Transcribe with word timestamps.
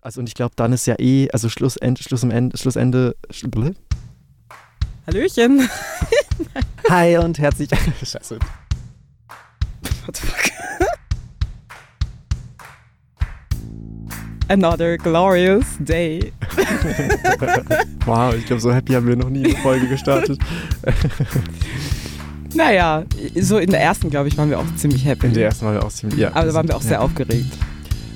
Also 0.00 0.20
und 0.20 0.28
ich 0.28 0.34
glaube, 0.34 0.52
dann 0.54 0.72
ist 0.72 0.86
ja 0.86 0.94
eh, 0.98 1.28
also 1.32 1.48
Schlussende, 1.48 2.00
Schlussende, 2.00 2.56
Schlussende, 2.56 3.16
Schlussende. 3.30 3.74
Hallöchen. 5.06 5.68
Hi 6.88 7.18
und 7.18 7.38
herzlich. 7.38 7.68
Scheiße. 8.04 8.38
What 10.06 10.16
the 10.16 10.26
fuck? 10.26 10.52
Another 14.48 14.96
glorious 14.96 15.66
day. 15.80 16.32
wow, 18.06 18.32
ich 18.34 18.46
glaube, 18.46 18.62
so 18.62 18.72
happy 18.72 18.94
haben 18.94 19.06
wir 19.06 19.16
noch 19.16 19.28
nie 19.28 19.44
eine 19.44 19.56
Folge 19.56 19.88
gestartet. 19.88 20.38
naja, 22.54 23.04
so 23.38 23.58
in 23.58 23.70
der 23.70 23.80
ersten, 23.80 24.08
glaube 24.08 24.28
ich, 24.28 24.38
waren 24.38 24.48
wir 24.48 24.58
auch 24.58 24.76
ziemlich 24.76 25.04
happy. 25.04 25.26
In 25.26 25.34
der 25.34 25.46
ersten 25.46 25.66
waren 25.66 25.74
wir 25.74 25.84
auch 25.84 25.92
ziemlich, 25.92 26.18
ja. 26.18 26.28
Aber 26.34 26.46
da 26.46 26.54
waren 26.54 26.68
wir 26.68 26.76
auch 26.76 26.82
sehr 26.82 27.02
aufgeregt. 27.02 27.52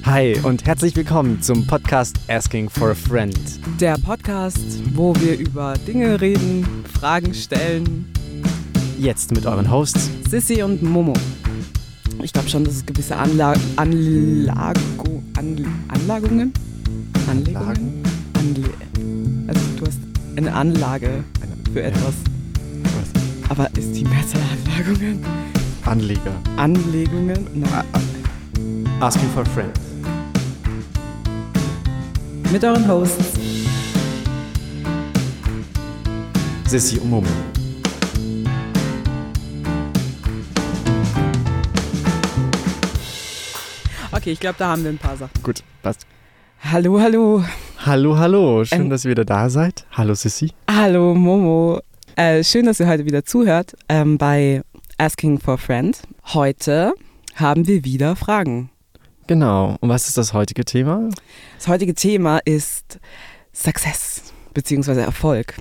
Hi 0.05 0.37
und 0.43 0.67
herzlich 0.67 0.97
willkommen 0.97 1.41
zum 1.41 1.65
Podcast 1.65 2.17
Asking 2.27 2.69
for 2.69 2.91
a 2.91 2.95
Friend. 2.95 3.39
Der 3.81 3.97
Podcast, 3.99 4.83
wo 4.97 5.15
wir 5.15 5.39
über 5.39 5.75
Dinge 5.87 6.21
reden, 6.21 6.67
Fragen 6.93 7.33
stellen. 7.33 8.13
Jetzt 8.99 9.31
mit 9.33 9.47
euren 9.47 9.71
Hosts 9.71 10.11
Sissy 10.29 10.61
und 10.65 10.83
Momo. 10.83 11.15
Ich 12.21 12.33
glaube 12.33 12.49
schon, 12.49 12.65
dass 12.65 12.75
es 12.75 12.85
gewisse 12.85 13.17
Anla 13.17 13.55
Anlago 13.77 15.23
Anl 15.37 15.67
Anlagungen? 15.87 16.53
Anlegungen? 17.31 18.03
Anle 18.35 18.71
also 19.47 19.61
du 19.79 19.87
hast 19.87 20.01
eine 20.35 20.53
Anlage 20.53 21.23
für 21.73 21.83
etwas. 21.85 22.15
Was? 22.83 23.51
Aber 23.51 23.71
ist 23.77 23.93
die 23.93 24.05
Mehrzahl 24.05 24.43
Anlagungen? 24.67 25.25
Anleger. 25.85 26.35
Anlegungen? 26.57 27.47
Nein. 27.55 27.85
Asking 29.01 29.29
for 29.31 29.43
a 29.43 29.47
Friend 29.47 29.92
mit 32.53 32.63
euren 32.65 32.87
Hosts 32.87 33.33
Sissi 36.67 36.99
und 36.99 37.09
Momo. 37.09 37.27
Okay, 44.13 44.33
ich 44.33 44.41
glaube, 44.41 44.57
da 44.59 44.69
haben 44.69 44.85
wir 44.85 44.91
ein 44.91 44.99
paar 44.99 45.17
Sachen. 45.17 45.43
Gut, 45.43 45.63
passt. 45.83 46.07
Hallo, 46.61 47.01
hallo. 47.01 47.43
Hallo, 47.79 48.19
hallo. 48.19 48.65
Schön, 48.67 48.83
ähm, 48.83 48.91
dass 48.91 49.07
ihr 49.07 49.11
wieder 49.11 49.25
da 49.25 49.49
seid. 49.49 49.87
Hallo, 49.93 50.15
Sissi. 50.15 50.53
Hallo, 50.71 51.15
Momo. 51.15 51.81
Äh, 52.17 52.45
schön, 52.45 52.67
dass 52.67 52.81
ihr 52.81 52.87
heute 52.87 53.07
wieder 53.07 53.25
zuhört 53.25 53.75
ähm, 53.89 54.19
bei 54.19 54.63
Asking 54.99 55.39
for 55.39 55.55
a 55.55 55.57
Friend. 55.57 55.99
Heute 56.35 56.93
haben 57.35 57.67
wir 57.67 57.85
wieder 57.85 58.15
Fragen. 58.15 58.72
Genau. 59.33 59.79
Und 59.81 59.89
was 59.89 60.09
ist 60.09 60.19
das 60.19 60.35
heutige 60.35 60.63
Thema? 60.63 61.09
Das 61.57 61.67
heutige 61.67 61.95
Thema 61.95 62.39
ist 62.45 63.01
Success 63.55 64.35
bzw. 64.53 65.01
Erfolg. 65.01 65.55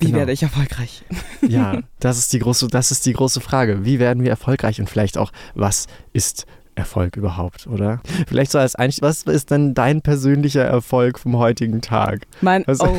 Wie 0.00 0.06
genau. 0.06 0.18
werde 0.18 0.32
ich 0.32 0.42
erfolgreich? 0.42 1.04
Ja, 1.46 1.82
das 2.00 2.18
ist 2.18 2.32
die 2.32 2.40
große, 2.40 2.66
das 2.66 2.90
ist 2.90 3.06
die 3.06 3.12
große 3.12 3.40
Frage. 3.40 3.84
Wie 3.84 4.00
werden 4.00 4.24
wir 4.24 4.30
erfolgreich 4.30 4.80
und 4.80 4.90
vielleicht 4.90 5.16
auch, 5.16 5.30
was 5.54 5.86
ist 6.12 6.46
Erfolg 6.74 7.16
überhaupt, 7.16 7.68
oder? 7.68 8.00
Vielleicht 8.26 8.50
so 8.50 8.58
als 8.58 8.74
Einstieg, 8.74 9.04
was 9.04 9.22
ist 9.22 9.52
denn 9.52 9.74
dein 9.74 10.02
persönlicher 10.02 10.64
Erfolg 10.64 11.20
vom 11.20 11.38
heutigen 11.38 11.82
Tag? 11.82 12.26
Mein, 12.40 12.64
oh. 12.66 12.96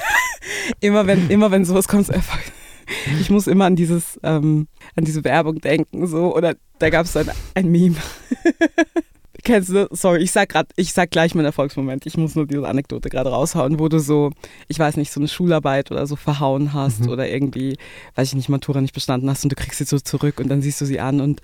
immer 0.80 1.06
wenn, 1.06 1.28
immer 1.28 1.50
wenn 1.50 1.66
sowas 1.66 1.88
kommt, 1.88 2.08
Erfolg. 2.08 2.44
Ich 3.20 3.30
muss 3.30 3.46
immer 3.46 3.66
an 3.66 3.76
dieses, 3.76 4.18
ähm, 4.22 4.68
an 4.96 5.04
diese 5.04 5.24
Werbung 5.24 5.60
denken, 5.60 6.06
so, 6.06 6.34
oder 6.34 6.54
da 6.78 6.90
gab 6.90 7.06
es 7.06 7.16
ein, 7.16 7.30
ein 7.54 7.70
Meme. 7.70 7.96
Kennst 9.44 9.70
du, 9.70 9.88
sorry, 9.92 10.22
ich 10.22 10.32
sag 10.32 10.50
grad, 10.50 10.68
ich 10.76 10.92
sag 10.92 11.10
gleich 11.10 11.34
meinen 11.34 11.46
Erfolgsmoment. 11.46 12.06
Ich 12.06 12.16
muss 12.16 12.34
nur 12.34 12.46
diese 12.46 12.66
Anekdote 12.66 13.08
gerade 13.08 13.30
raushauen, 13.30 13.78
wo 13.78 13.88
du 13.88 13.98
so, 13.98 14.30
ich 14.66 14.78
weiß 14.78 14.96
nicht, 14.96 15.12
so 15.12 15.20
eine 15.20 15.28
Schularbeit 15.28 15.90
oder 15.90 16.06
so 16.06 16.16
verhauen 16.16 16.72
hast 16.74 17.02
mhm. 17.02 17.08
oder 17.10 17.28
irgendwie, 17.28 17.76
weiß 18.16 18.28
ich 18.28 18.34
nicht, 18.34 18.48
Matura 18.48 18.80
nicht 18.80 18.94
bestanden 18.94 19.30
hast 19.30 19.44
und 19.44 19.52
du 19.52 19.56
kriegst 19.56 19.78
sie 19.78 19.84
so 19.84 19.98
zurück 20.00 20.40
und 20.40 20.48
dann 20.48 20.60
siehst 20.60 20.80
du 20.80 20.84
sie 20.84 21.00
an 21.00 21.20
und 21.20 21.40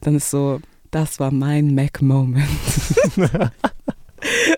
dann 0.00 0.14
ist 0.14 0.30
so, 0.30 0.60
das 0.90 1.18
war 1.20 1.30
mein 1.32 1.74
Mac-Moment. 1.74 2.46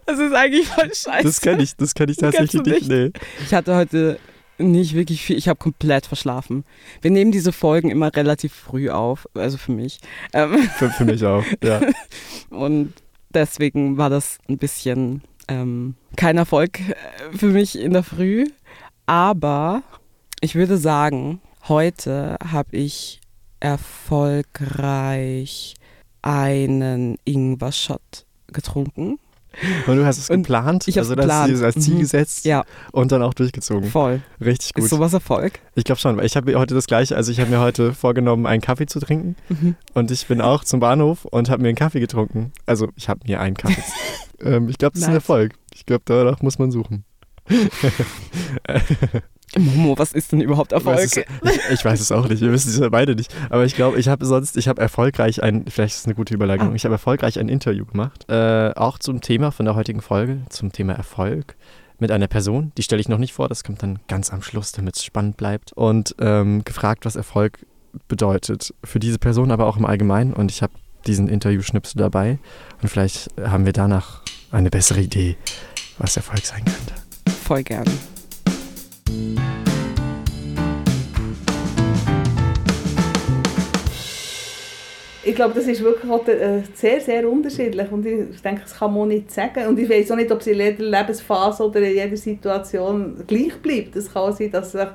das 0.07 0.19
ist 0.19 0.35
eigentlich 0.35 0.67
voll 0.67 0.93
scheiße. 0.93 1.23
Das 1.23 1.41
kenne 1.41 1.63
ich, 1.63 1.77
das 1.77 1.95
kenne 1.95 2.13
ich 2.13 2.19
tatsächlich 2.19 2.63
nicht. 2.63 2.89
Nee. 2.89 3.13
Ich 3.45 3.55
hatte 3.55 3.77
heute 3.77 4.19
nicht 4.61 4.95
wirklich 4.95 5.23
viel. 5.23 5.37
Ich 5.37 5.49
habe 5.49 5.59
komplett 5.59 6.07
verschlafen. 6.07 6.65
Wir 7.03 7.11
nehmen 7.11 7.33
diese 7.33 7.53
Folgen 7.53 7.91
immer 7.91 8.15
relativ 8.15 8.53
früh 8.53 8.91
auf, 8.91 9.29
also 9.35 9.59
für 9.59 9.73
mich. 9.73 9.99
Ähm 10.33 10.69
für, 10.79 10.91
für, 10.91 11.05
mich 11.05 11.25
auch, 11.25 11.45
ja. 11.63 11.81
Und 12.51 12.93
deswegen 13.31 13.97
war 13.97 14.11
das 14.11 14.39
ein 14.49 14.59
bisschen 14.59 15.23
ähm, 15.49 15.95
kein 16.17 16.37
Erfolg 16.37 16.81
äh, 16.81 16.95
für 17.37 17.49
mich 17.49 17.79
in 17.79 17.93
der 17.93 18.03
Früh. 18.03 18.47
Aber 19.07 19.83
ich 20.41 20.55
würde 20.55 20.77
sagen, 20.77 21.41
heute 21.69 22.37
habe 22.43 22.77
ich 22.77 23.21
erfolgreich 23.61 25.75
einen 26.23 27.17
Ingwer-Shot 27.25 28.27
getrunken. 28.53 29.19
Und 29.87 29.97
du 29.97 30.07
hast 30.07 30.19
es 30.19 30.31
und 30.31 30.43
geplant? 30.43 30.87
Ich 30.89 30.99
also 30.99 31.15
geplant. 31.15 31.51
dir 31.51 31.65
als 31.65 31.77
Ziel 31.77 31.95
mhm. 31.95 32.01
gesetzt 32.01 32.45
ja. 32.45 32.65
und 32.93 33.13
dann 33.13 33.23
auch 33.23 33.35
durchgezogen. 33.35 33.91
Voll. 33.91 34.23
Richtig 34.41 34.75
gut. 34.75 34.85
Ist 34.85 34.91
sowas 34.91 35.13
Erfolg? 35.13 35.61
Ich 35.75 35.85
glaube 35.85 36.01
schon, 36.01 36.17
weil 36.17 36.25
ich 36.25 36.37
habe 36.37 36.55
heute 36.59 36.75
das 36.75 36.87
gleiche, 36.87 37.17
also 37.17 37.33
ich 37.33 37.41
habe 37.41 37.51
mir 37.51 37.61
heute 37.61 37.93
vorgenommen, 37.93 38.47
einen 38.47 38.61
Kaffee 38.61 38.87
zu 38.87 39.01
trinken 39.01 39.37
mhm. 39.49 39.75
und 39.95 40.11
ich 40.11 40.27
bin 40.27 40.41
auch 40.41 40.65
zum 40.65 40.81
Bahnhof 40.81 41.25
und 41.25 41.51
habe 41.51 41.63
mir 41.63 41.69
einen 41.69 41.77
Kaffee 41.77 42.01
getrunken. 42.01 42.53
Also 42.67 42.89
ich 42.97 43.09
habe 43.09 43.21
mir 43.27 43.41
einen 43.41 43.57
Kaffee. 43.57 43.83
ähm, 44.43 44.69
ich 44.69 44.79
glaube, 44.79 44.93
das 44.93 45.03
ist 45.03 45.09
ein 45.09 45.15
Erfolg. 45.15 45.53
Ich 45.75 45.87
glaube, 45.87 46.03
danach 46.05 46.43
muss 46.43 46.59
man 46.59 46.71
suchen. 46.71 47.05
Momo, 49.59 49.99
was 49.99 50.13
ist 50.13 50.33
denn 50.33 50.41
überhaupt 50.41 50.73
Erfolg? 50.73 51.01
Ist, 51.01 51.17
ich, 51.43 51.61
ich, 51.73 51.85
weiß 51.85 52.01
es 52.01 52.13
auch 52.13 52.29
nicht, 52.29 52.41
wir 52.41 52.53
wissen 52.53 52.71
es 52.71 52.79
ja 52.79 52.89
beide 52.89 53.17
nicht. 53.17 53.35
Aber 53.51 53.65
ich 53.65 53.75
glaube, 53.75 53.99
ich 53.99 54.09
habe 54.09 54.25
sonst, 54.25 54.57
ich 54.57 54.69
habe 54.69 54.81
erfolgreich 54.81 55.43
ein, 55.43 55.65
vielleicht 55.69 55.95
ist 55.95 56.01
es 56.01 56.07
eine 56.07 56.15
gute 56.15 56.35
Überleitung, 56.35 56.73
ah. 56.73 56.75
ich 56.75 56.85
habe 56.85 56.95
erfolgreich 56.95 57.39
ein 57.39 57.49
Interview 57.49 57.85
gemacht, 57.85 58.31
äh, 58.31 58.73
auch 58.77 58.99
zum 58.99 59.21
Thema 59.21 59.51
von 59.51 59.67
der 59.67 59.75
heutigen 59.75 60.03
Folge, 60.03 60.43
zum 60.49 60.73
Thema 60.73 60.93
Erfolg 60.93 61.57
mit 61.99 62.11
einer 62.11 62.29
Person, 62.29 62.73
die 62.79 62.83
stelle 62.83 63.01
ich 63.01 63.09
noch 63.09 63.19
nicht 63.19 63.33
vor, 63.33 63.49
das 63.49 63.63
kommt 63.63 63.83
dann 63.83 63.99
ganz 64.09 64.33
am 64.33 64.43
Schluss, 64.43 64.73
damit 64.73 64.97
es 64.97 65.05
spannend 65.05 65.37
bleibt. 65.37 65.73
Und 65.75 66.15
ähm, 66.19 66.65
gefragt, 66.65 67.05
was 67.05 67.17
Erfolg 67.17 67.67
bedeutet 68.09 68.75
für 68.85 68.99
diese 68.99 69.19
Person, 69.19 69.51
aber 69.51 69.67
auch 69.67 69.77
im 69.77 69.85
Allgemeinen. 69.85 70.33
Und 70.33 70.51
ich 70.51 70.63
habe 70.63 70.73
diesen 71.07 71.29
Interview-Schnipsel 71.29 71.99
dabei 71.99 72.39
und 72.83 72.89
vielleicht 72.89 73.31
haben 73.41 73.65
wir 73.65 73.73
danach 73.73 74.23
eine 74.51 74.71
bessere 74.71 75.01
Idee, 75.01 75.37
was 75.99 76.17
Erfolg 76.17 76.45
sein 76.45 76.65
könnte. 76.65 76.95
Voll 77.45 77.63
gern. 77.63 77.87
Ich 85.31 85.37
glaube, 85.37 85.55
das 85.55 85.67
ist 85.67 85.83
wirklich 85.83 86.29
äh, 86.29 86.63
sehr, 86.75 87.01
sehr 87.01 87.29
unterschiedlich 87.29 87.91
und 87.91 88.05
ich 88.05 88.43
denke, 88.43 88.63
das 88.63 88.77
kann 88.77 88.93
man 88.93 89.09
nicht 89.09 89.31
sagen. 89.31 89.69
Und 89.69 89.79
ich 89.79 89.89
weiß 89.89 90.11
auch 90.11 90.17
nicht, 90.17 90.31
ob 90.31 90.41
es 90.41 90.47
in 90.49 90.59
jeder 90.59 90.83
Lebensphase 90.83 91.65
oder 91.65 91.81
in 91.81 91.95
jeder 91.95 92.17
Situation 92.17 93.23
gleich 93.27 93.57
bleibt. 93.63 93.97
Es 93.97 94.13
kann 94.13 94.33
sein, 94.33 94.51
dass 94.51 94.73
sich 94.73 94.89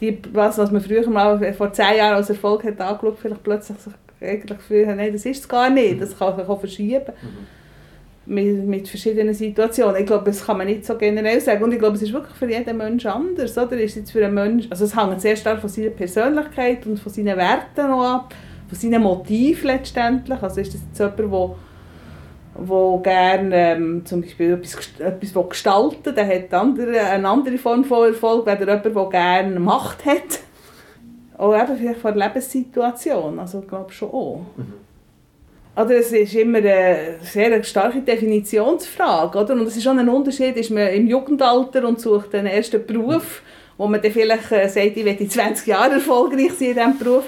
die, 0.00 0.18
was, 0.32 0.58
was 0.58 0.70
man 0.70 0.82
früher 0.82 1.08
mal 1.08 1.54
vor 1.54 1.72
zehn 1.72 1.96
Jahren 1.96 2.16
als 2.16 2.28
Erfolg 2.28 2.64
hat 2.64 2.80
angeschaut, 2.80 3.18
vielleicht 3.20 3.42
plötzlich 3.42 3.78
sich 3.78 3.92
eigentlich 4.20 4.58
fühlen, 4.60 4.96
nein, 4.96 5.12
das 5.12 5.24
ist 5.24 5.40
es 5.40 5.48
gar 5.48 5.70
nicht. 5.70 6.00
Das 6.00 6.18
kann 6.18 6.36
sich 6.36 6.48
auch 6.48 6.60
verschieben. 6.60 7.12
Mhm. 7.22 7.61
Mit, 8.24 8.66
mit 8.66 8.88
verschiedenen 8.88 9.34
Situationen. 9.34 9.96
Ich 9.96 10.06
glaube, 10.06 10.26
das 10.26 10.46
kann 10.46 10.58
man 10.58 10.68
nicht 10.68 10.86
so 10.86 10.96
generell 10.96 11.40
sagen. 11.40 11.64
Und 11.64 11.72
ich 11.72 11.78
glaube, 11.80 11.96
es 11.96 12.02
ist 12.02 12.12
wirklich 12.12 12.36
für 12.36 12.48
jeden 12.48 12.76
Menschen 12.76 13.10
anders. 13.10 13.58
Oder? 13.58 13.72
Ist 13.80 13.96
jetzt 13.96 14.12
für 14.12 14.24
einen 14.24 14.34
Menschen, 14.34 14.70
also 14.70 14.84
es 14.84 14.96
hängt 14.96 15.20
sehr 15.20 15.34
stark 15.34 15.60
von 15.60 15.68
seiner 15.68 15.90
Persönlichkeit 15.90 16.86
und 16.86 17.00
von 17.00 17.12
seinen 17.12 17.36
Werten 17.36 17.88
noch 17.88 18.04
ab 18.04 18.34
von 18.72 18.78
seinem 18.78 19.02
Motiv 19.02 19.64
letztendlich. 19.64 20.42
Also 20.42 20.62
ist 20.62 20.72
das 20.72 20.80
jetzt 20.80 20.98
jemand, 20.98 21.18
der 21.18 21.56
wo 22.54 22.98
gerne 22.98 23.54
ähm, 23.54 24.04
zum 24.04 24.22
Beispiel 24.22 24.54
etwas, 24.54 24.76
etwas 24.98 25.48
gestalten 25.48 26.14
der 26.14 26.26
hat 26.26 26.52
andere, 26.52 27.00
eine 27.00 27.28
andere 27.28 27.58
Form 27.58 27.84
von 27.84 28.08
Erfolg, 28.08 28.46
als 28.46 28.60
jemand, 28.60 28.84
der 28.84 29.06
gerne 29.10 29.60
Macht 29.60 30.04
hat. 30.04 30.40
Auch 31.38 31.54
eben 31.54 31.76
vielleicht 31.76 32.00
von 32.00 32.16
der 32.16 32.28
Lebenssituation, 32.28 33.38
also 33.38 33.60
ich 33.60 33.68
glaube 33.68 33.90
schon 33.92 34.10
auch. 34.10 34.40
Mhm. 34.56 34.74
Oder 35.74 35.96
es 35.96 36.12
ist 36.12 36.34
immer 36.34 36.58
eine 36.58 37.16
sehr 37.22 37.62
starke 37.64 38.00
Definitionsfrage. 38.02 39.38
Oder? 39.38 39.54
Und 39.54 39.66
es 39.66 39.76
ist 39.76 39.84
schon 39.84 39.98
ein 39.98 40.08
Unterschied, 40.08 40.56
ist 40.56 40.70
man 40.70 40.88
im 40.88 41.06
Jugendalter 41.06 41.86
und 41.88 42.00
sucht 42.00 42.34
den 42.34 42.46
ersten 42.46 42.84
Beruf, 42.84 43.42
wo 43.78 43.86
man 43.86 44.02
dann 44.02 44.12
vielleicht 44.12 44.52
äh, 44.52 44.68
sagt, 44.68 44.96
ich 44.96 45.04
werde 45.04 45.26
20 45.26 45.66
Jahre 45.66 45.94
erfolgreich 45.94 46.52
sein 46.52 46.68
in 46.68 46.74
diesem 46.74 46.98
Beruf 46.98 47.24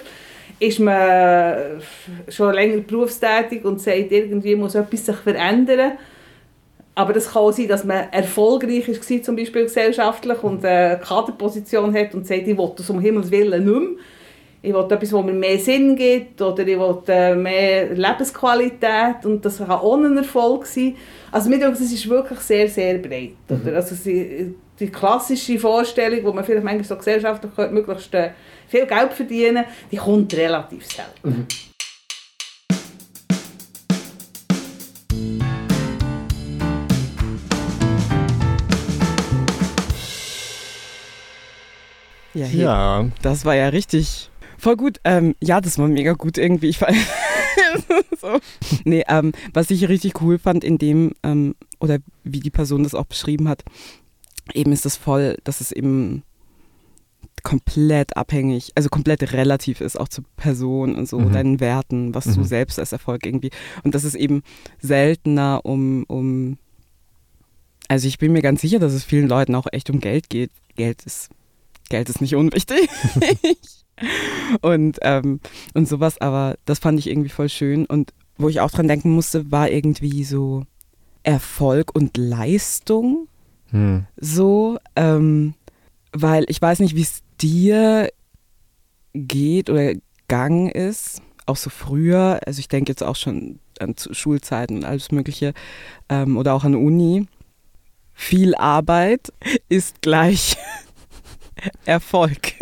ist 0.58 0.78
man 0.78 1.82
schon 2.28 2.54
länger 2.54 2.78
berufstätig 2.78 3.64
und 3.64 3.80
sagt, 3.80 4.10
irgendwie 4.12 4.54
muss 4.54 4.74
etwas 4.74 5.06
sich 5.06 5.16
verändern. 5.16 5.92
Aber 6.94 7.12
das 7.12 7.32
kann 7.32 7.42
auch 7.42 7.52
sein, 7.52 7.68
dass 7.68 7.84
man 7.84 8.08
erfolgreich 8.12 8.88
war, 8.88 9.22
zum 9.22 9.36
Beispiel 9.36 9.64
gesellschaftlich, 9.64 10.42
und 10.42 10.64
eine 10.64 11.00
Kaderposition 11.00 11.92
hat 11.94 12.14
und 12.14 12.26
sagt, 12.26 12.46
ich 12.46 12.56
will 12.56 12.72
das 12.76 12.88
um 12.88 13.00
Himmels 13.00 13.30
Willen 13.30 13.64
nicht 13.64 13.80
mehr. 13.80 13.98
Ich 14.64 14.72
will 14.72 14.86
etwas, 14.90 15.12
wo 15.12 15.22
mir 15.22 15.34
mehr 15.34 15.58
Sinn 15.58 15.94
gibt 15.94 16.40
oder 16.40 16.66
ich 16.66 16.78
will 16.78 17.02
äh, 17.08 17.34
mehr 17.34 17.94
Lebensqualität 17.94 19.24
und 19.24 19.44
das 19.44 19.58
kann 19.58 19.70
auch 19.70 19.94
ein 19.94 20.16
Erfolg 20.16 20.64
sein. 20.64 20.96
Also 21.30 21.50
mir 21.50 21.58
denke, 21.58 21.74
es 21.74 21.92
ist 21.92 22.08
wirklich 22.08 22.38
sehr, 22.40 22.66
sehr 22.68 22.96
breit. 22.96 23.34
Mhm. 23.48 23.60
Oder? 23.60 23.76
Also 23.76 23.94
die, 23.94 24.54
die 24.80 24.88
klassische 24.88 25.58
Vorstellung, 25.58 26.24
wo 26.24 26.32
man 26.32 26.44
vielleicht 26.44 26.64
manchmal 26.64 26.84
so 26.84 26.96
gesellschaftlich 26.96 27.52
möglichst 27.70 28.14
äh, 28.14 28.30
viel 28.66 28.86
Geld 28.86 29.12
verdienen 29.12 29.64
die 29.90 29.96
kommt 29.96 30.34
relativ 30.34 30.86
selten. 30.86 31.28
Mhm. 31.28 31.46
Ja, 42.36 42.46
ja, 42.46 43.06
das 43.22 43.44
war 43.44 43.54
ja 43.54 43.68
richtig 43.68 44.28
voll 44.64 44.76
gut. 44.76 44.98
Ähm, 45.04 45.34
ja, 45.40 45.60
das 45.60 45.78
war 45.78 45.86
mega 45.86 46.14
gut 46.14 46.38
irgendwie. 46.38 46.68
Ich 46.68 46.78
fand 46.78 46.96
so. 48.20 48.40
Nee, 48.84 49.04
ähm, 49.08 49.32
was 49.52 49.70
ich 49.70 49.88
richtig 49.88 50.20
cool 50.22 50.38
fand 50.38 50.64
in 50.64 50.78
dem, 50.78 51.12
ähm, 51.22 51.54
oder 51.78 51.98
wie 52.24 52.40
die 52.40 52.50
Person 52.50 52.82
das 52.82 52.94
auch 52.94 53.04
beschrieben 53.04 53.48
hat, 53.48 53.62
eben 54.52 54.72
ist 54.72 54.84
das 54.84 54.96
voll, 54.96 55.36
dass 55.44 55.60
es 55.60 55.70
eben 55.70 56.22
komplett 57.42 58.16
abhängig, 58.16 58.72
also 58.74 58.88
komplett 58.88 59.34
relativ 59.34 59.82
ist, 59.82 60.00
auch 60.00 60.08
zur 60.08 60.24
Person 60.36 60.96
und 60.96 61.06
so, 61.06 61.18
mhm. 61.18 61.32
deinen 61.32 61.60
Werten, 61.60 62.14
was 62.14 62.24
mhm. 62.26 62.36
du 62.36 62.44
selbst 62.44 62.78
als 62.78 62.92
Erfolg 62.92 63.26
irgendwie. 63.26 63.50
Und 63.82 63.94
das 63.94 64.04
ist 64.04 64.14
eben 64.14 64.42
seltener 64.80 65.60
um, 65.64 66.04
um, 66.04 66.56
also 67.88 68.08
ich 68.08 68.16
bin 68.16 68.32
mir 68.32 68.40
ganz 68.40 68.62
sicher, 68.62 68.78
dass 68.78 68.94
es 68.94 69.04
vielen 69.04 69.28
Leuten 69.28 69.54
auch 69.54 69.66
echt 69.72 69.90
um 69.90 70.00
Geld 70.00 70.30
geht. 70.30 70.50
Geld 70.74 71.02
ist 71.02 71.28
Geld 71.90 72.08
ist 72.08 72.22
nicht 72.22 72.34
unwichtig. 72.34 72.88
und, 74.60 74.98
ähm, 75.02 75.40
und 75.74 75.88
sowas, 75.88 76.20
aber 76.20 76.56
das 76.64 76.78
fand 76.78 76.98
ich 76.98 77.08
irgendwie 77.08 77.28
voll 77.30 77.48
schön. 77.48 77.86
Und 77.86 78.12
wo 78.36 78.48
ich 78.48 78.60
auch 78.60 78.70
dran 78.70 78.88
denken 78.88 79.10
musste, 79.10 79.50
war 79.50 79.70
irgendwie 79.70 80.24
so 80.24 80.64
Erfolg 81.22 81.94
und 81.94 82.16
Leistung. 82.16 83.28
Hm. 83.70 84.06
So, 84.16 84.78
ähm, 84.96 85.54
weil 86.12 86.44
ich 86.48 86.60
weiß 86.60 86.80
nicht, 86.80 86.94
wie 86.94 87.02
es 87.02 87.22
dir 87.40 88.08
geht 89.14 89.70
oder 89.70 89.94
gang 90.28 90.74
ist, 90.74 91.22
auch 91.46 91.56
so 91.56 91.70
früher, 91.70 92.40
also 92.46 92.58
ich 92.58 92.68
denke 92.68 92.90
jetzt 92.90 93.02
auch 93.02 93.16
schon 93.16 93.58
an 93.78 93.94
Schulzeiten 93.98 94.78
und 94.78 94.84
alles 94.84 95.10
Mögliche 95.12 95.52
ähm, 96.08 96.36
oder 96.36 96.54
auch 96.54 96.64
an 96.64 96.74
Uni. 96.74 97.26
Viel 98.12 98.54
Arbeit 98.54 99.32
ist 99.68 100.00
gleich 100.00 100.56
Erfolg. 101.84 102.54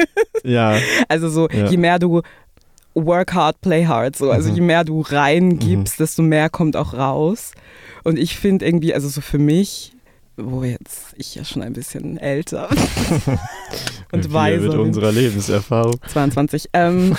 Ja. 0.44 0.76
Also 1.08 1.28
so, 1.28 1.48
ja. 1.48 1.66
je 1.66 1.76
mehr 1.76 1.98
du 1.98 2.22
work 2.94 3.32
hard, 3.32 3.60
play 3.60 3.86
hard, 3.86 4.16
so, 4.16 4.30
also 4.30 4.50
mhm. 4.50 4.54
je 4.56 4.60
mehr 4.60 4.84
du 4.84 5.00
reingibst, 5.00 5.98
mhm. 5.98 6.02
desto 6.02 6.22
mehr 6.22 6.50
kommt 6.50 6.76
auch 6.76 6.94
raus. 6.94 7.52
Und 8.04 8.18
ich 8.18 8.36
finde 8.36 8.66
irgendwie, 8.66 8.94
also 8.94 9.08
so 9.08 9.20
für 9.20 9.38
mich, 9.38 9.92
wo 10.36 10.64
jetzt 10.64 11.14
ich 11.16 11.34
ja 11.34 11.44
schon 11.44 11.62
ein 11.62 11.72
bisschen 11.72 12.16
älter 12.18 12.68
und 14.12 14.32
weise 14.32 14.68
mit 14.68 14.76
unserer 14.76 15.12
Lebenserfahrung 15.12 15.96
22 16.08 16.70
ähm, 16.72 17.16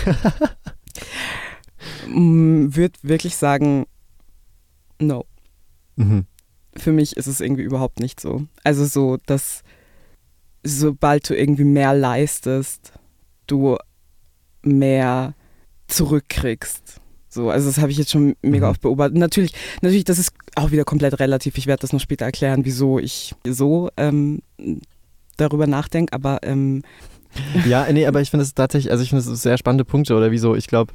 würde 2.08 2.98
wirklich 3.04 3.36
sagen 3.36 3.86
no 5.00 5.26
mhm. 5.96 6.26
für 6.76 6.92
mich 6.92 7.16
ist 7.16 7.28
es 7.28 7.40
irgendwie 7.40 7.62
überhaupt 7.62 8.00
nicht 8.00 8.20
so 8.20 8.48
also 8.64 8.86
so 8.86 9.18
dass 9.28 9.62
sobald 10.64 11.30
du 11.30 11.36
irgendwie 11.36 11.64
mehr 11.64 11.94
leistest, 11.94 12.94
du 13.48 13.78
mehr 14.62 15.34
zurückkriegst. 15.88 17.02
So, 17.30 17.50
also 17.50 17.68
das 17.68 17.80
habe 17.80 17.92
ich 17.92 17.98
jetzt 17.98 18.12
schon 18.12 18.36
mega 18.42 18.68
mhm. 18.68 18.72
oft 18.72 18.82
beobachtet. 18.82 19.18
Natürlich, 19.18 19.54
natürlich, 19.82 20.04
das 20.04 20.20
ist 20.20 20.34
auch 20.56 20.72
wieder 20.72 20.84
komplett 20.84 21.20
relativ. 21.20 21.58
Ich 21.58 21.68
werde 21.68 21.82
das 21.82 21.92
noch 21.92 22.00
später 22.00 22.26
erklären, 22.26 22.64
wieso 22.64 23.00
ich 23.00 23.34
so 23.46 23.90
ähm, 23.98 24.42
darüber 25.38 25.68
nachdenke, 25.68 26.14
aber 26.14 26.40
ähm 26.44 26.84
ja, 27.66 27.92
nee, 27.92 28.06
aber 28.06 28.22
ich 28.22 28.30
finde 28.30 28.44
es 28.44 28.54
tatsächlich, 28.54 28.92
also 28.92 29.04
ich 29.04 29.10
finde 29.10 29.24
es 29.28 29.42
sehr 29.42 29.58
spannende 29.58 29.86
Punkte 29.86 30.16
oder 30.16 30.30
wieso. 30.30 30.56
Ich 30.56 30.68
glaube, 30.68 30.94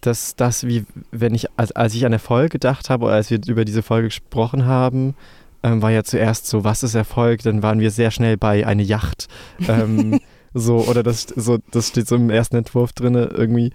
dass 0.00 0.34
das, 0.34 0.66
wie 0.66 0.84
wenn 1.12 1.34
ich, 1.34 1.46
als, 1.56 1.70
als 1.72 1.94
ich 1.94 2.04
an 2.04 2.12
Erfolg 2.12 2.50
gedacht 2.50 2.90
habe 2.90 3.04
oder 3.06 3.14
als 3.14 3.30
wir 3.30 3.38
über 3.46 3.64
diese 3.64 3.82
Folge 3.82 4.08
gesprochen 4.08 4.66
haben, 4.66 5.14
ähm, 5.66 5.82
war 5.82 5.90
ja 5.90 6.04
zuerst 6.04 6.46
so, 6.46 6.62
was 6.64 6.82
ist 6.82 6.94
Erfolg? 6.94 7.42
Dann 7.42 7.62
waren 7.62 7.80
wir 7.80 7.90
sehr 7.90 8.10
schnell 8.10 8.36
bei 8.36 8.66
eine 8.66 8.82
Yacht. 8.82 9.26
Ähm, 9.66 10.20
so, 10.54 10.78
oder 10.86 11.02
das, 11.02 11.26
so, 11.34 11.58
das 11.72 11.88
steht 11.88 12.06
so 12.06 12.14
im 12.16 12.30
ersten 12.30 12.56
Entwurf 12.56 12.92
drin, 12.92 13.14
irgendwie 13.14 13.72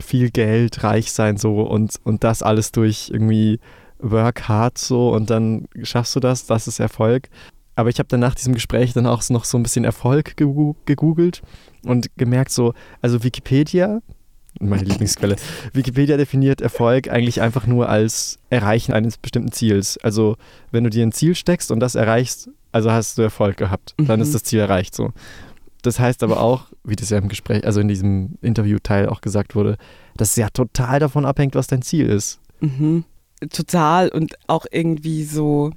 viel 0.00 0.30
Geld, 0.30 0.82
reich 0.82 1.12
sein 1.12 1.36
so 1.36 1.62
und, 1.62 1.94
und 2.04 2.24
das 2.24 2.42
alles 2.42 2.72
durch 2.72 3.10
irgendwie 3.12 3.60
Work 3.98 4.48
hard 4.48 4.78
so 4.78 5.14
und 5.14 5.30
dann 5.30 5.66
schaffst 5.82 6.16
du 6.16 6.20
das, 6.20 6.46
das 6.46 6.66
ist 6.66 6.80
Erfolg. 6.80 7.28
Aber 7.76 7.90
ich 7.90 7.98
habe 7.98 8.08
dann 8.08 8.20
nach 8.20 8.34
diesem 8.34 8.54
Gespräch 8.54 8.92
dann 8.92 9.06
auch 9.06 9.26
noch 9.30 9.44
so 9.44 9.56
ein 9.56 9.62
bisschen 9.62 9.84
Erfolg 9.84 10.36
gegoogelt 10.36 11.42
und 11.84 12.08
gemerkt, 12.16 12.50
so, 12.50 12.74
also 13.00 13.22
Wikipedia 13.22 14.00
meine 14.58 14.82
Lieblingsquelle. 14.82 15.36
Wikipedia 15.72 16.16
definiert 16.16 16.60
Erfolg 16.60 17.08
eigentlich 17.08 17.40
einfach 17.40 17.66
nur 17.66 17.88
als 17.88 18.38
Erreichen 18.50 18.92
eines 18.92 19.18
bestimmten 19.18 19.52
Ziels. 19.52 19.98
Also, 19.98 20.36
wenn 20.70 20.84
du 20.84 20.90
dir 20.90 21.06
ein 21.06 21.12
Ziel 21.12 21.34
steckst 21.34 21.70
und 21.70 21.80
das 21.80 21.94
erreichst, 21.94 22.50
also 22.72 22.90
hast 22.90 23.18
du 23.18 23.22
Erfolg 23.22 23.56
gehabt. 23.56 23.94
Dann 23.96 24.20
mhm. 24.20 24.22
ist 24.22 24.34
das 24.34 24.44
Ziel 24.44 24.60
erreicht 24.60 24.94
so. 24.94 25.12
Das 25.82 25.98
heißt 25.98 26.22
aber 26.22 26.40
auch, 26.40 26.66
wie 26.84 26.96
das 26.96 27.10
ja 27.10 27.18
im 27.18 27.28
Gespräch, 27.28 27.64
also 27.64 27.80
in 27.80 27.88
diesem 27.88 28.38
Interviewteil 28.42 29.08
auch 29.08 29.20
gesagt 29.20 29.54
wurde, 29.54 29.76
dass 30.16 30.30
es 30.30 30.36
ja 30.36 30.48
total 30.50 31.00
davon 31.00 31.24
abhängt, 31.24 31.54
was 31.54 31.68
dein 31.68 31.82
Ziel 31.82 32.06
ist. 32.06 32.38
Mhm. 32.60 33.04
Total 33.50 34.10
und 34.10 34.34
auch 34.46 34.66
irgendwie 34.70 35.24
so, 35.24 35.70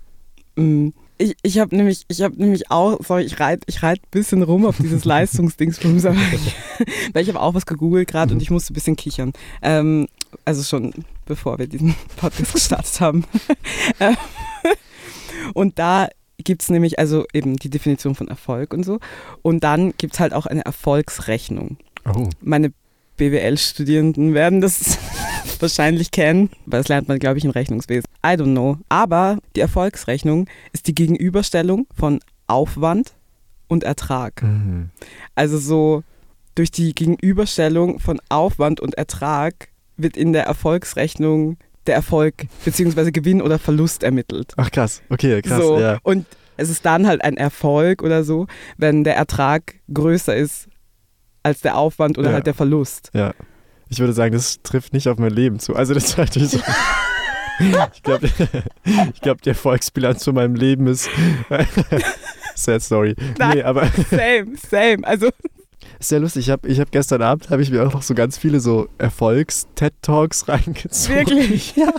mh, 0.55 0.63
mm, 0.63 0.93
ich, 1.23 1.37
ich 1.41 1.59
habe 1.59 1.75
nämlich, 1.75 2.03
ich 2.09 2.21
habe 2.21 2.35
nämlich 2.35 2.69
auch, 2.69 2.99
sorry, 3.03 3.23
ich 3.23 3.39
reite 3.39 3.63
ich 3.67 3.81
reit 3.81 3.99
ein 3.99 4.11
bisschen 4.11 4.43
rum 4.43 4.65
auf 4.65 4.77
dieses 4.77 5.05
Leistungsdingsbums, 5.05 6.03
weil 6.03 7.23
ich 7.23 7.29
habe 7.29 7.39
auch 7.39 7.53
was 7.53 7.65
gegoogelt 7.65 8.09
gerade 8.09 8.33
und 8.33 8.37
mhm. 8.37 8.43
ich 8.43 8.51
musste 8.51 8.73
ein 8.73 8.75
bisschen 8.75 8.95
kichern. 8.95 9.31
Ähm, 9.61 10.07
also 10.45 10.63
schon 10.63 10.93
bevor 11.25 11.59
wir 11.59 11.67
diesen 11.67 11.95
Podcast 12.17 12.53
gestartet 12.53 12.99
haben. 12.99 13.25
Und 15.53 15.77
da 15.77 16.07
gibt 16.37 16.63
es 16.63 16.69
nämlich 16.69 16.99
also 16.99 17.25
eben 17.33 17.57
die 17.57 17.69
Definition 17.69 18.15
von 18.15 18.27
Erfolg 18.27 18.73
und 18.73 18.83
so. 18.83 18.99
Und 19.41 19.63
dann 19.63 19.93
gibt 19.97 20.13
es 20.13 20.19
halt 20.19 20.33
auch 20.33 20.45
eine 20.45 20.65
Erfolgsrechnung. 20.65 21.77
Oh. 22.05 22.29
Meine 22.41 22.71
BWL-Studierenden 23.17 24.33
werden 24.33 24.61
das 24.61 24.97
wahrscheinlich 25.59 26.11
kennen, 26.11 26.49
weil 26.65 26.79
das 26.79 26.87
lernt 26.87 27.07
man, 27.07 27.19
glaube 27.19 27.37
ich, 27.37 27.45
im 27.45 27.51
Rechnungswesen. 27.51 28.05
I 28.25 28.29
don't 28.29 28.51
know. 28.51 28.77
Aber 28.89 29.37
die 29.55 29.61
Erfolgsrechnung 29.61 30.47
ist 30.71 30.87
die 30.87 30.95
Gegenüberstellung 30.95 31.87
von 31.95 32.19
Aufwand 32.47 33.13
und 33.67 33.83
Ertrag. 33.83 34.43
Mhm. 34.43 34.89
Also 35.35 35.57
so 35.57 36.03
durch 36.55 36.71
die 36.71 36.93
Gegenüberstellung 36.93 37.99
von 37.99 38.19
Aufwand 38.29 38.79
und 38.79 38.95
Ertrag 38.95 39.69
wird 39.97 40.17
in 40.17 40.33
der 40.33 40.45
Erfolgsrechnung 40.45 41.57
der 41.87 41.95
Erfolg 41.95 42.45
bzw. 42.65 43.11
Gewinn 43.11 43.41
oder 43.41 43.59
Verlust 43.59 44.03
ermittelt. 44.03 44.53
Ach 44.57 44.71
krass, 44.71 45.01
okay, 45.09 45.41
krass. 45.41 45.61
So, 45.61 45.79
ja. 45.79 45.99
Und 46.03 46.25
es 46.57 46.69
ist 46.69 46.85
dann 46.85 47.07
halt 47.07 47.23
ein 47.23 47.37
Erfolg 47.37 48.03
oder 48.03 48.23
so, 48.23 48.47
wenn 48.77 49.03
der 49.03 49.15
Ertrag 49.15 49.75
größer 49.93 50.35
ist 50.35 50.67
als 51.41 51.61
der 51.61 51.77
Aufwand 51.77 52.17
oder 52.17 52.29
ja. 52.29 52.33
halt 52.35 52.47
der 52.47 52.53
Verlust. 52.53 53.09
Ja. 53.13 53.33
Ich 53.93 53.99
würde 53.99 54.13
sagen, 54.13 54.33
das 54.33 54.59
trifft 54.63 54.91
nicht 54.91 55.07
auf 55.07 55.19
mein 55.19 55.29
Leben 55.29 55.59
zu. 55.59 55.75
Also 55.75 55.93
das 55.93 56.05
ist 56.09 56.17
natürlich 56.17 56.49
so. 56.49 56.59
ich 57.59 58.01
glaube, 58.01 58.27
ich 59.13 59.21
glaub, 59.21 59.39
die 59.43 59.49
Erfolgsbilanz 59.49 60.23
von 60.23 60.33
meinem 60.33 60.55
Leben 60.55 60.87
ist. 60.87 61.09
Sad 62.55 62.81
Story. 62.81 63.15
Nein, 63.37 63.57
nee, 63.57 63.63
aber. 63.63 63.87
Same, 64.09 64.57
same. 64.69 64.97
Also. 65.03 65.29
Sehr 65.99 66.19
lustig. 66.19 66.47
Ich 66.47 66.49
habe 66.49 66.67
ich 66.67 66.79
hab 66.79 66.91
gestern 66.91 67.21
Abend 67.21 67.51
habe 67.51 67.61
ich 67.61 67.69
mir 67.69 67.85
auch 67.85 67.93
noch 67.93 68.01
so 68.01 68.15
ganz 68.15 68.35
viele 68.35 68.59
so 68.59 68.89
Erfolgs-TED-Talks 68.97 70.47
reingezogen. 70.47 71.15
Wirklich? 71.15 71.75
Ja. 71.75 71.93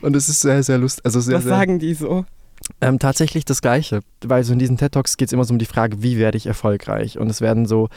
Und 0.00 0.16
es 0.16 0.30
ist 0.30 0.40
sehr, 0.40 0.62
sehr 0.62 0.78
lustig. 0.78 1.04
Also 1.04 1.20
sehr, 1.20 1.36
Was 1.36 1.44
sehr, 1.44 1.52
sagen 1.52 1.78
die 1.78 1.92
so? 1.92 2.24
Ähm, 2.80 2.98
tatsächlich 2.98 3.44
das 3.44 3.60
Gleiche. 3.60 4.00
Weil 4.24 4.44
so 4.44 4.54
in 4.54 4.58
diesen 4.58 4.78
TED-Talks 4.78 5.18
geht 5.18 5.28
es 5.28 5.32
immer 5.34 5.44
so 5.44 5.52
um 5.52 5.58
die 5.58 5.66
Frage, 5.66 6.02
wie 6.02 6.16
werde 6.16 6.38
ich 6.38 6.46
erfolgreich? 6.46 7.18
Und 7.18 7.28
es 7.28 7.42
werden 7.42 7.66
so 7.66 7.90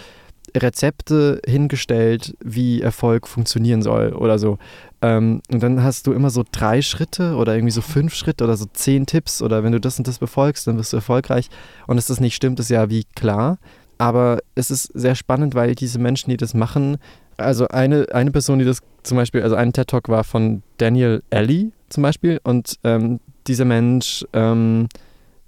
Rezepte 0.56 1.42
hingestellt, 1.46 2.36
wie 2.44 2.82
Erfolg 2.82 3.28
funktionieren 3.28 3.82
soll 3.82 4.14
oder 4.14 4.40
so. 4.40 4.58
Ähm, 5.02 5.42
und 5.52 5.62
dann 5.62 5.84
hast 5.84 6.08
du 6.08 6.14
immer 6.14 6.30
so 6.30 6.44
drei 6.52 6.82
Schritte 6.82 7.36
oder 7.36 7.56
irgendwie 7.56 7.72
so 7.72 7.82
fünf 7.82 8.16
Schritte 8.16 8.44
oder 8.44 8.58
so 8.58 8.66
zehn 8.66 9.06
Tipps 9.06 9.42
oder 9.42 9.64
wenn 9.64 9.72
du 9.72 9.80
das 9.80 9.98
und 9.98 10.08
das 10.08 10.20
befolgst, 10.20 10.68
dann 10.68 10.78
wirst 10.78 10.94
du 10.94 10.98
erfolgreich. 10.98 11.50
Und 11.88 11.98
dass 11.98 12.08
das 12.08 12.20
nicht 12.20 12.36
stimmt, 12.36 12.60
ist 12.60 12.70
ja 12.70 12.90
wie 12.90 13.04
klar. 13.16 13.58
Aber 13.98 14.40
es 14.56 14.72
ist 14.72 14.92
sehr 14.94 15.16
spannend, 15.16 15.56
weil 15.56 15.76
diese 15.76 16.00
Menschen, 16.00 16.30
die 16.30 16.38
das 16.38 16.54
machen, 16.54 16.98
also 17.38 17.68
eine, 17.68 18.08
eine 18.12 18.32
Person, 18.32 18.60
die 18.60 18.66
das 18.66 18.80
zum 19.04 19.18
Beispiel, 19.18 19.42
also 19.42 19.56
ein 19.56 19.74
TED-Talk 19.74 20.10
war 20.10 20.24
von 20.24 20.64
Daniel 20.78 21.24
Alley 21.32 21.72
zum 21.90 22.04
Beispiel 22.04 22.40
und 22.44 22.76
ähm, 22.84 23.20
dieser 23.48 23.66
Mensch 23.66 24.26
ähm, 24.34 24.88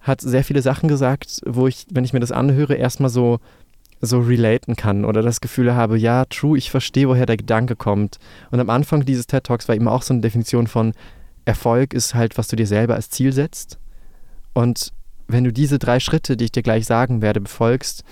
hat 0.01 0.21
sehr 0.21 0.43
viele 0.43 0.61
Sachen 0.61 0.87
gesagt, 0.87 1.41
wo 1.45 1.67
ich, 1.67 1.85
wenn 1.91 2.05
ich 2.05 2.13
mir 2.13 2.19
das 2.19 2.31
anhöre, 2.31 2.75
erstmal 2.75 3.09
so 3.09 3.39
so 4.01 4.19
relaten 4.19 4.75
kann 4.75 5.05
oder 5.05 5.21
das 5.21 5.41
Gefühl 5.41 5.73
habe, 5.73 5.97
ja, 5.97 6.25
true, 6.25 6.57
ich 6.57 6.71
verstehe, 6.71 7.07
woher 7.07 7.25
der 7.25 7.37
Gedanke 7.37 7.75
kommt. 7.75 8.17
Und 8.51 8.59
am 8.59 8.69
Anfang 8.69 9.05
dieses 9.05 9.27
TED 9.27 9.43
Talks 9.43 9.67
war 9.67 9.75
eben 9.75 9.87
auch 9.87 10.01
so 10.01 10.13
eine 10.13 10.21
Definition 10.21 10.67
von 10.67 10.93
Erfolg 11.45 11.93
ist 11.93 12.13
halt, 12.13 12.37
was 12.37 12.49
du 12.49 12.55
dir 12.55 12.67
selber 12.67 12.95
als 12.95 13.09
Ziel 13.09 13.31
setzt. 13.31 13.79
Und 14.53 14.91
wenn 15.27 15.45
du 15.45 15.53
diese 15.53 15.79
drei 15.79 15.99
Schritte, 15.99 16.35
die 16.35 16.45
ich 16.45 16.51
dir 16.51 16.63
gleich 16.63 16.85
sagen 16.85 17.21
werde, 17.21 17.39
befolgst, 17.41 18.03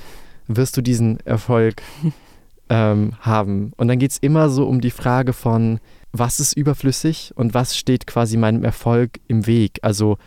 wirst 0.47 0.77
du 0.77 0.81
diesen 0.81 1.19
Erfolg 1.25 1.81
ähm, 2.69 3.13
haben. 3.19 3.73
Und 3.77 3.89
dann 3.89 3.99
geht 3.99 4.11
es 4.11 4.17
immer 4.17 4.49
so 4.49 4.67
um 4.67 4.79
die 4.79 4.91
Frage 4.91 5.33
von, 5.33 5.79
was 6.13 6.39
ist 6.39 6.53
überflüssig 6.53 7.33
und 7.35 7.53
was 7.53 7.77
steht 7.77 8.07
quasi 8.07 8.37
meinem 8.37 8.63
Erfolg 8.63 9.19
im 9.27 9.47
Weg? 9.47 9.79
Also 9.81 10.17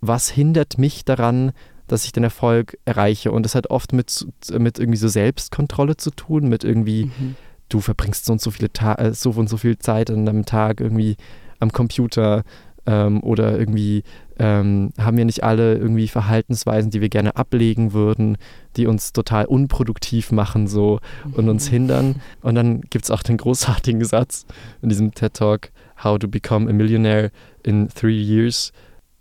was 0.00 0.30
hindert 0.30 0.78
mich 0.78 1.04
daran, 1.04 1.52
dass 1.86 2.04
ich 2.04 2.12
den 2.12 2.24
Erfolg 2.24 2.78
erreiche? 2.84 3.32
Und 3.32 3.44
das 3.44 3.54
hat 3.54 3.70
oft 3.70 3.92
mit, 3.92 4.26
mit 4.56 4.78
irgendwie 4.78 4.98
so 4.98 5.08
Selbstkontrolle 5.08 5.96
zu 5.96 6.10
tun, 6.10 6.48
mit 6.48 6.64
irgendwie, 6.64 7.06
mhm. 7.06 7.36
du 7.68 7.80
verbringst 7.80 8.24
so 8.24 8.32
und 8.32 8.40
so 8.40 8.50
viele 8.50 8.72
Ta 8.72 8.94
äh, 8.94 9.12
so 9.12 9.30
und 9.30 9.48
so 9.48 9.56
viel 9.56 9.78
Zeit 9.78 10.10
an 10.10 10.28
einem 10.28 10.44
Tag 10.44 10.80
irgendwie 10.80 11.16
am 11.60 11.72
Computer 11.72 12.44
ähm, 12.86 13.22
oder 13.22 13.58
irgendwie 13.58 14.02
ähm, 14.38 14.92
haben 14.98 15.16
wir 15.16 15.24
nicht 15.24 15.44
alle 15.44 15.76
irgendwie 15.76 16.08
Verhaltensweisen, 16.08 16.90
die 16.90 17.00
wir 17.00 17.08
gerne 17.08 17.36
ablegen 17.36 17.92
würden, 17.92 18.36
die 18.76 18.86
uns 18.86 19.12
total 19.12 19.46
unproduktiv 19.46 20.32
machen 20.32 20.66
so 20.66 21.00
und 21.32 21.48
uns 21.48 21.68
mhm. 21.68 21.72
hindern. 21.72 22.22
Und 22.42 22.56
dann 22.56 22.80
gibt 22.82 23.04
es 23.04 23.10
auch 23.10 23.22
den 23.22 23.36
großartigen 23.36 24.04
Satz 24.04 24.46
in 24.82 24.88
diesem 24.88 25.14
TED 25.14 25.34
Talk, 25.34 25.70
How 26.02 26.18
to 26.18 26.28
Become 26.28 26.68
a 26.68 26.72
Millionaire 26.72 27.30
in 27.62 27.88
Three 27.88 28.20
Years. 28.20 28.72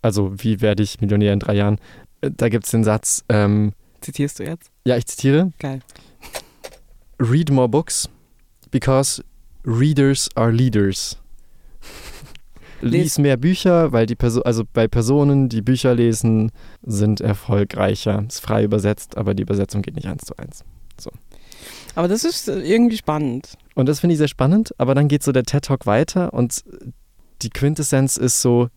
Also 0.02 0.34
wie 0.38 0.60
werde 0.60 0.84
ich 0.84 1.00
Millionär 1.00 1.32
in 1.32 1.40
drei 1.40 1.56
Jahren? 1.56 1.78
Da 2.32 2.50
gibt 2.50 2.66
es 2.66 2.72
den 2.72 2.84
Satz. 2.84 3.24
Ähm, 3.30 3.74
Zitierst 4.02 4.40
du 4.40 4.44
jetzt? 4.44 4.70
Ja, 4.86 4.98
ich 4.98 5.06
zitiere. 5.06 5.52
Geil. 5.60 5.80
Read 7.20 7.52
more 7.52 7.70
books 7.70 8.10
because 8.72 9.24
readers 9.66 10.30
are 10.36 10.52
leaders 10.52 11.18
lies 12.84 13.18
mehr 13.18 13.38
Bücher, 13.38 13.92
weil 13.92 14.06
die 14.06 14.16
Person, 14.16 14.44
also 14.44 14.64
bei 14.72 14.88
Personen, 14.88 15.50
die 15.50 15.62
Bücher 15.62 15.96
lesen, 15.96 16.52
sind 16.84 17.22
erfolgreicher. 17.22 18.24
Ist 18.28 18.42
frei 18.42 18.64
übersetzt, 18.64 19.18
aber 19.18 19.34
die 19.34 19.44
Übersetzung 19.44 19.82
geht 19.82 19.96
nicht 19.96 20.08
eins 20.08 20.26
zu 20.26 20.36
eins. 20.38 20.64
So. 21.00 21.12
Aber 21.96 22.08
das 22.08 22.24
ist 22.24 22.50
äh, 22.50 22.60
irgendwie 22.60 22.98
spannend. 22.98 23.58
Und 23.76 23.88
das 23.88 24.00
finde 24.00 24.14
ich 24.14 24.18
sehr 24.18 24.28
spannend, 24.28 24.74
aber 24.78 24.96
dann 24.96 25.08
geht 25.08 25.24
so 25.24 25.32
der 25.32 25.44
TED 25.44 25.66
Talk 25.66 25.86
weiter 25.86 26.34
und 26.34 26.64
die 27.42 27.50
Quintessenz 27.50 28.18
ist 28.18 28.42
so, 28.42 28.70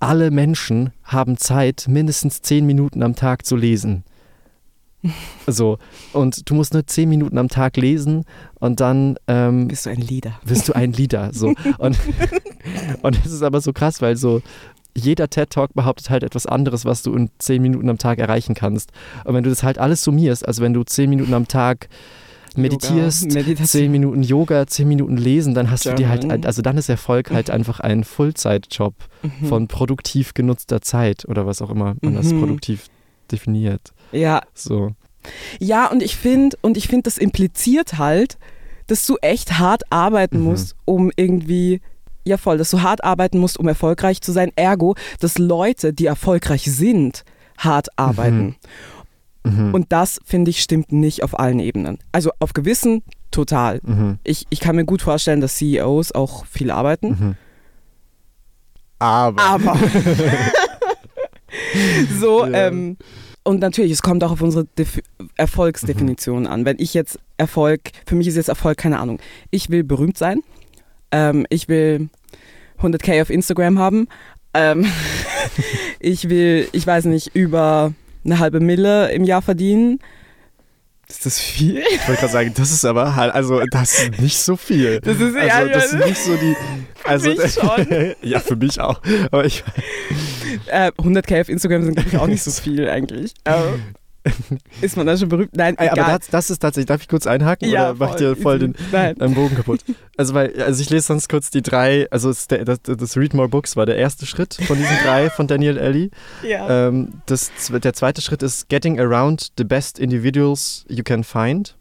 alle 0.00 0.30
Menschen 0.30 0.92
haben 1.02 1.36
Zeit, 1.36 1.86
mindestens 1.88 2.42
zehn 2.42 2.66
Minuten 2.66 3.02
am 3.02 3.14
Tag 3.14 3.46
zu 3.46 3.56
lesen. 3.56 4.04
So, 5.46 5.76
und 6.14 6.48
du 6.48 6.54
musst 6.54 6.72
nur 6.72 6.86
zehn 6.86 7.10
Minuten 7.10 7.36
am 7.36 7.50
Tag 7.50 7.76
lesen 7.76 8.24
und 8.58 8.80
dann 8.80 9.16
ähm, 9.26 9.68
bist 9.68 9.84
du 9.84 9.90
ein 9.90 10.00
Leader. 10.00 10.40
Bist 10.46 10.68
du 10.68 10.72
ein 10.72 10.92
Leader. 10.92 11.30
So. 11.34 11.48
Und, 11.78 11.98
und 13.02 13.26
es 13.26 13.30
ist 13.30 13.42
aber 13.42 13.60
so 13.60 13.74
krass, 13.74 14.00
weil 14.00 14.16
so 14.16 14.40
jeder 14.96 15.28
TED-Talk 15.28 15.74
behauptet 15.74 16.08
halt 16.08 16.22
etwas 16.22 16.46
anderes, 16.46 16.86
was 16.86 17.02
du 17.02 17.14
in 17.14 17.30
zehn 17.38 17.60
Minuten 17.60 17.90
am 17.90 17.98
Tag 17.98 18.18
erreichen 18.18 18.54
kannst. 18.54 18.90
Und 19.24 19.34
wenn 19.34 19.44
du 19.44 19.50
das 19.50 19.62
halt 19.62 19.78
alles 19.78 20.02
summierst, 20.02 20.46
also 20.46 20.62
wenn 20.62 20.72
du 20.72 20.84
zehn 20.84 21.10
Minuten 21.10 21.34
am 21.34 21.48
Tag 21.48 21.88
meditierst, 22.56 23.34
Yoga, 23.34 23.64
zehn 23.64 23.90
Minuten 23.90 24.22
Yoga, 24.22 24.66
zehn 24.66 24.88
Minuten 24.88 25.16
lesen, 25.16 25.54
dann 25.54 25.70
hast 25.70 25.82
German. 25.82 25.96
du 25.96 26.02
dir 26.02 26.28
halt, 26.30 26.46
also 26.46 26.62
dann 26.62 26.78
ist 26.78 26.88
Erfolg 26.88 27.30
halt 27.30 27.48
mhm. 27.48 27.54
einfach 27.54 27.80
ein 27.80 28.04
Fullzeitjob 28.04 28.94
mhm. 29.22 29.46
von 29.46 29.68
produktiv 29.68 30.34
genutzter 30.34 30.80
Zeit 30.80 31.24
oder 31.26 31.46
was 31.46 31.62
auch 31.62 31.70
immer 31.70 31.96
man 32.00 32.12
mhm. 32.12 32.16
das 32.16 32.32
produktiv 32.32 32.86
definiert. 33.30 33.92
Ja. 34.12 34.42
So. 34.54 34.92
Ja, 35.58 35.90
und 35.90 36.02
ich 36.02 36.16
finde, 36.16 36.56
und 36.62 36.76
ich 36.76 36.88
finde, 36.88 37.04
das 37.04 37.18
impliziert 37.18 37.98
halt, 37.98 38.38
dass 38.86 39.06
du 39.06 39.16
echt 39.22 39.58
hart 39.58 39.82
arbeiten 39.90 40.38
mhm. 40.38 40.44
musst, 40.44 40.76
um 40.84 41.10
irgendwie, 41.16 41.80
ja 42.24 42.36
voll, 42.36 42.58
dass 42.58 42.70
du 42.70 42.82
hart 42.82 43.02
arbeiten 43.02 43.38
musst, 43.38 43.58
um 43.58 43.66
erfolgreich 43.68 44.20
zu 44.20 44.32
sein. 44.32 44.52
Ergo, 44.56 44.94
dass 45.20 45.38
Leute, 45.38 45.92
die 45.92 46.06
erfolgreich 46.06 46.64
sind, 46.64 47.24
hart 47.58 47.88
arbeiten. 47.96 48.44
Mhm. 48.44 48.54
Mhm. 49.44 49.74
Und 49.74 49.92
das, 49.92 50.20
finde 50.24 50.50
ich, 50.50 50.62
stimmt 50.62 50.90
nicht 50.90 51.22
auf 51.22 51.38
allen 51.38 51.60
Ebenen. 51.60 51.98
Also 52.12 52.30
auf 52.40 52.54
gewissen 52.54 53.02
total. 53.30 53.80
Mhm. 53.82 54.18
Ich, 54.24 54.46
ich 54.50 54.60
kann 54.60 54.76
mir 54.76 54.84
gut 54.84 55.02
vorstellen, 55.02 55.40
dass 55.40 55.56
CEOs 55.56 56.12
auch 56.12 56.46
viel 56.46 56.70
arbeiten. 56.70 57.08
Mhm. 57.08 57.36
Aber. 58.98 59.42
Aber. 59.42 59.78
so, 62.20 62.46
ja. 62.46 62.68
ähm, 62.68 62.96
und 63.42 63.60
natürlich, 63.60 63.92
es 63.92 64.00
kommt 64.00 64.24
auch 64.24 64.32
auf 64.32 64.40
unsere 64.40 64.64
Def 64.64 65.00
Erfolgsdefinition 65.36 66.44
mhm. 66.44 66.48
an. 66.48 66.64
Wenn 66.64 66.78
ich 66.78 66.94
jetzt 66.94 67.18
Erfolg, 67.36 67.80
für 68.06 68.14
mich 68.14 68.26
ist 68.26 68.36
jetzt 68.36 68.48
Erfolg, 68.48 68.78
keine 68.78 68.98
Ahnung, 68.98 69.18
ich 69.50 69.68
will 69.68 69.84
berühmt 69.84 70.16
sein, 70.16 70.40
ähm, 71.10 71.44
ich 71.50 71.68
will 71.68 72.08
100k 72.80 73.20
auf 73.20 73.28
Instagram 73.28 73.78
haben, 73.78 74.08
ähm, 74.54 74.86
ich 76.00 76.30
will, 76.30 76.68
ich 76.72 76.86
weiß 76.86 77.04
nicht, 77.06 77.34
über 77.34 77.92
eine 78.24 78.38
halbe 78.38 78.60
Mille 78.60 79.12
im 79.12 79.24
Jahr 79.24 79.42
verdienen, 79.42 79.98
ist 81.08 81.26
das 81.26 81.38
viel? 81.38 81.78
Ich 81.78 82.08
wollte 82.08 82.20
gerade 82.20 82.32
sagen, 82.32 82.52
das 82.56 82.70
ist 82.70 82.84
aber 82.84 83.14
halt, 83.14 83.34
also 83.34 83.62
das 83.70 83.98
ist 83.98 84.20
nicht 84.20 84.38
so 84.38 84.56
viel. 84.56 85.00
Das 85.00 85.20
ist 85.20 85.36
also, 85.36 85.38
ja, 85.38 85.64
das 85.66 85.92
ist 85.92 86.06
nicht 86.06 86.16
so 86.16 86.34
die. 86.36 86.56
Also, 87.04 87.34
für 87.34 87.42
mich 87.42 87.52
schon. 87.54 88.14
ja, 88.22 88.40
für 88.40 88.56
mich 88.56 88.80
auch. 88.80 89.00
Aber 89.30 89.44
ich. 89.44 89.62
Äh, 90.66 90.92
100k 90.92 91.42
auf 91.42 91.48
Instagram 91.48 91.84
sind, 91.84 91.94
glaube 91.94 92.08
ich, 92.08 92.16
auch 92.16 92.26
nicht 92.26 92.42
so 92.42 92.50
viel 92.50 92.88
eigentlich. 92.88 93.34
Aber 93.44 93.78
ist 94.80 94.96
man 94.96 95.06
da 95.06 95.16
schon 95.16 95.28
berühmt? 95.28 95.54
Nein, 95.54 95.74
egal. 95.78 95.98
Aber 95.98 96.18
das, 96.18 96.28
das, 96.28 96.50
ist 96.50 96.60
tatsächlich, 96.60 96.86
darf 96.86 97.02
ich 97.02 97.08
kurz 97.08 97.26
einhaken 97.26 97.68
ja, 97.68 97.90
oder 97.90 97.98
macht 97.98 98.20
ihr 98.20 98.36
voll 98.36 98.58
den, 98.58 98.74
den 98.92 99.34
Bogen 99.34 99.54
kaputt? 99.54 99.80
Also, 100.16 100.32
weil, 100.32 100.62
also 100.62 100.80
ich 100.80 100.90
lese 100.90 101.08
sonst 101.08 101.28
kurz 101.28 101.50
die 101.50 101.60
drei, 101.60 102.06
also 102.10 102.32
der, 102.48 102.64
das, 102.64 102.80
das, 102.82 103.16
Read 103.16 103.34
More 103.34 103.48
Books 103.48 103.76
war 103.76 103.84
der 103.84 103.96
erste 103.96 104.26
Schritt 104.26 104.54
von 104.54 104.78
diesen 104.78 104.96
drei 105.04 105.28
von 105.28 105.46
Daniel 105.46 105.76
Ellie. 105.76 106.10
Ja. 106.42 106.88
Ähm, 106.88 107.20
das, 107.26 107.50
der 107.70 107.92
zweite 107.92 108.22
Schritt 108.22 108.42
ist 108.42 108.68
Getting 108.68 108.98
Around 108.98 109.52
the 109.58 109.64
Best 109.64 109.98
Individuals 109.98 110.84
You 110.88 111.02
Can 111.02 111.24
Find. 111.24 111.76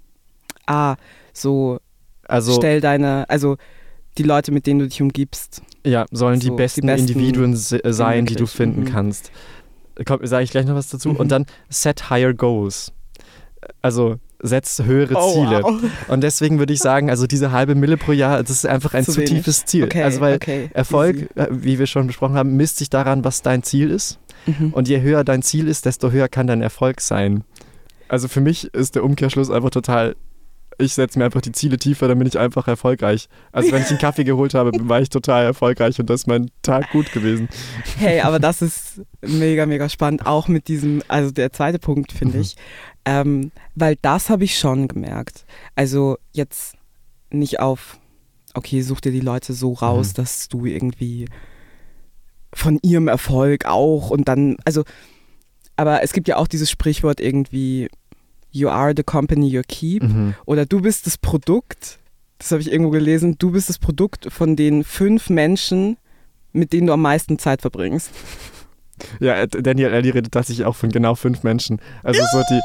Ah, 0.65 0.95
so 1.31 1.79
also, 2.27 2.53
stell 2.53 2.81
deine, 2.81 3.29
also 3.29 3.57
die 4.17 4.23
Leute, 4.23 4.51
mit 4.51 4.67
denen 4.67 4.79
du 4.79 4.88
dich 4.88 5.01
umgibst. 5.01 5.62
Ja, 5.85 6.05
sollen 6.12 6.41
so, 6.41 6.50
die, 6.50 6.55
besten 6.55 6.81
die, 6.81 6.88
besten 6.88 7.07
Individuen 7.09 7.55
sein, 7.55 8.25
die 8.25 8.35
du 8.35 8.47
finden 8.47 8.81
mhm. 8.81 8.85
kannst 8.85 9.31
sage 10.23 10.43
ich 10.43 10.51
gleich 10.51 10.65
noch 10.65 10.75
was 10.75 10.89
dazu. 10.89 11.09
Mhm. 11.09 11.15
Und 11.17 11.31
dann 11.31 11.45
set 11.69 12.09
higher 12.09 12.33
goals. 12.33 12.91
Also 13.81 14.17
setz 14.43 14.83
höhere 14.83 15.15
oh, 15.15 15.33
Ziele. 15.33 15.63
Wow. 15.63 15.81
Und 16.09 16.21
deswegen 16.21 16.59
würde 16.59 16.73
ich 16.73 16.79
sagen, 16.79 17.09
also 17.09 17.27
diese 17.27 17.51
halbe 17.51 17.75
Mille 17.75 17.97
pro 17.97 18.12
Jahr, 18.12 18.41
das 18.41 18.51
ist 18.51 18.65
einfach 18.65 18.93
ein 18.93 19.05
zu, 19.05 19.13
zu 19.13 19.23
tiefes 19.23 19.65
Ziel. 19.65 19.85
Okay, 19.85 20.03
also 20.03 20.19
weil 20.19 20.35
okay, 20.35 20.69
Erfolg, 20.73 21.15
easy. 21.15 21.27
Äh, 21.35 21.47
wie 21.51 21.79
wir 21.79 21.88
schon 21.88 22.07
besprochen 22.07 22.35
haben, 22.35 22.55
misst 22.57 22.77
sich 22.77 22.89
daran, 22.89 23.23
was 23.23 23.41
dein 23.41 23.63
Ziel 23.63 23.89
ist. 23.89 24.19
Mhm. 24.45 24.73
Und 24.73 24.89
je 24.89 25.01
höher 25.01 25.23
dein 25.23 25.41
Ziel 25.41 25.67
ist, 25.67 25.85
desto 25.85 26.12
höher 26.12 26.27
kann 26.27 26.45
dein 26.45 26.62
Erfolg 26.62 27.00
sein. 27.00 27.45
Also 28.09 28.27
für 28.27 28.41
mich 28.41 28.73
ist 28.73 28.95
der 28.95 29.03
Umkehrschluss 29.05 29.50
einfach 29.50 29.69
total 29.69 30.15
ich 30.77 30.94
setze 30.94 31.20
mir 31.20 31.25
einfach 31.25 31.42
die 31.42 31.51
Ziele 31.51 31.77
tiefer, 31.77 32.08
dann 32.08 32.18
bin 32.18 32.27
ich 32.27 32.38
einfach 32.38 32.68
erfolgreich. 32.68 33.27
Also 33.51 33.72
wenn 33.72 33.82
ich 33.82 33.89
einen 33.89 34.00
Kaffee 34.00 34.24
geholt 34.24 34.53
habe, 34.53 34.72
war 34.89 35.01
ich 35.01 35.10
total 35.10 35.46
erfolgreich 35.46 36.00
und 36.00 36.10
das 36.10 36.22
ist 36.22 36.27
mein 36.27 36.50
Tag 36.62 36.92
gut 36.92 37.12
gewesen. 37.12 37.50
Hey, 37.98 38.22
aber 38.22 38.39
das 38.42 38.62
ist 38.62 39.01
mega, 39.22 39.65
mega 39.65 39.89
spannend, 39.89 40.25
auch 40.25 40.48
mit 40.48 40.68
diesem, 40.68 41.03
also 41.08 41.32
der 41.32 41.51
zweite 41.51 41.80
Punkt 41.80 42.12
finde 42.12 42.38
mhm. 42.38 42.42
ich, 42.42 42.56
ähm, 43.06 43.51
weil 43.75 43.98
das 44.01 44.30
habe 44.30 44.44
ich 44.44 44.58
schon 44.58 44.88
gemerkt. 44.88 45.46
Also 45.75 46.18
jetzt 46.32 46.75
nicht 47.30 47.60
auf, 47.60 48.00
okay, 48.53 48.82
such 48.82 49.01
dir 49.01 49.12
die 49.12 49.20
Leute 49.20 49.53
so 49.53 49.74
raus, 49.74 50.10
mhm. 50.10 50.13
dass 50.15 50.48
du 50.48 50.65
irgendwie 50.65 51.27
von 52.53 52.80
ihrem 52.84 53.08
Erfolg 53.08 53.65
auch 53.65 54.10
und 54.10 54.27
dann, 54.27 54.58
also, 54.63 54.84
aber 55.75 56.03
es 56.03 56.13
gibt 56.13 56.27
ja 56.27 56.38
auch 56.38 56.48
dieses 56.48 56.70
Sprichwort 56.70 57.20
irgendwie, 57.20 57.89
You 58.53 58.69
are 58.69 58.93
the 58.95 59.03
company 59.03 59.48
you 59.48 59.62
keep 59.67 60.03
mhm. 60.03 60.36
oder 60.45 60.65
du 60.65 60.81
bist 60.81 61.07
das 61.07 61.17
Produkt, 61.17 62.00
das 62.38 62.51
habe 62.51 62.62
ich 62.62 62.72
irgendwo 62.72 62.91
gelesen, 62.91 63.36
du 63.38 63.51
bist 63.51 63.67
das 63.67 63.79
Produkt 63.79 64.31
von 64.31 64.55
den 64.55 64.83
fünf 64.83 65.29
Menschen, 65.29 65.98
mit 66.51 66.72
denen 66.72 66.88
du 66.88 66.93
am 66.93 67.01
meisten 67.01 67.39
Zeit 67.39 67.62
verbringst. 67.62 68.12
Ja, 69.19 69.36
äh, 69.41 69.48
Daniel 69.48 69.91
Ellie 69.91 70.13
redet 70.13 70.31
tatsächlich 70.31 70.65
auch 70.65 70.75
von 70.75 70.89
genau 70.89 71.15
fünf 71.15 71.43
Menschen. 71.43 71.81
Also 72.03 72.22
so 72.31 72.41
die. 72.50 72.62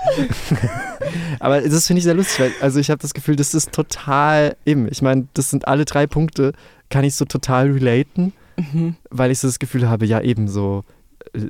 Aber 1.41 1.61
das 1.61 1.87
finde 1.87 1.99
ich 1.99 2.05
sehr 2.05 2.15
lustig, 2.15 2.41
weil 2.41 2.53
also 2.61 2.79
ich 2.79 2.91
habe 2.91 3.01
das 3.01 3.15
Gefühl, 3.15 3.37
das 3.37 3.55
ist 3.55 3.73
total 3.73 4.57
im. 4.65 4.89
Ich 4.91 5.03
meine, 5.03 5.29
das 5.35 5.51
sind 5.51 5.67
alle 5.67 5.87
drei 5.87 6.07
Punkte, 6.07 6.53
kann 6.91 7.05
ich 7.05 7.15
so 7.15 7.25
total 7.25 7.71
relaten, 7.71 8.35
mhm. 8.57 8.97
weil 9.11 9.31
ich 9.31 9.39
so 9.39 9.49
das 9.49 9.59
Gefühl 9.59 9.89
habe, 9.89 10.05
ja 10.07 10.21
eben 10.21 10.49
so 10.49 10.85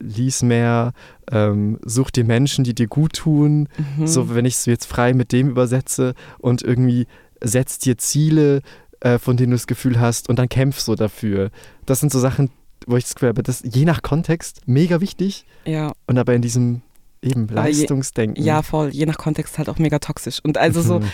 lies 0.01 0.43
mehr, 0.43 0.93
ähm, 1.31 1.79
such 1.85 2.11
dir 2.11 2.25
Menschen, 2.25 2.65
die 2.65 2.75
dir 2.75 2.87
gut 2.87 3.15
tun. 3.15 3.69
Mhm. 3.97 4.07
So, 4.07 4.35
wenn 4.35 4.45
ich 4.45 4.55
es 4.55 4.67
jetzt 4.67 4.87
frei 4.87 5.15
mit 5.15 5.33
dem 5.33 5.49
übersetze 5.51 6.15
und 6.39 6.63
irgendwie 6.63 7.07
setz 7.43 7.79
dir 7.79 7.99
Ziele, 7.99 8.63
äh, 9.01 9.19
von 9.19 9.37
denen 9.37 9.51
du 9.51 9.57
das 9.57 9.67
Gefühl 9.67 10.01
hast 10.01 10.29
und 10.29 10.39
dann 10.39 10.49
kämpf 10.49 10.79
so 10.81 10.95
dafür. 10.95 11.51
Das 11.87 12.01
sind 12.01 12.11
so 12.13 12.19
Sachen, 12.19 12.51
wo 12.87 12.97
ich 12.97 13.05
das 13.05 13.15
Gefühl 13.15 13.29
habe, 13.31 13.43
das 13.43 13.63
je 13.65 13.85
nach 13.85 14.03
Kontext 14.03 14.63
mega 14.67 15.01
wichtig. 15.01 15.45
Ja. 15.65 15.93
Und 16.07 16.19
aber 16.19 16.35
in 16.35 16.43
diesem 16.43 16.83
eben 17.23 17.49
Leistungsdenken. 17.49 18.43
Ja, 18.45 18.63
voll. 18.63 18.91
Je 18.91 19.07
nach 19.07 19.19
Kontext 19.19 19.59
halt 19.59 19.69
auch 19.69 19.79
mega 19.79 19.99
toxisch. 19.99 20.41
Und 20.43 20.57
also 20.59 20.81
so, 20.83 21.01
Mhm. 21.01 21.05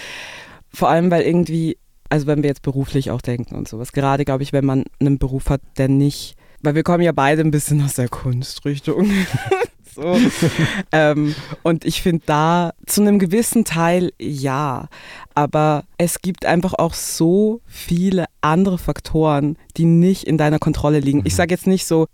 vor 0.73 0.89
allem, 0.91 1.11
weil 1.11 1.23
irgendwie, 1.23 1.77
also 2.11 2.27
wenn 2.27 2.43
wir 2.43 2.49
jetzt 2.49 2.63
beruflich 2.63 3.11
auch 3.11 3.23
denken 3.23 3.55
und 3.55 3.69
sowas, 3.69 3.93
gerade 3.93 4.25
glaube 4.25 4.43
ich, 4.43 4.53
wenn 4.53 4.65
man 4.65 4.85
einen 5.01 5.19
Beruf 5.19 5.49
hat, 5.51 5.61
der 5.79 5.89
nicht, 5.89 6.37
weil 6.65 6.75
wir 6.75 6.83
kommen 6.83 7.03
ja 7.03 7.13
beide 7.13 7.43
ein 7.43 7.51
bisschen 7.51 7.83
aus 7.85 7.95
der 7.95 8.09
Kunstrichtung. 8.09 9.11
so. 9.95 10.17
ähm, 10.93 11.35
und 11.63 11.85
ich 11.85 12.03
finde 12.03 12.23
da 12.27 12.73
zu 12.87 13.01
einem 13.03 13.19
gewissen 13.19 13.65
Teil 13.65 14.13
ja, 14.21 14.89
aber 15.35 15.85
es 15.99 16.21
gibt 16.23 16.47
einfach 16.47 16.75
auch 16.75 16.95
so 16.95 17.61
viele 17.67 18.27
andere 18.41 18.79
Faktoren, 18.79 19.57
die 19.77 19.85
nicht 19.85 20.25
in 20.25 20.39
deiner 20.39 20.59
Kontrolle 20.59 21.01
liegen. 21.01 21.21
Ich 21.25 21.33
Mhm. 21.35 21.37
sage 21.37 21.55
jetzt 21.55 21.67
nicht 21.67 21.87
so, 21.87 22.07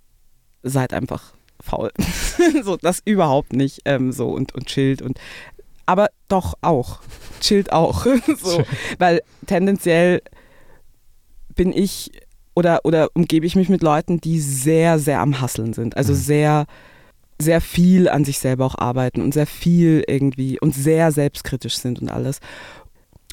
seid 0.62 0.92
einfach 0.92 1.32
faul. 1.60 1.90
so, 2.64 2.76
das 2.76 3.00
überhaupt 3.04 3.52
nicht 3.52 3.80
ähm, 3.84 4.12
so 4.12 4.28
und, 4.30 4.54
und 4.54 4.66
chillt 4.66 5.02
und 5.02 5.18
aber 5.86 6.08
doch 6.28 6.54
auch. 6.60 7.00
Chillt 7.40 7.72
auch. 7.72 8.06
so, 8.40 8.62
weil 8.98 9.22
tendenziell 9.46 10.22
bin 11.56 11.72
ich 11.72 12.12
oder, 12.60 12.80
oder 12.84 13.08
umgebe 13.14 13.46
ich 13.46 13.56
mich 13.56 13.68
mit 13.68 13.82
Leuten, 13.82 14.20
die 14.20 14.38
sehr, 14.38 14.98
sehr 14.98 15.18
am 15.20 15.40
Hasseln 15.40 15.72
sind. 15.72 15.96
Also 15.96 16.12
Mhm. 16.12 16.16
sehr, 16.18 16.66
sehr 17.40 17.60
viel 17.60 18.08
an 18.08 18.24
sich 18.24 18.38
selber 18.38 18.66
auch 18.66 18.76
arbeiten 18.78 19.22
und 19.22 19.34
sehr 19.34 19.46
viel 19.46 20.04
irgendwie 20.06 20.60
und 20.60 20.74
sehr 20.74 21.10
selbstkritisch 21.10 21.78
sind 21.78 22.00
und 22.00 22.10
alles. 22.10 22.38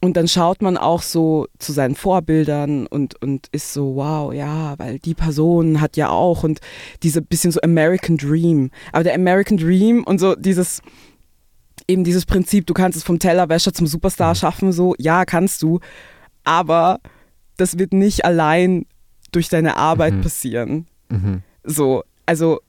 Und 0.02 0.16
dann 0.16 0.28
schaut 0.28 0.62
man 0.62 0.78
auch 0.78 1.02
so 1.02 1.48
zu 1.60 1.74
seinen 1.74 1.96
Vorbildern 1.96 2.88
und, 2.88 3.22
und 3.22 3.48
ist 3.52 3.74
so, 3.74 3.96
wow, 3.96 4.32
ja, 4.34 4.76
weil 4.78 5.00
die 5.00 5.16
Person 5.16 5.82
hat 5.82 5.98
ja 5.98 6.10
auch 6.10 6.44
und 6.44 6.60
diese 7.04 7.22
bisschen 7.22 7.52
so 7.52 7.60
American 7.62 8.16
Dream. 8.18 8.70
Aber 8.94 9.04
der 9.04 9.16
American 9.16 9.58
Dream 9.58 10.04
und 10.04 10.20
so 10.20 10.36
dieses, 10.36 10.82
eben 11.88 12.04
dieses 12.04 12.26
Prinzip, 12.26 12.68
du 12.68 12.74
kannst 12.74 12.96
es 12.98 13.04
vom 13.04 13.20
Tellerwäscher 13.20 13.74
zum 13.74 13.88
Superstar 13.88 14.34
Mhm. 14.34 14.36
schaffen, 14.36 14.72
so, 14.72 14.94
ja, 15.00 15.26
kannst 15.26 15.64
du, 15.64 15.80
aber 16.44 17.00
das 17.58 17.80
wird 17.80 17.92
nicht 17.92 18.24
allein 18.24 18.86
durch 19.32 19.50
deine 19.50 19.76
Arbeit 19.78 20.14
Mhm. 20.16 20.22
passieren. 20.22 20.88
Mhm. 21.10 21.42
So, 21.64 22.04
also 22.26 22.60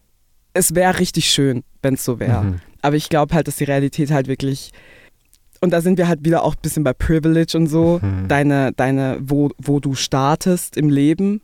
es 0.55 0.75
wäre 0.75 0.99
richtig 0.99 1.31
schön, 1.31 1.63
wenn 1.83 1.95
es 1.95 2.05
so 2.05 2.19
wäre. 2.19 2.45
Mhm. 2.45 2.61
Aber 2.83 2.97
ich 2.97 3.09
glaube 3.09 3.35
halt, 3.35 3.49
dass 3.49 3.57
die 3.57 3.65
Realität 3.65 4.11
halt 4.11 4.29
wirklich. 4.29 4.73
Und 5.61 5.73
da 5.73 5.81
sind 5.81 5.99
wir 5.99 6.07
halt 6.09 6.25
wieder 6.25 6.45
auch 6.45 6.55
ein 6.55 6.63
bisschen 6.63 6.85
bei 6.85 6.93
Privilege 6.93 7.57
und 7.57 7.67
so. 7.67 8.01
Mhm. 8.03 8.29
Deine, 8.29 8.73
deine, 8.73 9.19
wo, 9.21 9.51
wo 9.59 9.81
du 9.81 9.95
startest 9.95 10.77
im 10.77 10.89
Leben, 10.89 11.41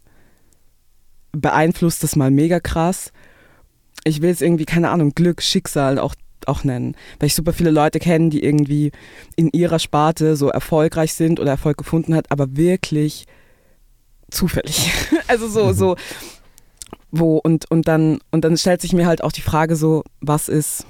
beeinflusst 1.33 2.02
das 2.02 2.16
mal 2.16 2.30
mega 2.30 2.61
krass. 2.61 3.12
Ich 4.04 4.23
will 4.23 4.30
es 4.30 4.40
irgendwie, 4.40 4.66
keine 4.66 4.90
Ahnung, 4.90 5.12
Glück, 5.14 5.42
Schicksal 5.42 5.99
auch, 5.99 6.14
auch 6.47 6.62
nennen. 6.64 6.94
Weil 7.18 7.26
ich 7.28 7.35
super 7.35 7.52
viele 7.52 7.71
Leute 7.71 7.99
kenne, 7.99 8.28
die 8.30 8.42
irgendwie 8.44 8.92
in 9.37 9.49
ihrer 9.52 9.78
Sparte 9.78 10.37
so 10.37 10.49
erfolgreich 10.49 11.14
sind 11.14 11.40
oder 11.40 11.52
Erfolg 11.52 11.78
gefunden 11.78 12.14
hat, 12.14 12.30
aber 12.30 12.56
wirklich 12.56 13.26
zufällig. 14.35 14.91
Also 15.29 15.49
so, 15.49 15.67
Mhm. 15.69 15.75
so, 15.75 15.97
wo, 17.11 17.38
und, 17.38 17.71
und 17.71 17.88
dann, 17.88 18.19
und 18.31 18.45
dann 18.45 18.57
stellt 18.59 18.81
sich 18.81 18.93
mir 18.93 19.07
halt 19.07 19.23
auch 19.23 19.33
die 19.33 19.41
Frage 19.41 19.76
so, 19.76 20.03
was 20.21 20.49
ist 20.49 20.85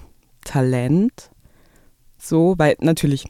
Talent? 0.44 1.30
So, 2.18 2.54
weil 2.58 2.76
natürlich, 2.80 3.26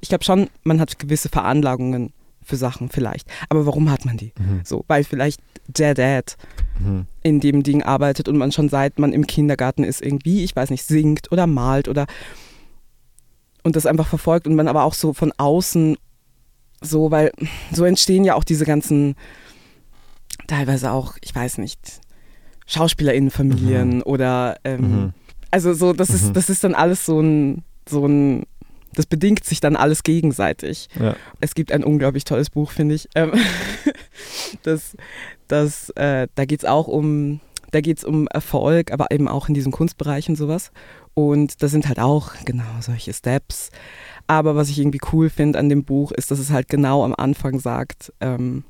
ich 0.00 0.08
glaube 0.08 0.24
schon, 0.24 0.48
man 0.64 0.80
hat 0.80 0.98
gewisse 0.98 1.28
Veranlagungen 1.28 2.12
für 2.42 2.56
Sachen 2.56 2.88
vielleicht. 2.88 3.28
Aber 3.50 3.66
warum 3.66 3.90
hat 3.90 4.06
man 4.06 4.16
die? 4.16 4.32
Mhm. 4.38 4.62
So, 4.64 4.84
weil 4.88 5.04
vielleicht 5.04 5.40
der 5.66 5.94
Dad 5.94 6.36
Mhm. 6.80 7.06
in 7.22 7.40
dem 7.40 7.62
Ding 7.64 7.82
arbeitet 7.82 8.28
und 8.28 8.36
man 8.38 8.52
schon 8.52 8.68
seit 8.68 8.98
man 9.00 9.12
im 9.12 9.26
Kindergarten 9.26 9.82
ist 9.84 10.00
irgendwie, 10.00 10.44
ich 10.44 10.54
weiß 10.56 10.70
nicht, 10.70 10.84
singt 10.86 11.30
oder 11.32 11.46
malt 11.48 11.88
oder 11.88 12.06
und 13.64 13.74
das 13.76 13.84
einfach 13.84 14.06
verfolgt 14.06 14.46
und 14.46 14.54
man 14.54 14.68
aber 14.68 14.84
auch 14.84 14.94
so 14.94 15.12
von 15.12 15.32
außen 15.36 15.96
so, 16.80 17.10
weil 17.10 17.32
so 17.72 17.84
entstehen 17.84 18.24
ja 18.24 18.34
auch 18.36 18.44
diese 18.44 18.64
ganzen 18.64 19.16
teilweise 20.48 20.90
auch, 20.90 21.14
ich 21.20 21.32
weiß 21.34 21.58
nicht, 21.58 22.00
Schauspielerinnenfamilien 22.66 24.02
oder 24.02 24.56
ähm, 24.64 24.80
Mhm. 24.80 25.12
also 25.50 25.72
so, 25.74 25.92
das 25.92 26.10
ist, 26.10 26.28
Mhm. 26.28 26.32
das 26.34 26.50
ist 26.50 26.64
dann 26.64 26.74
alles 26.74 27.06
so 27.06 27.20
ein, 27.20 27.62
so 27.88 28.06
ein, 28.06 28.44
das 28.94 29.06
bedingt 29.06 29.44
sich 29.44 29.60
dann 29.60 29.76
alles 29.76 30.02
gegenseitig. 30.02 30.88
Ja. 30.98 31.14
Es 31.40 31.54
gibt 31.54 31.72
ein 31.72 31.84
unglaublich 31.84 32.24
tolles 32.24 32.50
Buch, 32.50 32.70
finde 32.72 32.94
ich. 32.96 33.08
Ähm, 33.14 33.32
das, 34.62 34.96
das, 35.46 35.90
äh, 35.90 36.28
da 36.34 36.44
geht 36.44 36.60
es 36.60 36.64
auch 36.68 36.88
um, 36.88 37.40
da 37.70 37.80
geht 37.80 37.98
es 37.98 38.04
um 38.04 38.26
Erfolg, 38.28 38.92
aber 38.92 39.10
eben 39.10 39.28
auch 39.28 39.48
in 39.48 39.54
diesem 39.54 39.72
Kunstbereich 39.72 40.28
und 40.28 40.36
sowas. 40.36 40.70
Und 41.14 41.62
da 41.62 41.68
sind 41.68 41.88
halt 41.88 41.98
auch 42.00 42.32
genau 42.44 42.64
solche 42.80 43.12
Steps. 43.12 43.70
Aber 44.26 44.56
was 44.56 44.68
ich 44.68 44.78
irgendwie 44.78 45.00
cool 45.12 45.30
finde 45.30 45.58
an 45.58 45.68
dem 45.68 45.84
Buch, 45.84 46.12
ist, 46.12 46.30
dass 46.30 46.38
es 46.38 46.50
halt 46.50 46.68
genau 46.68 47.04
am 47.04 47.14
Anfang 47.14 47.58
sagt, 47.60 48.12
ähm, 48.20 48.64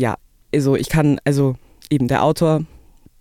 ja, 0.00 0.16
also 0.54 0.76
ich 0.76 0.88
kann, 0.88 1.20
also 1.24 1.56
eben 1.90 2.08
der 2.08 2.24
Autor, 2.24 2.64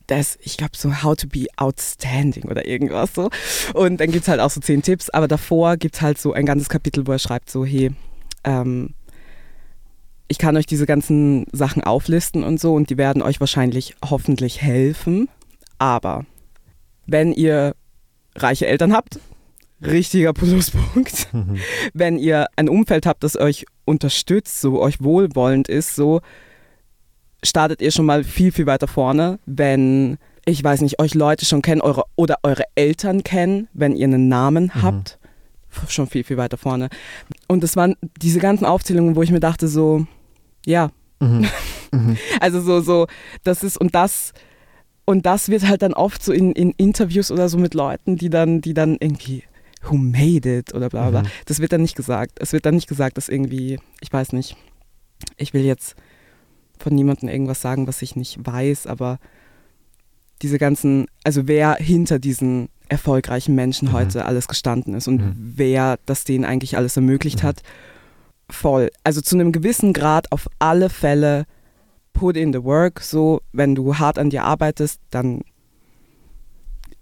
das, 0.07 0.39
ich 0.41 0.57
glaube 0.57 0.71
so 0.75 1.03
How 1.03 1.15
to 1.15 1.27
be 1.27 1.45
outstanding 1.57 2.45
oder 2.45 2.65
irgendwas 2.65 3.13
so. 3.13 3.29
Und 3.73 3.99
dann 3.99 4.11
gibt 4.11 4.23
es 4.23 4.27
halt 4.29 4.39
auch 4.39 4.49
so 4.49 4.61
zehn 4.61 4.81
Tipps, 4.81 5.09
aber 5.09 5.27
davor 5.27 5.77
gibt 5.77 5.95
es 5.95 6.01
halt 6.01 6.17
so 6.17 6.33
ein 6.33 6.45
ganzes 6.45 6.69
Kapitel, 6.69 7.05
wo 7.05 7.11
er 7.11 7.19
schreibt 7.19 7.49
so, 7.49 7.65
hey, 7.65 7.91
ähm, 8.45 8.95
ich 10.29 10.37
kann 10.37 10.55
euch 10.55 10.65
diese 10.65 10.85
ganzen 10.85 11.45
Sachen 11.51 11.83
auflisten 11.83 12.43
und 12.43 12.59
so 12.59 12.73
und 12.73 12.89
die 12.89 12.97
werden 12.97 13.21
euch 13.21 13.39
wahrscheinlich 13.39 13.95
hoffentlich 14.03 14.61
helfen. 14.61 15.27
Aber 15.79 16.25
wenn 17.05 17.33
ihr 17.33 17.75
reiche 18.35 18.67
Eltern 18.67 18.93
habt, 18.93 19.19
richtiger 19.81 20.33
Pluspunkt. 20.33 21.27
Mhm. 21.33 21.57
Wenn 21.93 22.17
ihr 22.17 22.47
ein 22.55 22.69
Umfeld 22.69 23.05
habt, 23.05 23.23
das 23.23 23.37
euch 23.37 23.65
unterstützt, 23.85 24.61
so 24.61 24.81
euch 24.81 25.01
wohlwollend 25.01 25.67
ist, 25.67 25.95
so 25.95 26.21
startet 27.43 27.81
ihr 27.81 27.91
schon 27.91 28.05
mal 28.05 28.23
viel, 28.23 28.51
viel 28.51 28.65
weiter 28.65 28.87
vorne. 28.87 29.39
Wenn, 29.45 30.17
ich 30.45 30.63
weiß 30.63 30.81
nicht, 30.81 30.99
euch 30.99 31.13
Leute 31.15 31.45
schon 31.45 31.61
kennen 31.61 31.81
eure, 31.81 32.03
oder 32.15 32.37
eure 32.43 32.63
Eltern 32.75 33.23
kennen, 33.23 33.67
wenn 33.73 33.95
ihr 33.95 34.05
einen 34.07 34.27
Namen 34.27 34.71
Mhm. 34.75 34.81
habt, 34.81 35.19
schon 35.87 36.07
viel, 36.07 36.23
viel 36.23 36.37
weiter 36.37 36.57
vorne. 36.57 36.89
Und 37.47 37.63
das 37.63 37.75
waren 37.75 37.95
diese 38.21 38.39
ganzen 38.39 38.65
Aufzählungen, 38.65 39.15
wo 39.15 39.21
ich 39.21 39.31
mir 39.31 39.39
dachte, 39.39 39.67
so, 39.67 40.05
ja, 40.65 40.89
Mhm. 41.21 41.45
Mhm. 41.91 42.17
also 42.39 42.61
so, 42.61 42.81
so, 42.81 43.07
das 43.43 43.63
ist 43.63 43.77
und 43.77 43.93
das 43.95 44.31
und 45.05 45.25
das 45.25 45.49
wird 45.49 45.67
halt 45.67 45.81
dann 45.81 45.93
oft 45.93 46.23
so 46.23 46.31
in, 46.31 46.51
in 46.51 46.71
Interviews 46.77 47.31
oder 47.31 47.49
so 47.49 47.57
mit 47.57 47.73
Leuten, 47.73 48.15
die 48.15 48.29
dann, 48.29 48.61
die 48.61 48.73
dann 48.75 48.95
irgendwie 48.99 49.43
who 49.81 49.95
made 49.97 50.57
it 50.59 50.73
oder 50.75 50.87
bla 50.89 51.09
bla. 51.09 51.23
Mhm. 51.23 51.27
Das 51.45 51.59
wird 51.59 51.71
dann 51.73 51.81
nicht 51.81 51.95
gesagt. 51.95 52.33
Es 52.39 52.53
wird 52.53 52.65
dann 52.65 52.75
nicht 52.75 52.87
gesagt, 52.87 53.17
dass 53.17 53.27
irgendwie, 53.27 53.79
ich 54.01 54.13
weiß 54.13 54.33
nicht, 54.33 54.55
ich 55.37 55.53
will 55.53 55.63
jetzt 55.65 55.95
von 56.79 56.95
niemandem 56.95 57.29
irgendwas 57.29 57.61
sagen, 57.61 57.87
was 57.87 58.01
ich 58.01 58.15
nicht 58.15 58.39
weiß, 58.45 58.87
aber 58.87 59.19
diese 60.41 60.57
ganzen, 60.57 61.05
also 61.23 61.47
wer 61.47 61.75
hinter 61.75 62.17
diesen 62.17 62.69
erfolgreichen 62.87 63.53
Menschen 63.53 63.89
Mhm. 63.89 63.93
heute 63.93 64.25
alles 64.25 64.47
gestanden 64.47 64.93
ist 64.95 65.07
und 65.07 65.17
Mhm. 65.21 65.33
wer 65.55 65.99
das 66.05 66.23
denen 66.23 66.45
eigentlich 66.45 66.77
alles 66.77 66.95
ermöglicht 66.95 67.43
Mhm. 67.43 67.47
hat, 67.47 67.61
voll. 68.49 68.89
Also 69.03 69.21
zu 69.21 69.35
einem 69.35 69.51
gewissen 69.51 69.93
Grad 69.93 70.31
auf 70.31 70.47
alle 70.57 70.89
Fälle 70.89 71.45
put 72.13 72.35
in 72.37 72.51
the 72.53 72.63
work. 72.63 73.01
So, 73.01 73.41
wenn 73.51 73.75
du 73.75 73.97
hart 73.99 74.17
an 74.17 74.29
dir 74.29 74.43
arbeitest, 74.43 74.99
dann 75.11 75.41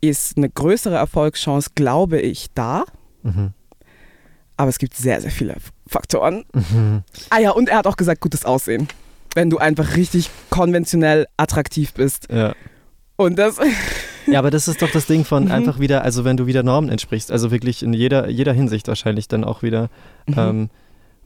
ist 0.02 0.38
eine 0.38 0.50
größere 0.50 0.96
Erfolgschance, 0.96 1.72
glaube 1.76 2.20
ich, 2.20 2.48
da. 2.54 2.84
Mhm. 3.24 3.54
Aber 4.58 4.70
es 4.70 4.80
gibt 4.80 4.96
sehr, 4.96 5.22
sehr 5.22 5.32
viele 5.32 5.56
Faktoren. 5.88 6.44
Mhm. 6.54 7.04
Ah 7.30 7.40
ja, 7.40 7.52
und 7.52 7.70
er 7.70 7.78
hat 7.78 7.88
auch 7.88 7.98
gesagt, 7.98 8.22
gutes 8.22 8.44
Aussehen. 8.46 8.88
Wenn 9.38 9.52
du 9.52 9.60
einfach 9.60 9.96
richtig 9.96 10.32
konventionell 10.50 11.28
attraktiv 11.38 11.94
bist. 11.94 12.28
Ja. 12.32 12.54
Und 13.18 13.38
das. 13.38 13.60
ja, 14.26 14.40
aber 14.40 14.50
das 14.50 14.68
ist 14.68 14.82
doch 14.82 14.90
das 14.90 15.06
Ding 15.06 15.26
von 15.26 15.46
Mhm. 15.46 15.52
einfach 15.52 15.80
wieder, 15.80 16.04
also 16.04 16.26
wenn 16.26 16.38
du 16.38 16.48
wieder 16.48 16.64
Normen 16.64 16.90
entsprichst, 16.90 17.32
also 17.32 17.52
wirklich 17.52 17.84
in 17.84 17.94
jeder, 17.94 18.30
jeder 18.30 18.52
Hinsicht 18.52 18.88
wahrscheinlich 18.88 19.28
dann 19.28 19.44
auch 19.44 19.62
wieder. 19.62 19.90
Mhm. 20.26 20.34
Ähm, 20.38 20.70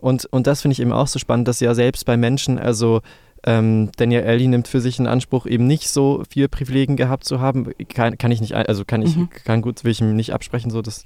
und, 0.01 0.25
und 0.25 0.45
das 0.45 0.61
finde 0.61 0.73
ich 0.73 0.81
eben 0.81 0.91
auch 0.91 1.07
so 1.07 1.19
spannend, 1.19 1.47
dass 1.47 1.61
ja 1.61 1.73
selbst 1.73 2.05
bei 2.05 2.17
Menschen, 2.17 2.59
also 2.59 2.99
ähm, 3.45 3.91
Daniel 3.95 4.23
Ellie 4.23 4.49
nimmt 4.49 4.67
für 4.67 4.81
sich 4.81 4.99
in 4.99 5.07
Anspruch, 5.07 5.45
eben 5.45 5.65
nicht 5.65 5.87
so 5.87 6.23
viel 6.29 6.49
Privilegien 6.49 6.97
gehabt 6.97 7.23
zu 7.23 7.39
haben. 7.39 7.71
Kann, 7.87 8.17
kann 8.17 8.31
ich 8.31 8.41
nicht, 8.41 8.55
also 8.55 8.83
kann 8.83 9.01
ich, 9.03 9.15
Mhm. 9.15 9.29
kann 9.45 9.61
gut, 9.61 9.85
will 9.85 9.91
ich 9.91 10.01
ihm 10.01 10.15
nicht 10.17 10.33
absprechen, 10.33 10.69
so 10.69 10.81
das 10.81 11.03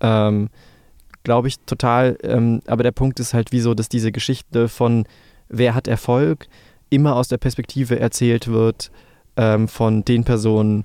ähm, 0.00 0.48
glaube 1.22 1.46
ich 1.46 1.60
total. 1.66 2.18
Ähm, 2.24 2.62
aber 2.66 2.82
der 2.82 2.90
Punkt 2.92 3.20
ist 3.20 3.32
halt, 3.32 3.52
wieso, 3.52 3.74
dass 3.74 3.88
diese 3.88 4.10
Geschichte 4.10 4.68
von 4.68 5.04
wer 5.48 5.74
hat 5.74 5.88
Erfolg 5.88 6.46
immer 6.90 7.16
aus 7.16 7.28
der 7.28 7.38
Perspektive 7.38 7.98
erzählt 7.98 8.48
wird 8.48 8.90
ähm, 9.36 9.68
von 9.68 10.04
den 10.04 10.24
Personen, 10.24 10.84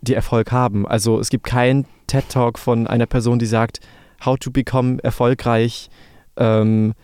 die 0.00 0.14
Erfolg 0.14 0.50
haben. 0.52 0.86
Also 0.86 1.20
es 1.20 1.30
gibt 1.30 1.44
keinen 1.44 1.86
TED-Talk 2.06 2.58
von 2.58 2.86
einer 2.86 3.06
Person, 3.06 3.38
die 3.38 3.46
sagt, 3.46 3.80
how 4.24 4.36
to 4.38 4.50
become 4.50 5.02
erfolgreich, 5.02 5.88
ähm, 6.36 6.94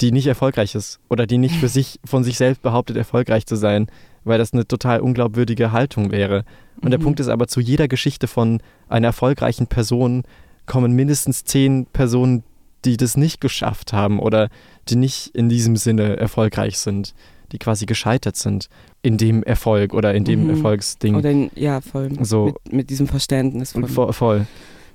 die 0.00 0.12
nicht 0.12 0.26
erfolgreich 0.26 0.74
ist 0.74 1.00
oder 1.08 1.26
die 1.26 1.38
nicht 1.38 1.56
für 1.56 1.68
sich 1.68 2.00
von 2.04 2.24
sich 2.24 2.36
selbst 2.36 2.62
behauptet, 2.62 2.96
erfolgreich 2.96 3.46
zu 3.46 3.56
sein, 3.56 3.88
weil 4.24 4.38
das 4.38 4.52
eine 4.52 4.66
total 4.66 5.00
unglaubwürdige 5.00 5.72
Haltung 5.72 6.10
wäre. 6.10 6.44
Und 6.80 6.90
der 6.90 7.00
Mhm. 7.00 7.04
Punkt 7.04 7.20
ist 7.20 7.28
aber, 7.28 7.48
zu 7.48 7.60
jeder 7.60 7.88
Geschichte 7.88 8.26
von 8.28 8.62
einer 8.88 9.08
erfolgreichen 9.08 9.66
Person 9.66 10.22
kommen 10.66 10.92
mindestens 10.92 11.44
zehn 11.44 11.86
Personen, 11.86 12.44
die 12.84 12.96
das 12.96 13.16
nicht 13.16 13.40
geschafft 13.40 13.92
haben 13.92 14.20
oder 14.20 14.48
die 14.90 14.96
nicht 14.96 15.28
in 15.34 15.48
diesem 15.48 15.76
Sinne 15.76 16.16
erfolgreich 16.16 16.78
sind, 16.78 17.14
die 17.52 17.58
quasi 17.58 17.86
gescheitert 17.86 18.36
sind 18.36 18.68
in 19.02 19.16
dem 19.16 19.42
Erfolg 19.42 19.92
oder 19.94 20.14
in 20.14 20.24
dem 20.24 20.44
Mhm. 20.44 20.50
Erfolgsding. 20.50 21.14
Oder 21.16 21.30
in, 21.30 21.50
ja, 21.54 21.80
voll. 21.80 22.10
So. 22.22 22.46
Mit, 22.64 22.72
mit 22.72 22.90
diesem 22.90 23.06
Verständnis 23.06 23.72
von. 23.72 23.86
Voll. 23.88 24.12
voll. 24.12 24.38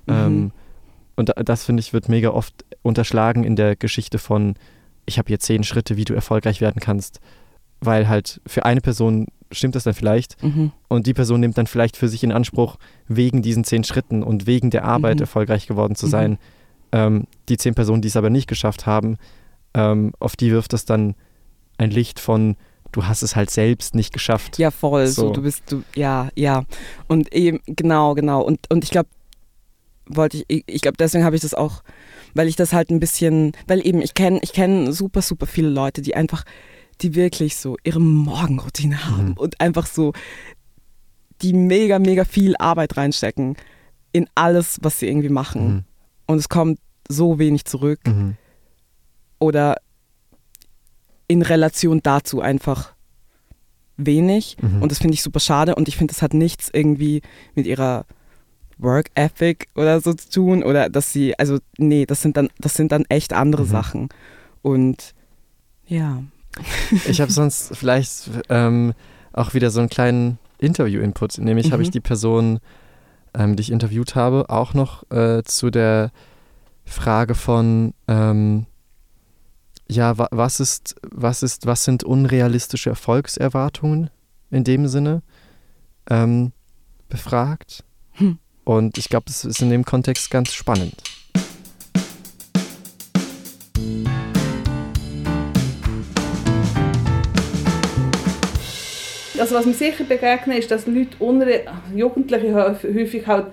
Mhm. 0.05 0.13
Ähm, 0.13 0.51
und 1.15 1.29
da- 1.29 1.43
das, 1.43 1.63
finde 1.65 1.81
ich, 1.81 1.91
wird 1.93 2.09
mega 2.09 2.29
oft 2.29 2.53
unterschlagen 2.81 3.43
in 3.43 3.55
der 3.55 3.75
Geschichte 3.75 4.19
von, 4.19 4.55
ich 5.05 5.17
habe 5.17 5.27
hier 5.27 5.39
zehn 5.39 5.63
Schritte, 5.63 5.97
wie 5.97 6.05
du 6.05 6.13
erfolgreich 6.13 6.61
werden 6.61 6.79
kannst. 6.79 7.19
Weil 7.81 8.07
halt 8.07 8.39
für 8.47 8.65
eine 8.65 8.79
Person 8.81 9.27
stimmt 9.51 9.75
das 9.75 9.83
dann 9.83 9.93
vielleicht 9.93 10.41
Mhm. 10.41 10.71
und 10.87 11.07
die 11.07 11.13
Person 11.13 11.39
nimmt 11.41 11.57
dann 11.57 11.67
vielleicht 11.67 11.97
für 11.97 12.07
sich 12.07 12.23
in 12.23 12.31
Anspruch, 12.31 12.77
wegen 13.07 13.41
diesen 13.41 13.63
zehn 13.63 13.83
Schritten 13.83 14.23
und 14.23 14.47
wegen 14.47 14.69
der 14.69 14.85
Arbeit 14.85 15.15
Mhm. 15.17 15.21
erfolgreich 15.23 15.67
geworden 15.67 15.95
zu 15.95 16.05
Mhm. 16.07 16.11
sein. 16.11 16.37
Ähm, 16.91 17.25
die 17.49 17.57
zehn 17.57 17.75
Personen, 17.75 18.01
die 18.01 18.07
es 18.07 18.15
aber 18.15 18.29
nicht 18.29 18.47
geschafft 18.47 18.85
haben, 18.85 19.17
ähm, 19.75 20.13
auf 20.19 20.35
die 20.35 20.49
wirft 20.51 20.73
das 20.73 20.85
dann 20.85 21.13
ein 21.77 21.91
Licht 21.91 22.19
von, 22.19 22.55
du 22.91 23.05
hast 23.05 23.21
es 23.21 23.35
halt 23.35 23.51
selbst 23.51 23.93
nicht 23.93 24.13
geschafft. 24.13 24.57
Ja, 24.57 24.71
voll. 24.71 25.05
So. 25.07 25.27
So. 25.27 25.33
du 25.33 25.41
bist, 25.43 25.63
du, 25.71 25.83
ja, 25.95 26.29
ja. 26.35 26.63
Und 27.07 27.33
eben, 27.33 27.59
genau, 27.67 28.15
genau. 28.15 28.41
Und, 28.41 28.71
und 28.71 28.83
ich 28.83 28.89
glaube, 28.89 29.09
wollte 30.07 30.43
ich, 30.47 30.63
ich, 30.67 30.81
glaube, 30.81 30.97
deswegen 30.97 31.23
habe 31.25 31.35
ich 31.35 31.41
das 31.41 31.53
auch, 31.53 31.83
weil 32.33 32.47
ich 32.47 32.55
das 32.55 32.73
halt 32.73 32.89
ein 32.89 32.99
bisschen, 32.99 33.51
weil 33.67 33.85
eben, 33.85 34.01
ich 34.01 34.13
kenne 34.13 34.39
ich 34.41 34.53
kenn 34.53 34.91
super, 34.93 35.21
super 35.21 35.45
viele 35.45 35.69
Leute, 35.69 36.01
die 36.01 36.15
einfach, 36.15 36.45
die 37.01 37.15
wirklich 37.15 37.57
so 37.57 37.75
ihre 37.83 37.99
Morgenroutine 37.99 39.05
haben 39.05 39.29
Mhm. 39.29 39.33
und 39.33 39.59
einfach 39.59 39.85
so, 39.87 40.13
die 41.41 41.53
mega, 41.53 41.99
mega 41.99 42.23
viel 42.23 42.55
Arbeit 42.57 42.95
reinstecken 42.95 43.57
in 44.13 44.29
alles, 44.35 44.77
was 44.81 44.99
sie 44.99 45.07
irgendwie 45.07 45.29
machen. 45.29 45.67
Mhm. 45.67 45.83
Und 46.27 46.37
es 46.37 46.47
kommt 46.47 46.79
so 47.09 47.37
wenig 47.39 47.65
zurück 47.65 47.99
Mhm. 48.07 48.37
Oder 49.39 49.77
in 51.27 51.41
Relation 51.41 52.01
dazu 52.03 52.41
einfach 52.41 52.93
wenig. 53.97 54.57
Mhm. 54.61 54.81
Und 54.81 54.91
das 54.91 54.99
finde 54.99 55.13
ich 55.13 55.23
super 55.23 55.39
schade. 55.39 55.75
Und 55.75 55.87
ich 55.87 55.97
finde, 55.97 56.13
das 56.13 56.21
hat 56.21 56.33
nichts 56.33 56.69
irgendwie 56.71 57.21
mit 57.55 57.65
ihrer 57.65 58.05
Work 58.77 59.09
Ethic 59.15 59.67
oder 59.75 60.01
so 60.01 60.13
zu 60.13 60.29
tun. 60.29 60.63
Oder 60.63 60.89
dass 60.89 61.11
sie, 61.13 61.37
also 61.39 61.59
nee, 61.77 62.05
das 62.05 62.21
sind 62.21 62.37
dann, 62.37 62.49
das 62.59 62.73
sind 62.73 62.91
dann 62.91 63.05
echt 63.09 63.33
andere 63.33 63.63
Mhm. 63.63 63.67
Sachen. 63.69 64.09
Und 64.61 65.13
ja. 65.87 66.23
Ich 67.07 67.21
habe 67.21 67.31
sonst 67.31 67.75
vielleicht 67.75 68.29
ähm, 68.49 68.93
auch 69.33 69.53
wieder 69.53 69.71
so 69.71 69.79
einen 69.79 69.89
kleinen 69.89 70.39
Interview-Input. 70.59 71.37
Nämlich 71.39 71.71
habe 71.71 71.81
ich 71.81 71.89
Mhm. 71.89 71.93
die 71.93 71.99
Person, 72.01 72.59
ähm, 73.33 73.55
die 73.55 73.61
ich 73.61 73.71
interviewt 73.71 74.15
habe, 74.15 74.49
auch 74.49 74.73
noch 74.73 75.09
äh, 75.11 75.43
zu 75.43 75.69
der 75.69 76.11
Frage 76.85 77.33
von, 77.35 77.93
ähm, 78.07 78.65
ja, 79.87 80.17
wa 80.17 80.27
was 80.31 80.59
ist, 80.59 80.95
was 81.03 81.43
ist, 81.43 81.65
was 81.65 81.83
sind 81.83 82.03
unrealistische 82.03 82.89
Erfolgserwartungen 82.89 84.09
in 84.51 84.63
dem 84.63 84.87
Sinne 84.87 85.21
ähm, 86.09 86.51
befragt. 87.09 87.83
Hm. 88.13 88.39
Und 88.63 88.97
ich 88.97 89.09
glaube, 89.09 89.25
das 89.27 89.45
ist 89.45 89.61
in 89.61 89.69
dem 89.69 89.85
Kontext 89.85 90.31
ganz 90.31 90.53
spannend. 90.53 90.95
Also 99.37 99.55
was 99.55 99.65
mir 99.65 99.73
sicher 99.73 100.05
begegnet 100.05 100.59
ist, 100.59 100.71
dass 100.71 100.87
Leute, 100.87 101.17
unre 101.19 101.65
Jugendliche 101.93 102.53
häufig 102.55 102.95
häufig 102.95 103.27
halt 103.27 103.47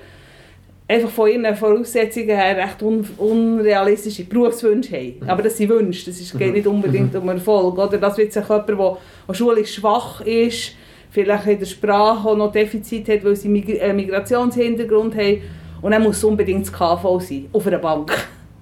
einfach 0.92 1.10
von 1.10 1.28
ihren 1.30 1.56
Voraussetzungen 1.56 2.28
her 2.28 2.56
recht 2.56 2.82
un 2.82 3.04
unrealistische 3.18 4.24
Berufswünsche 4.24 4.96
haben. 4.96 5.28
Aber 5.28 5.42
das 5.42 5.56
sind 5.56 5.70
Wünsche, 5.70 6.06
das 6.06 6.20
ist, 6.20 6.38
geht 6.38 6.52
nicht 6.52 6.66
unbedingt 6.66 7.14
um 7.14 7.28
Erfolg. 7.28 7.78
Oder 7.78 7.98
das 7.98 8.18
wird 8.18 8.32
sich 8.32 8.42
jemand, 8.42 8.68
der, 8.68 8.96
der 9.28 9.34
schulisch 9.34 9.74
schwach 9.74 10.20
ist, 10.20 10.72
vielleicht 11.10 11.46
in 11.46 11.58
der 11.58 11.66
Sprache 11.66 12.28
auch 12.28 12.36
noch 12.36 12.52
Defizit 12.52 13.08
hat, 13.08 13.24
weil 13.24 13.36
sie 13.36 13.48
einen 13.80 13.96
Migrationshintergrund 13.96 15.16
haben 15.16 15.42
und 15.82 15.92
dann 15.92 16.02
muss 16.02 16.22
unbedingt 16.24 16.66
das 16.66 16.72
KV 16.72 17.20
sein, 17.20 17.46
auf 17.52 17.66
einer 17.66 17.78
Bank. 17.78 18.12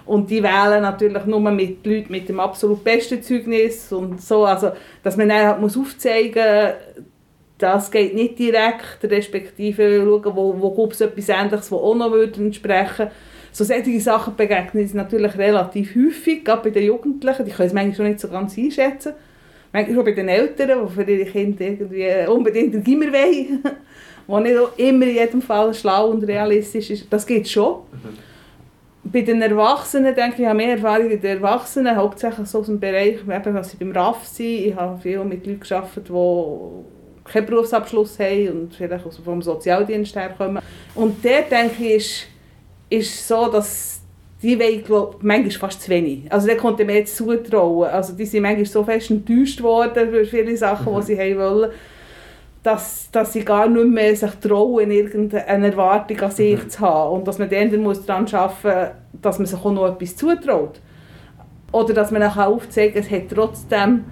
Und 0.06 0.28
die 0.28 0.42
wählen 0.42 0.82
natürlich 0.82 1.24
nur 1.26 1.38
mit 1.52 1.86
Leuten 1.86 2.10
mit 2.10 2.28
dem 2.28 2.40
absolut 2.40 2.82
besten 2.82 3.22
Zeugnis 3.22 3.92
und 3.92 4.20
so, 4.20 4.44
also 4.44 4.72
dass 5.02 5.16
man 5.16 5.28
dann 5.28 5.46
halt 5.46 5.60
muss 5.60 5.76
aufzeigen 5.76 6.72
muss, 6.96 7.04
das 7.60 7.90
geht 7.90 8.14
nicht 8.14 8.38
direkt, 8.38 8.98
respektive 9.02 10.02
schauen, 10.04 10.36
wo, 10.36 10.54
wo 10.58 10.70
gibt 10.70 10.94
es 10.94 11.00
etwas 11.00 11.28
Ähnliches, 11.28 11.70
was 11.70 11.80
auch 11.80 11.94
noch 11.94 12.10
würde 12.10 12.40
entsprechen 12.40 13.08
So 13.52 13.64
solche 13.64 14.00
Sachen 14.00 14.36
begegnen 14.36 14.82
uns 14.82 14.94
natürlich 14.94 15.36
relativ 15.36 15.94
häufig, 15.94 16.44
gerade 16.44 16.62
bei 16.62 16.70
den 16.70 16.86
Jugendlichen, 16.86 17.44
die 17.44 17.50
können 17.50 17.68
es 17.68 17.72
manchmal 17.72 17.94
schon 17.94 18.06
nicht 18.06 18.20
so 18.20 18.28
ganz 18.28 18.56
einschätzen. 18.56 19.12
Manchmal 19.72 19.94
schon 19.94 20.04
bei 20.04 20.12
den 20.12 20.28
Eltern, 20.28 20.86
die 20.86 20.94
für 20.94 21.10
ihre 21.10 21.30
Kinder 21.30 21.64
irgendwie 21.64 22.28
unbedingt 22.28 22.74
ein 22.74 22.82
Gimmer 22.82 23.12
wollen, 23.12 23.62
wo 24.26 24.40
nicht 24.40 24.56
immer 24.76 25.06
in 25.06 25.14
jedem 25.14 25.42
Fall 25.42 25.72
schlau 25.74 26.10
und 26.10 26.24
realistisch 26.24 26.90
ist. 26.90 27.12
Das 27.12 27.26
geht 27.26 27.48
schon. 27.48 27.80
Bei 29.02 29.22
den 29.22 29.42
Erwachsenen 29.42 30.14
denke 30.14 30.34
ich, 30.34 30.40
ich 30.40 30.46
habe 30.46 30.56
mehr 30.56 30.72
Erfahrung 30.72 31.10
in 31.10 31.20
den 31.20 31.38
Erwachsenen, 31.38 31.96
hauptsächlich 31.96 32.46
so 32.46 32.60
aus 32.60 32.66
dem 32.66 32.78
Bereich, 32.78 33.18
eben, 33.28 33.54
was 33.54 33.70
sie 33.70 33.76
beim 33.76 33.92
RAF 33.92 34.24
sind. 34.24 34.66
Ich 34.66 34.74
habe 34.76 35.00
viel 35.00 35.24
mit 35.24 35.46
Leuten 35.46 35.60
gearbeitet, 35.60 36.08
die 36.08 36.99
keinen 37.30 37.46
Berufsabschluss 37.46 38.18
haben 38.18 38.48
und 38.48 38.74
vielleicht 38.74 39.04
vom 39.24 39.42
Sozialdienst 39.42 40.16
herkommen. 40.16 40.62
Und 40.94 41.24
der 41.24 41.42
denke 41.42 41.84
ich, 41.84 41.94
ist, 41.96 42.26
ist 42.88 43.28
so, 43.28 43.50
dass 43.50 44.00
die 44.42 44.58
wollen, 44.58 44.82
glaub, 44.84 45.22
manchmal 45.22 45.50
fast 45.50 45.82
zu 45.82 45.90
wenig. 45.90 46.30
Also 46.32 46.46
der 46.46 46.56
konnte 46.56 46.84
mir 46.84 46.96
jetzt 46.96 47.16
zutrauen. 47.16 47.90
Also 47.90 48.14
die 48.14 48.24
sind 48.24 48.42
manchmal 48.42 48.66
so 48.66 48.82
fest 48.84 49.10
enttäuscht 49.10 49.62
worden 49.62 50.10
für 50.10 50.24
viele 50.24 50.56
Sachen, 50.56 50.94
die 50.96 51.02
sie 51.02 51.18
haben 51.18 51.38
wollen, 51.38 51.70
dass, 52.62 53.10
dass 53.10 53.32
sie 53.32 53.44
gar 53.44 53.68
nicht 53.68 53.86
mehr 53.86 54.16
sich 54.16 54.34
trauen, 54.36 54.90
irgendeine 54.90 55.66
Erwartung 55.66 56.20
an 56.20 56.30
sich 56.30 56.68
zu 56.68 56.80
haben. 56.80 57.18
Und 57.18 57.28
dass 57.28 57.38
man 57.38 57.50
dann 57.50 57.82
muss 57.82 58.04
daran 58.04 58.26
arbeiten 58.32 58.94
muss, 59.12 59.22
dass 59.22 59.38
man 59.38 59.46
sich 59.46 59.58
auch 59.58 59.72
noch 59.72 59.88
etwas 59.88 60.16
zutraut. 60.16 60.80
Oder 61.72 61.94
dass 61.94 62.10
man 62.10 62.22
auch 62.22 62.36
aufzeigen 62.36 62.94
kann, 62.94 63.02
es 63.04 63.10
hat 63.10 63.28
trotzdem, 63.34 64.04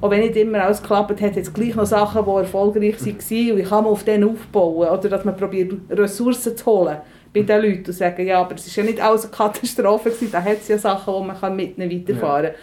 auch 0.00 0.10
wenn 0.10 0.20
nicht 0.20 0.36
immer 0.36 0.62
alles 0.62 0.80
geklappt 0.80 1.20
hat, 1.20 1.36
es 1.36 1.52
gleich 1.52 1.74
noch 1.74 1.86
Sachen, 1.86 2.24
die 2.24 2.30
erfolgreich 2.30 3.00
waren 3.00 3.52
und 3.52 3.58
ich 3.58 3.68
kann 3.68 3.84
man 3.84 3.92
auf 3.92 4.04
denen 4.04 4.30
aufbauen. 4.30 4.88
Oder 4.88 5.08
dass 5.08 5.24
man 5.24 5.36
probiert, 5.36 5.74
Ressourcen 5.90 6.56
zu 6.56 6.66
holen 6.66 6.98
bei 7.32 7.42
den 7.42 7.62
Leuten 7.62 7.86
und 7.86 7.92
sagen, 7.92 8.26
ja, 8.26 8.40
aber 8.40 8.54
es 8.54 8.76
war 8.76 8.84
ja 8.84 8.90
nicht 8.90 9.02
alles 9.02 9.24
eine 9.24 9.32
Katastrophe, 9.32 10.10
gewesen, 10.10 10.30
da 10.32 10.42
hat 10.42 10.58
es 10.60 10.68
ja 10.68 10.78
Sachen, 10.78 11.12
wo 11.12 11.20
man 11.20 11.56
mit 11.56 11.78
ihnen 11.78 11.90
weiterfahren 11.90 12.52
kann. 12.52 12.54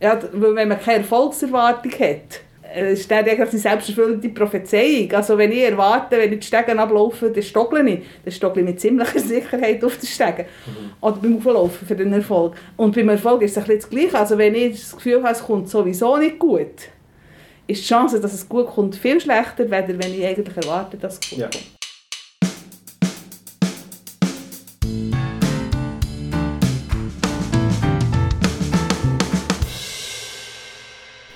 Ja. 0.00 0.18
weil 0.32 0.54
wenn 0.54 0.68
man 0.68 0.80
keine 0.80 0.98
Erfolgserwartung 0.98 1.92
hat, 1.92 2.40
ist 2.74 3.10
dann 3.10 3.24
eigentlich 3.24 3.50
die 3.50 3.58
selbsterfüllende 3.58 4.28
Prophezeiung. 4.30 5.12
Also 5.12 5.36
wenn 5.38 5.52
ich 5.52 5.60
erwarte, 5.62 6.16
wenn 6.18 6.32
ich 6.32 6.40
die 6.40 6.46
Stegen 6.46 6.78
ablaufe, 6.78 7.30
dann 7.30 7.42
stoggle 7.42 7.88
ich. 7.88 8.00
Dann 8.24 8.32
stoggle 8.32 8.62
ich 8.62 8.68
mit 8.68 8.80
ziemlicher 8.80 9.18
Sicherheit 9.20 9.84
auf 9.84 9.96
den 9.98 10.06
Stegen. 10.06 10.46
Oder 11.00 11.16
beim 11.16 11.36
Auflaufen 11.36 11.86
für 11.86 11.94
den 11.96 12.12
Erfolg. 12.12 12.54
Und 12.76 12.94
beim 12.94 13.08
Erfolg 13.08 13.42
ist 13.42 13.52
es 13.52 13.58
ein 13.58 13.64
bisschen 13.64 13.80
das 13.80 13.90
Gleiche. 13.90 14.18
Also 14.18 14.38
wenn 14.38 14.54
ich 14.54 14.80
das 14.80 14.94
Gefühl 14.96 15.22
habe, 15.22 15.32
es 15.32 15.42
kommt 15.42 15.68
sowieso 15.68 16.16
nicht 16.16 16.38
gut, 16.38 16.66
ist 17.66 17.82
die 17.82 17.86
Chance, 17.88 18.20
dass 18.20 18.32
es 18.32 18.48
gut 18.48 18.66
kommt, 18.66 18.96
viel 18.96 19.20
schlechter, 19.20 19.64
als 19.70 19.88
wenn 19.88 20.14
ich 20.14 20.24
eigentlich 20.24 20.56
erwarte, 20.56 20.96
dass 20.96 21.14
es 21.20 21.30
gut 21.30 21.38
Ja. 21.38 21.46
kommt. 21.46 21.81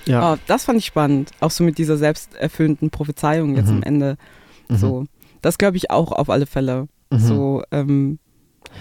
Ja. 0.06 0.34
Oh, 0.34 0.36
das 0.46 0.64
fand 0.64 0.78
ich 0.78 0.86
spannend. 0.86 1.30
Auch 1.40 1.50
so 1.50 1.64
mit 1.64 1.78
dieser 1.78 1.96
selbsterfüllenden 1.96 2.90
Prophezeiung 2.90 3.56
jetzt 3.56 3.68
Mhm. 3.70 3.76
am 3.76 3.82
Ende. 3.82 4.16
Mhm. 4.68 4.76
So. 4.76 5.04
Das 5.42 5.58
glaube 5.58 5.76
ich 5.76 5.90
auch 5.90 6.12
auf 6.12 6.30
alle 6.30 6.46
Fälle. 6.46 6.88
Mhm. 7.10 7.18
So, 7.18 7.62
ähm, 7.70 8.18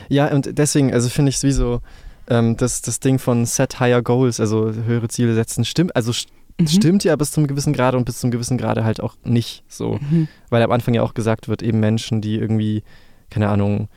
Ja, 0.09 0.27
und 0.33 0.57
deswegen, 0.57 0.93
also 0.93 1.09
finde 1.09 1.29
ich 1.29 1.35
es 1.37 1.43
wie 1.43 1.51
so, 1.51 1.79
ähm, 2.27 2.57
das, 2.57 2.81
das 2.81 2.99
Ding 2.99 3.19
von 3.19 3.45
Set 3.45 3.79
Higher 3.79 4.01
Goals, 4.01 4.39
also 4.39 4.71
höhere 4.73 5.07
Ziele 5.09 5.35
setzen, 5.35 5.63
stimmt, 5.63 5.95
also 5.95 6.11
st 6.11 6.29
mhm. 6.59 6.67
stimmt 6.67 7.03
ja 7.03 7.15
bis 7.15 7.31
zum 7.31 7.45
gewissen 7.47 7.71
Grade 7.73 7.97
und 7.97 8.05
bis 8.05 8.19
zum 8.19 8.31
gewissen 8.31 8.57
Grade 8.57 8.83
halt 8.83 8.99
auch 9.01 9.15
nicht 9.23 9.63
so. 9.67 9.99
Mhm. 10.09 10.27
Weil 10.49 10.63
am 10.63 10.71
Anfang 10.71 10.93
ja 10.95 11.03
auch 11.03 11.13
gesagt 11.13 11.47
wird, 11.47 11.61
eben 11.61 11.79
Menschen, 11.79 12.21
die 12.21 12.35
irgendwie, 12.35 12.83
keine 13.29 13.49
Ahnung, 13.49 13.87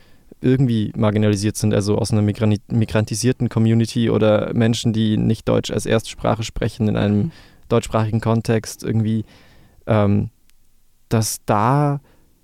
irgendwie 0.41 0.91
marginalisiert 0.95 1.57
sind, 1.57 1.73
also 1.73 1.97
aus 1.97 2.11
einer 2.11 2.21
Migran 2.21 2.55
migrantisierten 2.69 3.49
Community 3.49 4.09
oder 4.09 4.53
Menschen, 4.53 4.93
die 4.93 5.17
nicht 5.17 5.47
Deutsch 5.49 5.71
als 5.71 5.85
Erstsprache 5.85 6.43
sprechen 6.43 6.87
in 6.87 6.95
einem 6.95 7.17
Mhm. 7.17 7.31
deutschsprachigen 7.67 8.21
Kontext 8.21 8.83
irgendwie, 8.83 9.25
ähm, 9.85 10.29
dass 11.09 11.39
da 11.45 11.99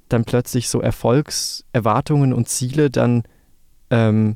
dann 0.10 0.26
plötzlich 0.26 0.70
so 0.70 0.82
Erfolgserwartungen 0.82 2.34
und 2.34 2.50
Ziele 2.50 2.90
dann 2.90 3.24
ähm, 3.92 4.36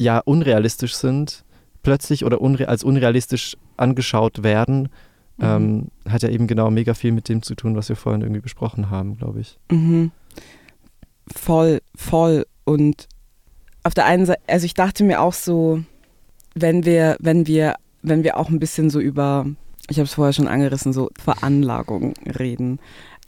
ja 0.00 0.18
unrealistisch 0.20 0.94
sind, 0.94 1.44
plötzlich 1.82 2.24
oder 2.24 2.40
unre 2.40 2.68
als 2.68 2.84
unrealistisch 2.84 3.56
angeschaut 3.76 4.42
werden, 4.42 4.88
Mhm. 5.36 5.44
ähm, 5.44 5.88
hat 6.08 6.22
ja 6.22 6.28
eben 6.30 6.46
genau 6.46 6.70
mega 6.70 6.94
viel 6.94 7.12
mit 7.12 7.28
dem 7.28 7.42
zu 7.42 7.54
tun, 7.54 7.76
was 7.76 7.88
wir 7.88 7.96
vorhin 7.96 8.22
irgendwie 8.22 8.40
besprochen 8.40 8.90
haben, 8.90 9.16
glaube 9.18 9.40
ich. 9.40 9.58
Mhm. 9.70 10.10
Voll, 11.32 11.80
voll. 11.94 12.46
Und 12.68 13.08
auf 13.82 13.94
der 13.94 14.04
einen 14.04 14.26
Seite, 14.26 14.40
also 14.46 14.66
ich 14.66 14.74
dachte 14.74 15.02
mir 15.04 15.22
auch 15.22 15.32
so, 15.32 15.80
wenn 16.54 16.84
wir, 16.84 17.16
wenn 17.20 17.46
wir, 17.46 17.76
wenn 18.02 18.24
wir 18.24 18.36
auch 18.36 18.50
ein 18.50 18.58
bisschen 18.58 18.90
so 18.90 19.00
über, 19.00 19.46
ich 19.88 19.96
habe 19.98 20.04
es 20.04 20.14
vorher 20.14 20.34
schon 20.34 20.48
angerissen, 20.48 20.92
so 20.92 21.08
Veranlagung 21.18 22.12
reden. 22.38 22.78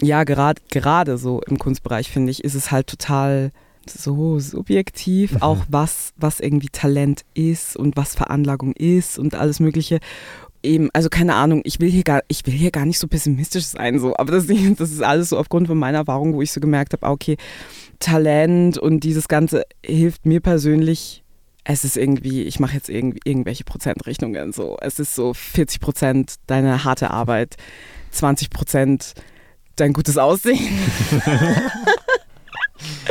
Ja, 0.03 0.24
gerade 0.24 0.61
gerade 0.70 1.16
so 1.16 1.40
im 1.46 1.59
Kunstbereich 1.59 2.11
finde 2.11 2.31
ich, 2.31 2.44
ist 2.44 2.55
es 2.55 2.70
halt 2.70 2.87
total 2.87 3.50
so 3.88 4.38
subjektiv, 4.38 5.33
Mhm. 5.33 5.42
auch 5.42 5.64
was, 5.68 6.12
was 6.16 6.40
irgendwie 6.40 6.68
Talent 6.68 7.22
ist 7.35 7.76
und 7.76 7.96
was 7.96 8.14
Veranlagung 8.14 8.72
ist 8.74 9.18
und 9.18 9.35
alles 9.35 9.59
Mögliche. 9.59 10.00
Eben, 10.62 10.90
also 10.92 11.09
keine 11.09 11.35
Ahnung, 11.35 11.62
ich 11.64 11.81
will 11.81 11.90
hier 11.90 12.03
gar, 12.03 12.23
ich 12.29 12.46
will 12.46 12.53
hier 12.53 12.70
gar 12.70 12.85
nicht 12.85 12.99
so 12.99 13.09
pessimistisch 13.09 13.64
sein, 13.64 13.99
so, 13.99 14.16
aber 14.16 14.33
das, 14.33 14.46
das 14.77 14.90
ist 14.90 15.03
alles 15.03 15.31
so 15.31 15.38
aufgrund 15.38 15.68
von 15.68 15.79
meiner 15.79 15.99
Erfahrung, 15.99 16.35
wo 16.35 16.42
ich 16.42 16.53
so 16.53 16.61
gemerkt 16.61 16.92
habe, 16.92 17.07
ah, 17.07 17.12
okay, 17.12 17.37
Talent 17.99 18.79
und 18.79 19.01
dieses 19.01 19.29
Ganze 19.29 19.64
hilft 19.85 20.27
mir 20.27 20.40
persönlich. 20.40 21.23
Es 21.64 21.85
ist 21.85 21.96
irgendwie, 21.96 22.42
ich 22.44 22.59
mache 22.59 22.75
jetzt 22.75 22.88
irgendwie 22.88 23.20
irgendwelche 23.25 23.64
Prozentrechnungen 23.64 24.53
so. 24.53 24.79
Es 24.81 24.99
ist 24.99 25.14
so 25.14 25.35
40 25.35 25.81
Prozent 25.81 26.35
deine 26.46 26.85
harte 26.85 27.11
Arbeit, 27.11 27.57
20 28.12 28.51
Prozent 28.51 29.14
dein 29.77 29.92
gutes 29.92 30.16
Aussehen. 30.16 30.59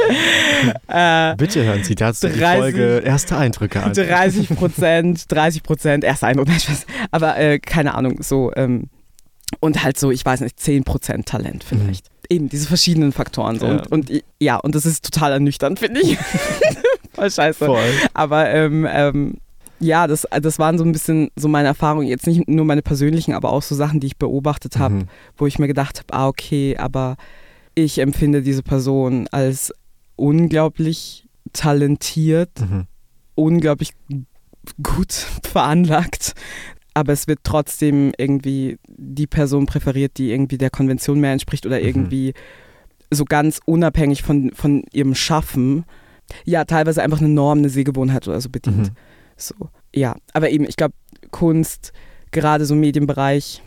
äh, 0.88 1.36
Bitte 1.36 1.64
hören 1.64 1.84
Sie 1.84 1.96
dazu 1.96 2.28
die 2.28 2.38
30 2.40 2.60
Folge 2.60 2.98
Erste 3.06 3.38
Eindrücke 3.38 3.82
an. 3.84 3.94
30 3.94 4.50
Prozent, 4.50 5.26
30 5.32 5.64
Prozent, 5.64 6.04
nein, 6.04 6.60
Spaß. 6.60 6.86
aber 7.12 7.38
äh, 7.38 7.60
keine 7.60 7.96
Ahnung, 7.96 8.22
so 8.22 8.52
ähm, 8.56 8.90
und 9.60 9.84
halt 9.84 9.98
so, 9.98 10.12
ich 10.12 10.26
weiß 10.26 10.42
nicht, 10.42 10.60
10 10.60 10.84
Prozent 10.84 11.26
Talent 11.26 11.64
vielleicht. 11.64 12.08
Eben, 12.30 12.50
diese 12.50 12.68
verschiedenen 12.68 13.12
Faktoren 13.12 13.58
so. 13.58 13.66
Ja. 13.66 13.72
Und, 13.72 13.92
und 13.92 14.24
ja, 14.40 14.58
und 14.58 14.76
das 14.76 14.86
ist 14.86 15.04
total 15.04 15.32
ernüchternd, 15.34 15.80
finde 15.80 16.02
ich. 16.02 16.18
Voll 17.14 17.32
scheiße. 17.32 17.66
Voll. 17.66 17.82
Aber 18.14 18.50
ähm, 18.52 18.88
ähm, 18.90 19.38
ja, 19.80 20.06
das, 20.06 20.28
das 20.42 20.60
waren 20.60 20.78
so 20.78 20.84
ein 20.84 20.92
bisschen 20.92 21.32
so 21.36 21.48
meine 21.48 21.70
Erfahrungen, 21.70 22.06
jetzt 22.08 22.28
nicht 22.28 22.48
nur 22.48 22.66
meine 22.66 22.84
persönlichen, 22.84 23.34
aber 23.34 23.52
auch 23.52 23.64
so 23.64 23.74
Sachen, 23.74 24.00
die 24.00 24.08
ich 24.08 24.18
beobachtet 24.18 24.78
habe, 24.78 24.94
Mhm. 24.96 25.04
wo 25.38 25.48
ich 25.48 25.58
mir 25.58 25.68
gedacht 25.68 26.00
habe, 26.00 26.14
ah, 26.14 26.28
okay, 26.28 26.78
aber 26.78 27.16
ich 27.74 27.98
empfinde 28.00 28.42
diese 28.44 28.62
Person 28.62 29.28
als 29.32 29.74
unglaublich 30.20 31.28
talentiert, 31.54 32.52
Mhm. 32.60 32.86
unglaublich 33.36 33.92
gut 34.84 35.12
veranlagt. 35.44 36.34
Aber 36.94 37.14
es 37.14 37.28
wird 37.28 37.40
trotzdem 37.44 38.12
irgendwie 38.18 38.78
die 38.88 39.28
Person 39.28 39.66
präferiert, 39.66 40.18
die 40.18 40.32
irgendwie 40.32 40.58
der 40.58 40.70
Konvention 40.70 41.20
mehr 41.20 41.32
entspricht 41.32 41.66
oder 41.66 41.80
Mhm. 41.80 41.86
irgendwie 41.86 42.34
so 43.12 43.26
ganz 43.26 43.60
unabhängig 43.66 44.22
von, 44.24 44.52
von 44.54 44.84
ihrem 44.92 45.16
Schaffen, 45.16 45.86
ja, 46.46 46.64
teilweise 46.66 47.02
einfach 47.02 47.20
eine 47.20 47.30
Norm, 47.30 47.60
eine 47.60 47.70
Sehgewohnheit 47.70 48.28
oder 48.28 48.40
so 48.42 48.50
bedient. 48.50 48.78
Mhm. 48.92 48.96
So, 49.38 49.56
ja. 49.96 50.16
Aber 50.34 50.50
eben, 50.52 50.66
ich 50.66 50.76
glaube, 50.76 50.94
Kunst, 51.32 51.92
gerade 52.32 52.66
so 52.66 52.74
im 52.76 52.82
Medienbereich, 52.82 53.64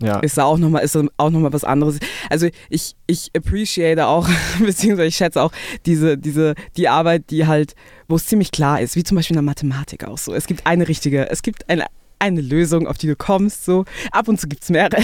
Ja. 0.00 0.20
ist 0.20 0.38
da 0.38 0.44
auch 0.44 0.58
nochmal 0.58 0.84
ist 0.84 0.94
da 0.94 1.02
auch 1.16 1.30
noch 1.30 1.40
mal 1.40 1.52
was 1.52 1.64
anderes. 1.64 1.98
Also 2.30 2.48
ich, 2.70 2.94
ich 3.06 3.30
appreciate 3.36 4.06
auch, 4.06 4.28
beziehungsweise 4.64 5.08
ich 5.08 5.16
schätze 5.16 5.42
auch 5.42 5.52
diese, 5.86 6.16
diese, 6.16 6.54
die 6.76 6.88
Arbeit, 6.88 7.30
die 7.30 7.46
halt, 7.46 7.74
wo 8.06 8.16
es 8.16 8.26
ziemlich 8.26 8.52
klar 8.52 8.80
ist, 8.80 8.94
wie 8.96 9.02
zum 9.02 9.16
Beispiel 9.16 9.34
in 9.34 9.38
der 9.38 9.42
Mathematik 9.42 10.04
auch 10.04 10.18
so. 10.18 10.34
Es 10.34 10.46
gibt 10.46 10.66
eine 10.66 10.86
richtige, 10.86 11.28
es 11.30 11.42
gibt 11.42 11.68
eine, 11.68 11.86
eine 12.20 12.40
Lösung, 12.40 12.86
auf 12.86 12.98
die 12.98 13.08
du 13.08 13.16
kommst, 13.16 13.64
so. 13.64 13.84
Ab 14.12 14.28
und 14.28 14.40
zu 14.40 14.48
gibt 14.48 14.62
es 14.62 14.70
mehrere. 14.70 15.02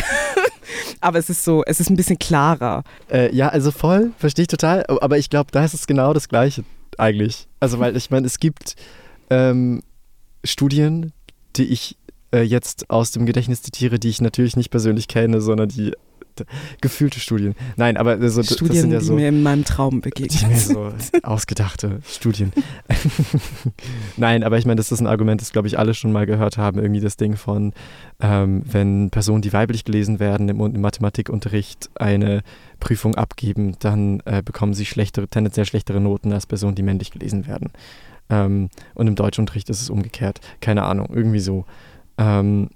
Aber 1.01 1.19
es 1.19 1.29
ist 1.29 1.45
so, 1.45 1.63
es 1.67 1.81
ist 1.81 1.91
ein 1.91 1.97
bisschen 1.97 2.19
klarer. 2.19 2.85
Äh, 3.11 3.35
ja, 3.35 3.49
also 3.49 3.71
voll, 3.71 4.13
verstehe 4.19 4.45
ich 4.45 4.49
total. 4.49 4.85
Aber 4.87 5.19
ich 5.19 5.29
glaube, 5.29 5.51
da 5.51 5.65
ist 5.65 5.75
es 5.75 5.87
genau 5.87 6.13
das 6.13 6.29
Gleiche 6.29 6.65
eigentlich. 6.99 7.47
Also, 7.61 7.79
weil 7.79 7.97
ich 7.97 8.11
meine, 8.11 8.27
es 8.27 8.39
gibt 8.39 8.77
ähm, 9.31 9.83
Studien, 10.45 11.13
die 11.57 11.65
ich 11.65 11.97
äh, 12.35 12.43
jetzt 12.43 12.91
aus 12.91 13.11
dem 13.13 13.27
Gedächtnis 13.27 13.63
zitiere, 13.63 13.99
die 13.99 14.09
ich 14.09 14.21
natürlich 14.21 14.57
nicht 14.57 14.71
persönlich 14.71 15.09
kenne, 15.09 15.41
sondern 15.41 15.69
die 15.69 15.93
gefühlte 16.81 17.21
Studien. 17.21 17.55
Nein, 17.77 17.97
aber 17.97 18.13
also, 18.13 18.43
d- 18.43 18.49
das 18.49 18.57
Studien, 18.57 18.81
sind 18.81 18.91
ja 18.93 18.99
die 18.99 19.05
so. 19.05 19.15
mir 19.15 19.29
in 19.29 19.45
meinem 19.45 19.65
Traum 19.65 20.01
Die 20.03 20.11
begegnen. 20.11 20.51
mir 20.51 20.59
so 20.59 20.93
ausgedachte 21.23 22.01
Studien. 22.09 22.53
Nein, 24.17 24.43
aber 24.45 24.59
ich 24.59 24.67
meine, 24.67 24.77
das 24.77 24.93
ist 24.93 25.01
ein 25.01 25.07
Argument, 25.07 25.41
das, 25.41 25.53
glaube 25.53 25.69
ich, 25.69 25.79
alle 25.79 25.95
schon 25.95 26.13
mal 26.13 26.27
gehört 26.27 26.59
haben. 26.59 26.79
Irgendwie 26.81 27.01
das 27.01 27.17
Ding 27.17 27.37
von, 27.37 27.73
ähm, 28.21 28.63
wenn 28.67 29.11
Personen, 29.11 29.43
die 29.43 29.53
weiblich 29.53 29.85
gelesen 29.85 30.19
werden, 30.21 30.49
im, 30.49 30.61
im 30.61 30.81
Mathematikunterricht 30.81 31.91
eine 31.95 32.43
Prüfung 32.81 33.15
abgeben, 33.15 33.77
dann 33.79 34.21
äh, 34.25 34.43
bekommen 34.43 34.75
sie 34.75 34.87
schlechtere, 34.87 35.29
tendenziell 35.29 35.67
schlechtere 35.67 36.01
Noten 36.01 36.33
als 36.33 36.47
Personen, 36.47 36.75
die 36.75 36.83
männlich 36.83 37.11
gelesen 37.11 37.47
werden. 37.47 37.71
Ähm, 38.31 38.71
und 38.95 39.07
im 39.07 39.15
Deutschunterricht 39.15 39.71
ist 39.71 39.81
es 39.83 39.91
umgekehrt. 39.91 40.41
Keine 40.61 40.83
Ahnung, 40.85 41.09
irgendwie 41.13 41.41
so. 41.41 41.65
Ähm, 42.19 42.71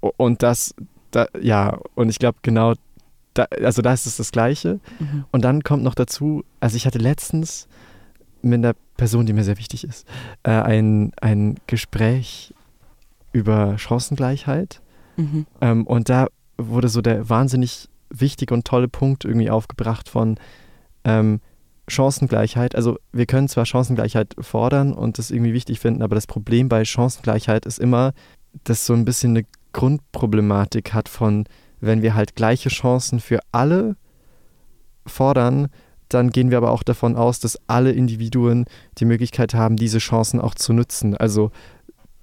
und 0.00 0.42
das, 0.42 0.74
da, 1.10 1.26
ja, 1.40 1.78
und 1.94 2.08
ich 2.08 2.18
glaube, 2.18 2.38
genau, 2.42 2.74
da, 3.34 3.44
also 3.62 3.82
da 3.82 3.92
ist 3.92 4.06
es 4.06 4.16
das 4.16 4.32
Gleiche. 4.32 4.80
Mhm. 4.98 5.24
Und 5.30 5.42
dann 5.42 5.62
kommt 5.62 5.82
noch 5.82 5.94
dazu, 5.94 6.44
also 6.60 6.76
ich 6.76 6.86
hatte 6.86 6.98
letztens 6.98 7.68
mit 8.42 8.58
einer 8.58 8.74
Person, 8.96 9.26
die 9.26 9.32
mir 9.32 9.44
sehr 9.44 9.58
wichtig 9.58 9.84
ist, 9.84 10.06
äh, 10.42 10.50
ein, 10.50 11.12
ein 11.20 11.56
Gespräch 11.66 12.54
über 13.32 13.78
Chancengleichheit. 13.78 14.80
Mhm. 15.16 15.46
Ähm, 15.60 15.86
und 15.86 16.08
da 16.08 16.28
wurde 16.56 16.88
so 16.88 17.00
der 17.00 17.28
wahnsinnig 17.28 17.88
wichtige 18.10 18.54
und 18.54 18.64
tolle 18.64 18.88
Punkt 18.88 19.24
irgendwie 19.24 19.50
aufgebracht 19.50 20.08
von 20.08 20.36
ähm, 21.04 21.40
Chancengleichheit. 21.88 22.74
Also 22.74 22.98
wir 23.12 23.26
können 23.26 23.48
zwar 23.48 23.66
Chancengleichheit 23.66 24.34
fordern 24.40 24.92
und 24.92 25.18
das 25.18 25.30
irgendwie 25.30 25.52
wichtig 25.52 25.80
finden, 25.80 26.02
aber 26.02 26.14
das 26.14 26.26
Problem 26.26 26.68
bei 26.68 26.84
Chancengleichheit 26.84 27.66
ist 27.66 27.78
immer, 27.78 28.12
dass 28.64 28.86
so 28.86 28.94
ein 28.94 29.04
bisschen 29.04 29.36
eine 29.36 29.46
Grundproblematik 29.72 30.94
hat 30.94 31.08
von, 31.08 31.44
wenn 31.80 32.02
wir 32.02 32.14
halt 32.14 32.34
gleiche 32.34 32.68
Chancen 32.68 33.20
für 33.20 33.40
alle 33.52 33.96
fordern, 35.06 35.68
dann 36.08 36.30
gehen 36.30 36.50
wir 36.50 36.58
aber 36.58 36.70
auch 36.70 36.82
davon 36.82 37.16
aus, 37.16 37.38
dass 37.38 37.58
alle 37.66 37.92
Individuen 37.92 38.64
die 38.98 39.04
Möglichkeit 39.04 39.54
haben, 39.54 39.76
diese 39.76 39.98
Chancen 39.98 40.40
auch 40.40 40.54
zu 40.54 40.72
nutzen. 40.72 41.16
Also 41.16 41.50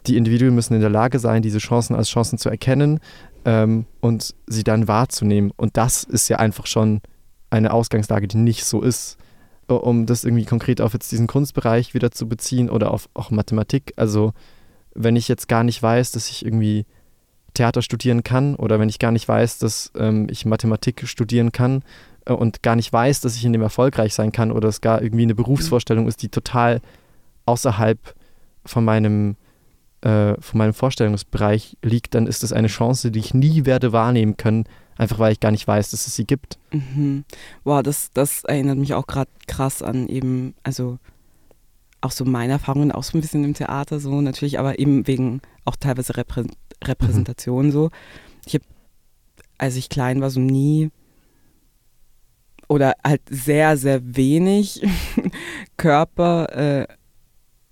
die 0.07 0.17
Individuen 0.17 0.55
müssen 0.55 0.73
in 0.73 0.81
der 0.81 0.89
Lage 0.89 1.19
sein, 1.19 1.41
diese 1.41 1.59
Chancen 1.59 1.95
als 1.95 2.09
Chancen 2.09 2.37
zu 2.37 2.49
erkennen 2.49 2.99
ähm, 3.45 3.85
und 4.01 4.35
sie 4.47 4.63
dann 4.63 4.87
wahrzunehmen. 4.87 5.51
Und 5.55 5.77
das 5.77 6.03
ist 6.03 6.29
ja 6.29 6.37
einfach 6.37 6.65
schon 6.65 7.01
eine 7.49 7.73
Ausgangslage, 7.73 8.27
die 8.27 8.37
nicht 8.37 8.65
so 8.65 8.81
ist. 8.81 9.17
Um 9.67 10.05
das 10.05 10.25
irgendwie 10.25 10.45
konkret 10.45 10.79
auf 10.79 10.93
jetzt 10.93 11.11
diesen 11.11 11.25
Kunstbereich 11.25 11.95
wieder 11.95 12.11
zu 12.11 12.29
beziehen 12.29 12.69
oder 12.69 12.91
auf 12.91 13.09
auch 13.15 13.31
Mathematik. 13.31 13.93
Also 13.95 14.33
wenn 14.95 15.15
ich 15.15 15.27
jetzt 15.27 15.47
gar 15.47 15.63
nicht 15.63 15.81
weiß, 15.81 16.11
dass 16.11 16.29
ich 16.29 16.45
irgendwie 16.45 16.85
Theater 17.53 17.81
studieren 17.81 18.23
kann 18.23 18.55
oder 18.55 18.79
wenn 18.79 18.89
ich 18.89 18.99
gar 18.99 19.11
nicht 19.11 19.27
weiß, 19.27 19.59
dass 19.59 19.91
ähm, 19.95 20.27
ich 20.29 20.45
Mathematik 20.45 21.07
studieren 21.07 21.51
kann 21.51 21.83
äh, 22.25 22.33
und 22.33 22.63
gar 22.63 22.75
nicht 22.75 22.91
weiß, 22.91 23.21
dass 23.21 23.35
ich 23.35 23.45
in 23.45 23.53
dem 23.53 23.61
erfolgreich 23.61 24.13
sein 24.13 24.31
kann 24.31 24.51
oder 24.51 24.69
es 24.69 24.81
gar 24.81 25.01
irgendwie 25.01 25.23
eine 25.23 25.35
Berufsvorstellung 25.35 26.07
ist, 26.07 26.21
die 26.21 26.29
total 26.29 26.81
außerhalb 27.45 27.99
von 28.65 28.83
meinem, 28.83 29.35
äh, 30.01 30.39
von 30.39 30.57
meinem 30.57 30.73
Vorstellungsbereich 30.73 31.77
liegt, 31.81 32.15
dann 32.15 32.27
ist 32.27 32.43
das 32.43 32.53
eine 32.53 32.67
Chance, 32.67 33.11
die 33.11 33.19
ich 33.19 33.33
nie 33.33 33.65
werde 33.65 33.91
wahrnehmen 33.91 34.37
können, 34.37 34.65
einfach 34.97 35.19
weil 35.19 35.33
ich 35.33 35.39
gar 35.39 35.51
nicht 35.51 35.67
weiß, 35.67 35.91
dass 35.91 36.07
es 36.07 36.15
sie 36.15 36.25
gibt. 36.25 36.57
Mhm. 36.71 37.25
Boah, 37.63 37.83
das, 37.83 38.11
das 38.13 38.43
erinnert 38.43 38.77
mich 38.77 38.93
auch 38.93 39.07
gerade 39.07 39.29
krass 39.47 39.81
an 39.81 40.07
eben, 40.07 40.55
also 40.63 40.99
auch 42.05 42.11
so 42.11 42.25
meine 42.25 42.53
Erfahrungen, 42.53 42.91
auch 42.91 43.03
so 43.03 43.17
ein 43.17 43.21
bisschen 43.21 43.43
im 43.43 43.53
Theater 43.53 43.99
so 43.99 44.21
natürlich, 44.21 44.59
aber 44.59 44.79
eben 44.79 45.07
wegen 45.07 45.41
auch 45.65 45.75
teilweise 45.75 46.15
Reprä 46.17 46.45
Repräsentation 46.83 47.71
so. 47.71 47.89
Ich 48.45 48.53
habe, 48.53 48.65
als 49.57 49.75
ich 49.75 49.89
klein 49.89 50.21
war, 50.21 50.29
so 50.29 50.39
nie 50.39 50.91
oder 52.67 52.93
halt 53.03 53.21
sehr, 53.29 53.77
sehr 53.77 54.01
wenig 54.15 54.81
Körper 55.77 56.49
äh, 56.55 56.87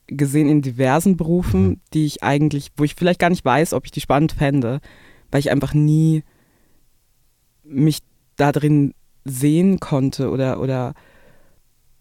gesehen 0.07 0.49
in 0.49 0.61
diversen 0.61 1.17
Berufen, 1.17 1.67
Mhm. 1.67 1.79
die 1.93 2.05
ich 2.05 2.23
eigentlich, 2.23 2.71
wo 2.77 2.83
ich 2.83 2.95
vielleicht 2.95 3.19
gar 3.19 3.29
nicht 3.29 3.45
weiß, 3.45 3.73
ob 3.73 3.85
ich 3.85 3.91
die 3.91 4.01
spannend 4.01 4.33
fände, 4.33 4.79
weil 5.31 5.39
ich 5.39 5.51
einfach 5.51 5.73
nie 5.73 6.23
mich 7.63 7.99
da 8.35 8.51
drin 8.51 8.93
sehen 9.25 9.79
konnte 9.79 10.29
oder, 10.29 10.59
oder 10.59 10.93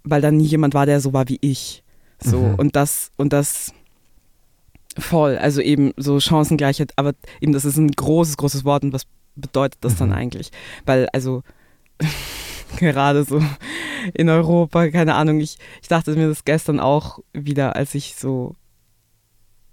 weil 0.04 0.20
da 0.20 0.30
nie 0.30 0.44
jemand 0.44 0.74
war, 0.74 0.86
der 0.86 1.00
so 1.00 1.12
war 1.12 1.28
wie 1.28 1.38
ich. 1.40 1.84
So, 2.22 2.40
Mhm. 2.40 2.54
und 2.56 2.76
das, 2.76 3.10
und 3.16 3.32
das 3.32 3.72
voll, 4.98 5.38
also 5.38 5.60
eben 5.60 5.92
so 5.96 6.20
Chancengleichheit, 6.20 6.92
aber 6.96 7.12
eben 7.40 7.52
das 7.52 7.64
ist 7.64 7.76
ein 7.76 7.90
großes, 7.90 8.36
großes 8.36 8.64
Wort 8.64 8.84
und 8.84 8.92
was 8.92 9.06
bedeutet 9.36 9.78
das 9.82 9.96
dann 9.96 10.08
Mhm. 10.10 10.14
eigentlich? 10.14 10.50
Weil, 10.84 11.08
also 11.12 11.42
gerade 12.76 13.24
so 13.24 13.42
in 14.14 14.28
Europa, 14.28 14.88
keine 14.90 15.14
Ahnung, 15.14 15.40
ich, 15.40 15.58
ich 15.80 15.88
dachte 15.88 16.14
mir 16.14 16.28
das 16.28 16.44
gestern 16.44 16.80
auch 16.80 17.20
wieder, 17.32 17.76
als 17.76 17.94
ich 17.94 18.16
so, 18.16 18.54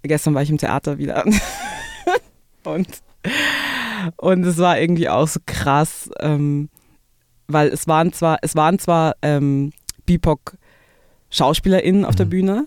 gestern 0.02 0.34
war 0.34 0.42
ich 0.42 0.50
im 0.50 0.58
Theater 0.58 0.98
wieder 0.98 1.24
und, 2.64 2.88
und 4.16 4.44
es 4.44 4.56
war 4.58 4.78
irgendwie 4.80 5.08
auch 5.08 5.28
so 5.28 5.40
krass, 5.44 6.08
ähm, 6.20 6.70
weil 7.48 7.68
es 7.68 7.86
waren 7.88 8.12
zwar, 8.12 8.38
es 8.42 8.54
waren 8.56 8.78
zwar 8.78 9.16
ähm, 9.22 9.72
BIPOC-SchauspielerInnen 11.30 12.04
auf 12.04 12.16
der 12.16 12.26
Mhm. 12.26 12.30
Bühne. 12.30 12.66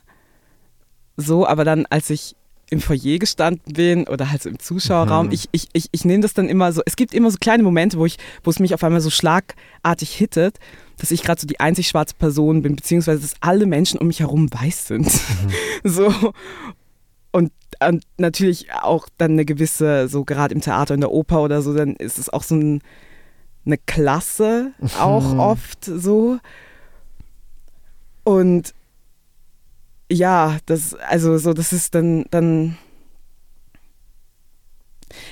So, 1.17 1.45
aber 1.47 1.63
dann, 1.63 1.86
als 1.89 2.10
ich 2.10 2.36
im 2.69 2.80
Foyer 2.82 3.19
gestanden 3.19 3.73
bin 3.73 4.08
oder 4.08 4.32
halt 4.32 4.41
so 4.41 4.49
im 4.49 4.58
Zuschauerraum, 4.58 5.28
Mhm. 5.28 5.32
ich, 5.34 5.47
ich, 5.52 5.67
ich, 5.73 5.89
ich 5.91 6.06
nehme 6.06 6.23
das 6.23 6.34
dann 6.34 6.49
immer 6.49 6.71
so, 6.71 6.82
es 6.86 6.95
gibt 6.95 7.13
immer 7.13 7.30
so 7.30 7.38
kleine 7.39 7.62
Momente, 7.62 7.99
wo 7.99 8.06
ich, 8.06 8.17
wo 8.43 8.49
es 8.49 8.58
mich 8.60 8.73
auf 8.73 8.84
einmal 8.84 9.02
so 9.02 9.12
schlagartig 9.12 10.12
hittet, 10.15 10.58
dass 10.97 11.12
ich 11.12 11.21
gerade 11.21 11.39
so 11.39 11.45
die 11.45 11.60
einzig 11.60 11.88
schwarze 11.88 12.15
Person 12.15 12.63
bin, 12.63 12.76
beziehungsweise 12.76 13.21
dass 13.21 13.36
alle 13.41 13.67
Menschen 13.67 13.99
um 13.99 14.08
mich 14.08 14.21
herum 14.21 14.49
weiß 14.52 14.88
sind. 14.88 15.12
So. 15.84 16.13
Und, 17.32 17.52
und 17.86 18.04
natürlich 18.17 18.71
auch 18.73 19.08
dann 19.17 19.32
eine 19.32 19.43
gewisse, 19.43 20.08
so 20.08 20.23
gerade 20.23 20.56
im 20.56 20.62
Theater, 20.62 20.93
in 20.93 21.02
der 21.02 21.12
Oper 21.12 21.41
oder 21.43 21.62
so, 21.62 21.73
dann 21.76 21.95
ist 21.97 22.17
es 22.17 22.30
auch 22.30 22.43
so 22.43 22.56
ein, 22.56 22.82
eine 23.65 23.78
Klasse 23.78 24.71
auch 24.99 25.34
Mhm. 25.34 25.39
oft 25.39 25.84
so. 25.86 26.39
Und 28.24 28.74
ja, 30.12 30.58
das, 30.66 30.94
also 30.94 31.38
so, 31.38 31.54
das 31.54 31.74
ist 31.74 31.96
dann, 31.96 32.26
dann 32.30 32.78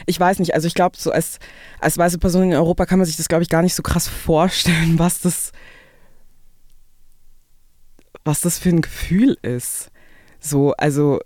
ich 0.06 0.20
weiß 0.20 0.40
nicht, 0.40 0.54
also 0.54 0.68
ich 0.68 0.74
glaube, 0.74 0.98
so 0.98 1.12
als, 1.12 1.40
als 1.80 1.98
weiße 1.98 2.20
Person 2.20 2.44
in 2.44 2.54
Europa 2.54 2.86
kann 2.86 3.00
man 3.00 3.06
sich 3.06 3.18
das, 3.18 3.28
glaube 3.28 3.44
ich, 3.44 3.50
gar 3.50 3.62
nicht 3.62 3.76
so 3.76 3.84
krass 3.84 4.08
vorstellen, 4.08 5.00
was 5.00 5.22
das, 5.22 5.52
was 8.24 8.42
das 8.42 8.60
für 8.60 8.70
ein 8.70 8.82
Gefühl 8.82 9.38
ist. 9.42 9.92
So, 10.40 10.74
also 10.74 11.20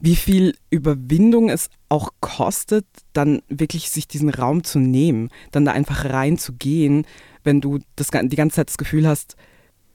wie 0.00 0.16
viel 0.16 0.56
Überwindung 0.70 1.48
es 1.48 1.68
auch 1.88 2.10
kostet, 2.20 2.86
dann 3.12 3.42
wirklich 3.48 3.90
sich 3.90 4.08
diesen 4.08 4.30
Raum 4.30 4.64
zu 4.64 4.78
nehmen, 4.78 5.28
dann 5.52 5.64
da 5.64 5.72
einfach 5.72 6.04
reinzugehen, 6.04 7.06
wenn 7.44 7.60
du 7.60 7.78
das, 7.96 8.08
die 8.08 8.36
ganze 8.36 8.56
Zeit 8.56 8.68
das 8.68 8.78
Gefühl 8.78 9.06
hast, 9.06 9.36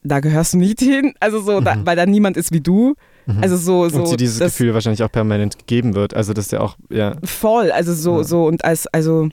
da 0.07 0.19
gehörst 0.19 0.53
du 0.53 0.57
nicht 0.57 0.79
hin, 0.79 1.13
also 1.19 1.41
so, 1.41 1.59
da, 1.61 1.75
Mhm. 1.75 1.85
weil 1.85 1.95
da 1.95 2.05
niemand 2.05 2.37
ist 2.37 2.51
wie 2.51 2.61
du. 2.61 2.95
Mhm. 3.25 3.39
Also 3.41 3.57
so, 3.57 3.89
so 3.89 3.99
und 3.99 4.07
sie 4.07 4.17
dieses 4.17 4.39
das- 4.39 4.53
Gefühl 4.53 4.73
wahrscheinlich 4.73 5.03
auch 5.03 5.11
permanent 5.11 5.57
gegeben 5.57 5.95
wird. 5.95 6.13
Also 6.13 6.33
das 6.33 6.45
ist 6.45 6.51
ja 6.51 6.59
auch, 6.61 6.77
ja. 6.89 7.15
Voll, 7.23 7.71
also 7.71 7.93
so, 7.93 8.17
Ja. 8.19 8.23
so 8.23 8.45
und 8.45 8.63
als, 8.65 8.87
also 8.87 9.29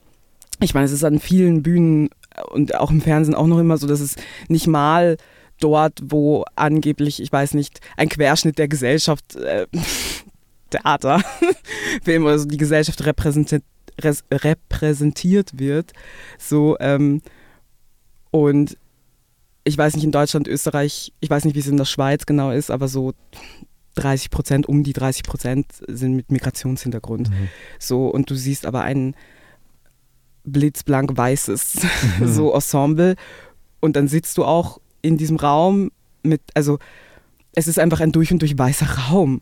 ich 0.60 0.74
meine, 0.74 0.86
es 0.86 0.92
ist 0.92 1.04
an 1.04 1.18
vielen 1.18 1.62
Bühnen 1.62 2.10
und 2.50 2.74
auch 2.76 2.90
im 2.90 3.00
Fernsehen 3.00 3.34
auch 3.34 3.46
noch 3.46 3.58
immer 3.58 3.76
so, 3.78 3.86
dass 3.86 4.00
es 4.00 4.16
nicht 4.48 4.66
mal 4.66 5.16
dort, 5.60 6.00
wo 6.04 6.44
angeblich, 6.56 7.22
ich 7.22 7.30
weiß 7.30 7.54
nicht, 7.54 7.80
ein 7.96 8.08
Querschnitt 8.08 8.58
der 8.58 8.68
Gesellschaft, 8.68 9.36
äh, 9.36 9.66
Theater, 10.70 11.22
Film 12.02 12.24
oder 12.24 12.38
so 12.38 12.46
die 12.48 12.56
Gesellschaft 12.56 13.04
repräsentiert, 13.06 13.62
res, 14.02 14.24
repräsentiert 14.32 15.56
wird, 15.58 15.92
so 16.38 16.76
ähm, 16.80 17.22
und 18.32 18.76
ich 19.64 19.76
weiß 19.78 19.94
nicht, 19.94 20.04
in 20.04 20.12
Deutschland, 20.12 20.46
Österreich, 20.46 21.12
ich 21.20 21.30
weiß 21.30 21.44
nicht, 21.44 21.54
wie 21.54 21.60
es 21.60 21.66
in 21.66 21.76
der 21.76 21.84
Schweiz 21.86 22.26
genau 22.26 22.50
ist, 22.50 22.70
aber 22.70 22.86
so 22.88 23.14
30 23.96 24.30
Prozent, 24.30 24.66
um 24.68 24.82
die 24.82 24.92
30 24.92 25.22
Prozent 25.22 25.66
sind 25.86 26.14
mit 26.14 26.30
Migrationshintergrund. 26.30 27.30
Mhm. 27.30 27.48
So, 27.78 28.08
und 28.08 28.28
du 28.30 28.34
siehst 28.34 28.66
aber 28.66 28.82
ein 28.82 29.14
blitzblank 30.44 31.16
weißes 31.16 31.76
Mhm. 32.18 32.26
so 32.32 32.52
Ensemble 32.52 33.16
und 33.80 33.96
dann 33.96 34.08
sitzt 34.08 34.36
du 34.38 34.44
auch 34.44 34.80
in 35.02 35.16
diesem 35.16 35.36
Raum 35.36 35.90
mit, 36.22 36.42
also 36.54 36.78
es 37.54 37.66
ist 37.66 37.78
einfach 37.78 38.00
ein 38.00 38.12
durch 38.12 38.32
und 38.32 38.40
durch 38.40 38.58
weißer 38.58 38.86
Raum 39.10 39.40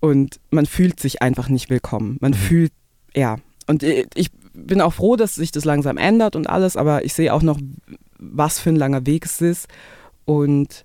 und 0.00 0.40
man 0.50 0.66
fühlt 0.66 1.00
sich 1.00 1.22
einfach 1.22 1.48
nicht 1.48 1.70
willkommen. 1.70 2.18
Man 2.20 2.32
Mhm. 2.32 2.36
fühlt, 2.36 2.72
ja. 3.14 3.38
Und 3.66 3.82
ich 3.82 4.06
ich 4.14 4.30
bin 4.54 4.80
auch 4.80 4.92
froh, 4.94 5.16
dass 5.16 5.34
sich 5.34 5.52
das 5.52 5.64
langsam 5.64 5.96
ändert 5.96 6.36
und 6.36 6.48
alles, 6.48 6.76
aber 6.76 7.04
ich 7.04 7.14
sehe 7.14 7.32
auch 7.32 7.42
noch, 7.42 7.58
was 8.18 8.58
für 8.58 8.70
ein 8.70 8.76
langer 8.76 9.06
Weg 9.06 9.24
es 9.24 9.40
ist 9.40 9.68
und 10.24 10.84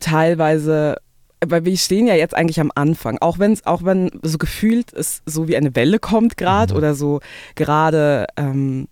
teilweise 0.00 0.96
weil 1.44 1.64
wir 1.64 1.76
stehen 1.76 2.06
ja 2.06 2.14
jetzt 2.14 2.36
eigentlich 2.36 2.60
am 2.60 2.70
Anfang, 2.74 3.18
auch 3.20 3.40
wenn 3.40 3.52
es, 3.52 3.66
auch 3.66 3.82
wenn 3.84 4.10
so 4.22 4.38
gefühlt 4.38 4.92
es 4.92 5.22
so 5.26 5.48
wie 5.48 5.56
eine 5.56 5.74
Welle 5.74 5.98
kommt 5.98 6.36
gerade 6.36 6.72
Mhm. 6.72 6.78
oder 6.78 6.94
so 6.94 7.18
gerade 7.56 8.26
ähm, 8.36 8.86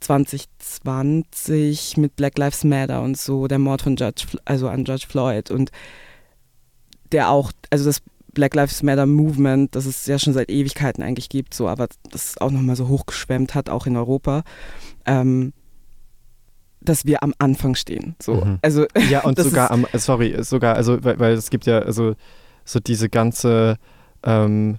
2020 0.00 1.96
mit 1.96 2.16
Black 2.16 2.36
Lives 2.38 2.64
Matter 2.64 3.02
und 3.02 3.16
so 3.16 3.46
der 3.46 3.58
Mord 3.58 3.82
von 3.82 3.96
Judge, 3.96 4.26
also 4.44 4.68
an 4.68 4.84
Judge 4.84 5.06
Floyd 5.08 5.50
und 5.50 5.70
der 7.12 7.30
auch, 7.30 7.52
also 7.70 7.84
das 7.84 8.02
Black 8.38 8.54
Lives 8.54 8.84
Matter 8.84 9.04
Movement, 9.04 9.74
das 9.74 9.84
es 9.84 10.06
ja 10.06 10.16
schon 10.16 10.32
seit 10.32 10.48
Ewigkeiten 10.48 11.02
eigentlich 11.02 11.28
gibt, 11.28 11.54
so, 11.54 11.66
aber 11.66 11.88
das 12.12 12.38
auch 12.38 12.52
nochmal 12.52 12.76
so 12.76 12.86
hochgeschwemmt 12.86 13.56
hat, 13.56 13.68
auch 13.68 13.84
in 13.86 13.96
Europa, 13.96 14.44
ähm, 15.06 15.52
dass 16.80 17.04
wir 17.04 17.24
am 17.24 17.34
Anfang 17.38 17.74
stehen. 17.74 18.14
So, 18.22 18.34
Mhm. 18.34 18.58
also 18.62 18.86
Ja, 19.10 19.24
und 19.24 19.38
sogar 19.42 19.72
am, 19.72 19.86
sorry, 19.94 20.36
sogar, 20.44 20.76
also, 20.76 21.02
weil, 21.02 21.18
weil 21.18 21.32
es 21.32 21.50
gibt 21.50 21.66
ja 21.66 21.80
also 21.80 22.14
so 22.64 22.78
diese 22.78 23.08
ganze, 23.08 23.76
ähm, 24.22 24.78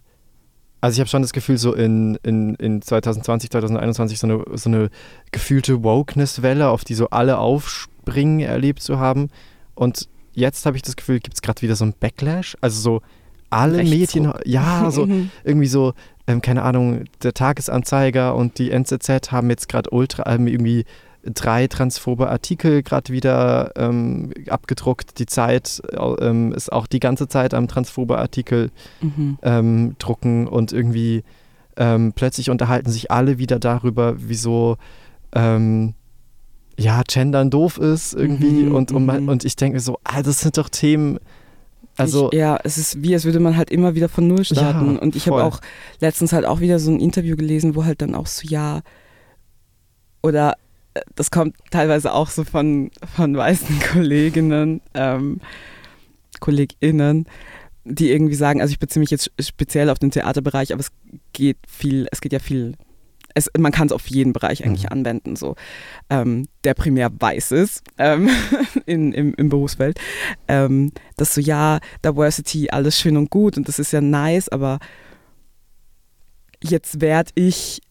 also 0.79 0.95
ich 0.95 0.99
habe 1.01 1.09
schon 1.09 1.21
das 1.21 1.33
Gefühl, 1.33 1.57
so 1.57 1.73
in, 1.73 2.17
in, 2.23 2.55
in 2.55 2.81
2020, 2.81 3.49
2021 3.49 4.19
so 4.19 4.27
eine, 4.27 4.45
so 4.53 4.69
eine 4.69 4.89
gefühlte 5.33 5.83
Wokeness-Welle, 5.83 6.69
auf 6.69 6.85
die 6.85 6.93
so 6.93 7.09
alle 7.09 7.39
aufspringen, 7.39 8.39
erlebt 8.39 8.81
zu 8.81 8.99
haben. 8.99 9.27
Und 9.75 10.07
jetzt 10.31 10.65
habe 10.65 10.77
ich 10.77 10.81
das 10.83 10.95
Gefühl, 10.95 11.19
gibt 11.19 11.35
es 11.35 11.41
gerade 11.41 11.61
wieder 11.61 11.75
so 11.75 11.83
ein 11.83 11.93
Backlash. 11.99 12.55
Also 12.61 12.79
so 12.79 13.01
alle 13.49 13.77
Rechtsruck. 13.79 13.99
Medien, 14.23 14.33
ja, 14.45 14.89
so 14.91 15.05
Mhm. 15.05 15.29
irgendwie 15.43 15.67
so, 15.67 15.93
ähm, 16.27 16.41
keine 16.41 16.63
Ahnung, 16.63 17.05
der 17.23 17.33
Tagesanzeiger 17.33 18.35
und 18.35 18.57
die 18.59 18.71
NZZ 18.71 19.31
haben 19.31 19.49
jetzt 19.49 19.69
gerade 19.69 19.89
ultra, 19.91 20.25
haben 20.29 20.47
irgendwie 20.47 20.85
drei 21.23 21.67
transphobe 21.67 22.29
Artikel 22.29 22.81
gerade 22.81 23.11
wieder 23.11 23.71
ähm, 23.75 24.31
abgedruckt. 24.49 25.19
Die 25.19 25.25
Zeit 25.25 25.81
äh, 25.91 25.97
ähm, 25.97 26.53
ist 26.53 26.71
auch 26.71 26.87
die 26.87 26.99
ganze 27.01 27.27
Zeit 27.27 27.53
am 27.53 27.67
transphobe 27.67 28.17
Artikel 28.17 28.71
Mhm. 29.01 29.37
ähm, 29.43 29.95
drucken 29.99 30.47
und 30.47 30.71
irgendwie 30.71 31.23
ähm, 31.75 32.13
plötzlich 32.13 32.49
unterhalten 32.49 32.89
sich 32.91 33.09
alle 33.11 33.37
wieder 33.37 33.59
darüber, 33.59 34.15
wieso 34.17 34.77
ähm, 35.33 35.93
ja, 36.77 37.01
Gendern 37.07 37.49
doof 37.49 37.77
ist 37.77 38.13
irgendwie 38.13 38.63
Mhm, 38.63 38.75
und, 38.75 38.91
und, 38.93 39.05
man, 39.05 39.23
mhm. 39.23 39.29
und 39.29 39.43
ich 39.45 39.55
denke 39.57 39.75
mir 39.75 39.81
so, 39.81 39.99
ah, 40.05 40.21
das 40.21 40.39
sind 40.39 40.57
doch 40.57 40.69
Themen, 40.69 41.19
also 41.99 42.29
ich, 42.31 42.37
ja, 42.39 42.59
es 42.63 42.77
ist 42.77 43.01
wie, 43.03 43.13
als 43.13 43.25
würde 43.25 43.39
man 43.39 43.57
halt 43.57 43.69
immer 43.69 43.95
wieder 43.95 44.09
von 44.09 44.27
Null 44.27 44.45
starten. 44.45 44.95
Ja, 44.95 45.01
und 45.01 45.15
ich 45.15 45.27
habe 45.27 45.43
auch 45.43 45.59
letztens 45.99 46.33
halt 46.33 46.45
auch 46.45 46.59
wieder 46.59 46.79
so 46.79 46.91
ein 46.91 46.99
Interview 46.99 47.35
gelesen, 47.35 47.75
wo 47.75 47.85
halt 47.85 48.01
dann 48.01 48.15
auch 48.15 48.27
so, 48.27 48.47
ja, 48.47 48.81
oder 50.21 50.55
äh, 50.93 51.01
das 51.15 51.31
kommt 51.31 51.55
teilweise 51.71 52.13
auch 52.13 52.29
so 52.29 52.43
von, 52.43 52.91
von 53.15 53.35
weißen 53.35 53.79
Kolleginnen, 53.91 54.81
ähm, 54.93 55.39
KollegInnen, 56.39 57.25
die 57.83 58.11
irgendwie 58.11 58.35
sagen, 58.35 58.61
also 58.61 58.71
ich 58.71 58.79
beziehe 58.79 59.01
mich 59.01 59.11
jetzt 59.11 59.31
speziell 59.39 59.89
auf 59.89 59.99
den 59.99 60.11
Theaterbereich, 60.11 60.73
aber 60.73 60.81
es 60.81 60.91
geht 61.33 61.57
viel, 61.67 62.07
es 62.11 62.21
geht 62.21 62.33
ja 62.33 62.39
viel, 62.39 62.75
es, 63.35 63.49
man 63.57 63.71
kann 63.71 63.87
es 63.87 63.93
auf 63.93 64.07
jeden 64.07 64.33
Bereich 64.33 64.65
eigentlich 64.65 64.83
Mhm. 64.85 64.91
anwenden, 64.91 65.35
so, 65.35 65.55
ähm, 66.09 66.47
der 66.63 66.73
primär 66.73 67.11
weiß 67.17 67.51
ist 67.51 67.83
ähm, 67.97 68.29
in, 68.85 69.13
im, 69.13 69.33
im 69.35 69.49
Berufsfeld, 69.49 69.99
ähm, 70.47 70.91
dass 71.17 71.33
so, 71.35 71.41
ja, 71.41 71.79
Diversity, 72.03 72.69
alles 72.69 72.99
schön 72.99 73.17
und 73.17 73.29
gut 73.29 73.57
und 73.57 73.67
das 73.67 73.79
ist 73.79 73.91
ja 73.91 74.01
nice, 74.01 74.49
aber 74.49 74.79
jetzt 76.63 77.01
werde 77.01 77.31
ich, 77.35 77.81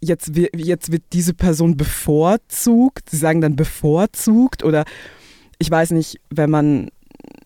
jetzt, 0.00 0.32
jetzt 0.54 0.92
wird 0.92 1.02
diese 1.12 1.34
Person 1.34 1.76
bevorzugt, 1.76 3.10
sie 3.10 3.16
sagen 3.16 3.40
dann 3.40 3.56
bevorzugt 3.56 4.64
oder 4.64 4.84
ich 5.58 5.70
weiß 5.70 5.90
nicht, 5.92 6.20
wenn 6.30 6.50
man 6.50 6.90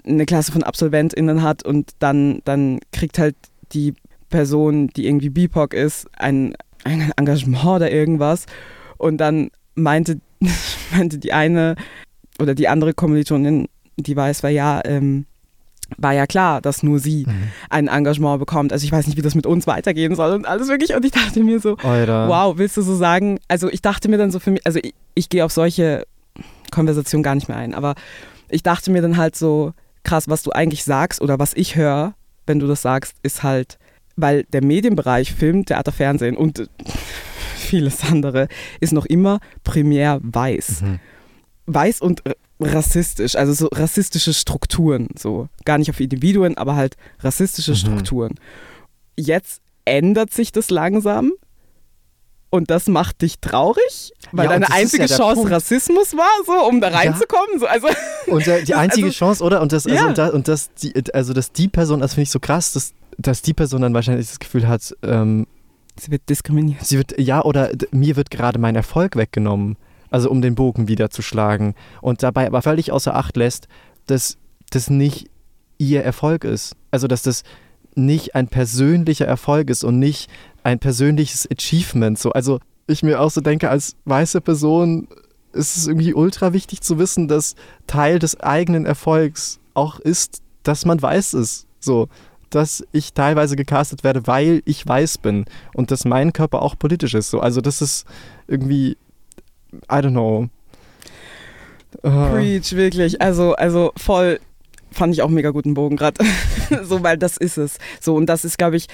eine 0.05 0.27
Klasse 0.27 0.53
von 0.53 0.63
AbsolventInnen 0.63 1.43
hat 1.43 1.65
und 1.65 1.93
dann, 2.01 2.41
dann 2.45 2.81
kriegt 2.93 3.19
halt 3.19 3.37
die 3.73 3.95
Person, 4.29 4.89
die 4.89 5.07
irgendwie 5.07 5.31
BIPOC 5.31 5.75
ist, 5.75 6.09
ein, 6.19 6.55
ein 6.85 7.13
Engagement 7.17 7.65
oder 7.65 7.91
irgendwas 7.91 8.47
und 8.99 9.19
dann 9.19 9.51
meinte, 9.75 10.21
meinte 10.93 11.19
die 11.19 11.33
eine 11.33 11.77
oder 12.39 12.55
die 12.55 12.69
andere 12.69 12.95
Kommilitonin, 12.95 13.69
die 13.97 14.17
weiß, 14.17 14.43
war 14.43 14.51
ja, 14.51 14.81
ähm, 14.85 15.27
war 15.99 16.13
ja 16.13 16.27
klar, 16.27 16.61
dass 16.63 16.83
nur 16.83 16.99
sie 16.99 17.25
Mhm. 17.27 17.49
ein 17.69 17.89
Engagement 17.89 18.39
bekommt. 18.39 18.73
Also 18.73 18.85
ich 18.85 18.93
weiß 18.93 19.07
nicht, 19.07 19.17
wie 19.19 19.23
das 19.23 19.35
mit 19.35 19.47
uns 19.47 19.67
weitergehen 19.67 20.15
soll 20.15 20.33
und 20.33 20.47
alles 20.47 20.69
wirklich. 20.69 20.95
Und 20.95 21.05
ich 21.05 21.11
dachte 21.13 21.41
mir 21.45 21.61
so, 21.61 21.77
Alter. 21.77 22.29
wow, 22.29 22.57
willst 22.57 22.77
du 22.79 22.83
so 22.83 22.97
sagen? 22.97 23.39
Also 23.49 23.69
ich 23.71 23.83
dachte 23.83 24.09
mir 24.09 24.17
dann 24.17 24.31
so 24.31 24.39
für 24.39 24.51
mich, 24.53 24.67
also 24.67 24.79
ich, 24.83 24.95
ich 25.15 25.29
gehe 25.29 25.45
auf 25.45 25.53
solche 25.53 26.05
Konversationen 26.71 27.23
gar 27.23 27.35
nicht 27.35 27.49
mehr 27.49 27.59
ein, 27.59 27.75
aber 27.75 27.95
ich 28.49 28.63
dachte 28.63 28.91
mir 28.91 29.03
dann 29.03 29.17
halt 29.19 29.37
so, 29.37 29.73
krass, 30.05 30.29
was 30.29 30.43
du 30.43 30.51
eigentlich 30.53 30.85
sagst 30.85 31.21
oder 31.21 31.39
was 31.39 31.53
ich 31.55 31.77
höre, 31.77 32.15
wenn 32.47 32.59
du 32.59 32.67
das 32.67 32.83
sagst, 32.83 33.17
ist 33.23 33.43
halt, 33.43 33.79
weil 34.23 34.45
der 34.45 34.65
Medienbereich, 34.65 35.33
Film, 35.35 35.67
Theater, 35.67 35.93
Fernsehen 35.93 36.37
und 36.39 36.61
äh, 36.61 36.67
vieles 37.57 38.03
andere 38.05 38.49
ist 38.81 38.93
noch 38.95 39.05
immer 39.07 39.41
primär 39.65 40.19
weiß 40.23 40.81
Mhm. 40.83 41.01
weiß 41.67 42.01
und 42.01 42.25
äh, 42.27 42.35
rassistisch, 42.61 43.35
also 43.37 43.53
so 43.53 43.67
rassistische 43.73 44.33
Strukturen, 44.33 45.09
so 45.19 45.49
gar 45.65 45.79
nicht 45.79 45.91
auf 45.91 45.99
Individuen, 46.01 46.57
aber 46.57 46.77
halt 46.77 46.97
rassistische 47.21 47.73
Mhm. 47.73 47.77
Strukturen. 47.77 48.35
Jetzt 49.17 49.61
ändert 49.85 50.33
sich 50.33 50.53
das 50.53 50.71
langsam 50.71 51.33
und 52.51 52.71
das 52.71 52.87
macht 52.87 53.23
dich 53.23 53.41
traurig, 53.41 54.13
weil 54.31 54.45
Ja, 54.45 54.53
deine 54.53 54.67
das 54.67 54.75
einzige 54.77 55.05
ja 55.07 55.17
Chance 55.17 55.35
Punkt. 55.37 55.51
Rassismus 55.53 56.15
war, 56.15 56.29
so 56.47 56.53
um 56.69 56.81
da 56.81 56.91
Ja. 56.91 56.99
reinzukommen. 56.99 57.59
So, 57.59 57.67
also 57.67 57.89
Und 58.27 58.47
die 58.47 58.75
einzige 58.75 59.07
Also- 59.07 59.19
Chance, 59.19 59.43
oder? 59.45 59.61
Und 59.63 59.73
das, 59.73 59.87
also, 59.87 59.97
Ja. 59.97 60.07
und, 60.07 60.19
da, 60.19 60.29
und 60.29 60.47
das, 60.49 60.71
die, 60.75 60.93
also 61.15 61.33
dass 61.33 61.51
die 61.53 61.69
Person, 61.69 62.01
das 62.01 62.13
finde 62.15 62.25
ich 62.25 62.31
so 62.31 62.41
krass, 62.41 62.73
dass, 62.75 62.93
dass 63.19 63.43
die 63.43 63.55
Person 63.55 63.83
dann 63.83 63.95
wahrscheinlich 63.95 64.29
das 64.29 64.39
Gefühl 64.39 64.69
hat, 64.69 64.95
ähm, 65.03 65.47
Sie 65.99 66.11
wird 66.11 66.29
diskriminiert. 66.29 66.85
sie 66.85 66.99
wird, 66.99 67.21
ja, 67.21 67.43
oder 67.43 67.71
mir 67.91 68.17
wird 68.17 68.31
gerade 68.31 68.59
mein 68.59 68.77
Erfolg 68.77 69.17
weggenommen. 69.17 69.77
Also 70.11 70.31
um 70.31 70.43
den 70.43 70.55
Bogen 70.55 70.89
wieder 70.89 71.11
zu 71.11 71.23
schlagen. 71.23 71.75
Und 72.01 72.23
dabei 72.23 72.47
aber 72.47 72.63
völlig 72.63 72.93
außer 72.93 73.15
Acht 73.15 73.37
lässt, 73.37 73.69
dass 74.07 74.37
das 74.71 74.91
nicht 74.91 75.29
ihr 75.79 76.03
Erfolg 76.03 76.45
ist. 76.45 76.77
Also 76.91 77.07
dass 77.07 77.23
das 77.23 77.45
nicht 77.95 78.35
ein 78.35 78.49
persönlicher 78.49 79.27
Erfolg 79.27 79.71
ist 79.71 79.85
und 79.85 79.99
nicht 79.99 80.31
ein 80.63 80.79
persönliches 80.79 81.49
Achievement. 81.51 82.19
So, 82.19 82.33
also 82.33 82.59
ich 82.87 83.03
mir 83.03 83.21
auch 83.21 83.31
so 83.31 83.41
denke, 83.41 83.71
als 83.71 83.97
weiße 84.05 84.41
Person 84.41 85.09
ist 85.53 85.77
es 85.77 85.87
irgendwie 85.87 86.15
ultra 86.15 86.53
wichtig 86.53 86.81
zu 86.81 86.99
wissen, 86.99 87.29
dass 87.29 87.55
Teil 87.87 88.19
des 88.19 88.41
eigenen 88.41 88.87
Erfolgs 88.87 89.61
auch 89.75 89.99
ist, 89.99 90.43
dass 90.63 90.85
man 90.85 91.01
weiß 91.01 91.35
ist. 91.35 91.67
So, 91.81 92.09
dass 92.55 92.85
ich 92.93 93.13
teilweise 93.15 93.57
gecastet 93.57 94.05
werde, 94.05 94.27
weil 94.27 94.63
ich 94.65 94.87
weiß 94.87 95.19
bin 95.19 95.45
und 95.75 95.91
dass 95.91 96.05
mein 96.05 96.33
Körper 96.33 96.63
auch 96.63 96.79
politisch 96.79 97.15
ist. 97.15 97.31
So, 97.31 97.41
also 97.41 97.61
das 97.61 97.83
ist 97.83 98.07
irgendwie, 98.47 98.97
I 99.73 99.97
don't 99.97 100.11
know. 100.11 100.49
Äh, 102.03 102.09
Preach, 102.31 102.73
wirklich. 102.73 103.21
Also, 103.21 103.55
also 103.55 103.93
voll 103.97 104.41
fand 104.91 105.15
ich 105.15 105.23
auch 105.23 105.29
mega 105.29 105.51
guten 105.51 105.75
Bogen 105.75 105.97
gerade. 105.97 106.25
so, 106.83 107.03
weil 107.03 107.17
das 107.19 107.37
ist 107.37 107.57
es. 107.57 107.79
So, 108.01 108.15
und 108.15 108.27
das 108.27 108.45
ist, 108.45 108.59
glaube 108.59 108.77
ich, 108.77 108.89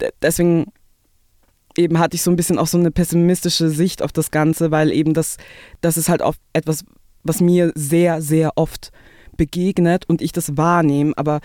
de- 0.00 0.12
deswegen 0.22 0.66
eben 1.76 1.98
hatte 1.98 2.14
ich 2.14 2.22
so 2.22 2.30
ein 2.30 2.36
bisschen 2.36 2.58
auch 2.58 2.66
so 2.66 2.78
eine 2.78 2.90
pessimistische 2.90 3.70
Sicht 3.70 4.02
auf 4.02 4.12
das 4.12 4.30
Ganze, 4.30 4.70
weil 4.70 4.92
eben 4.92 5.14
das, 5.14 5.38
das 5.80 5.96
ist 5.96 6.08
halt 6.08 6.22
auch 6.22 6.34
etwas, 6.52 6.84
was 7.22 7.40
mir 7.40 7.72
sehr, 7.74 8.20
sehr 8.22 8.52
oft 8.56 8.92
begegnet 9.36 10.08
und 10.08 10.20
ich 10.20 10.32
das 10.32 10.56
wahrnehme, 10.56 11.12
aber 11.16 11.40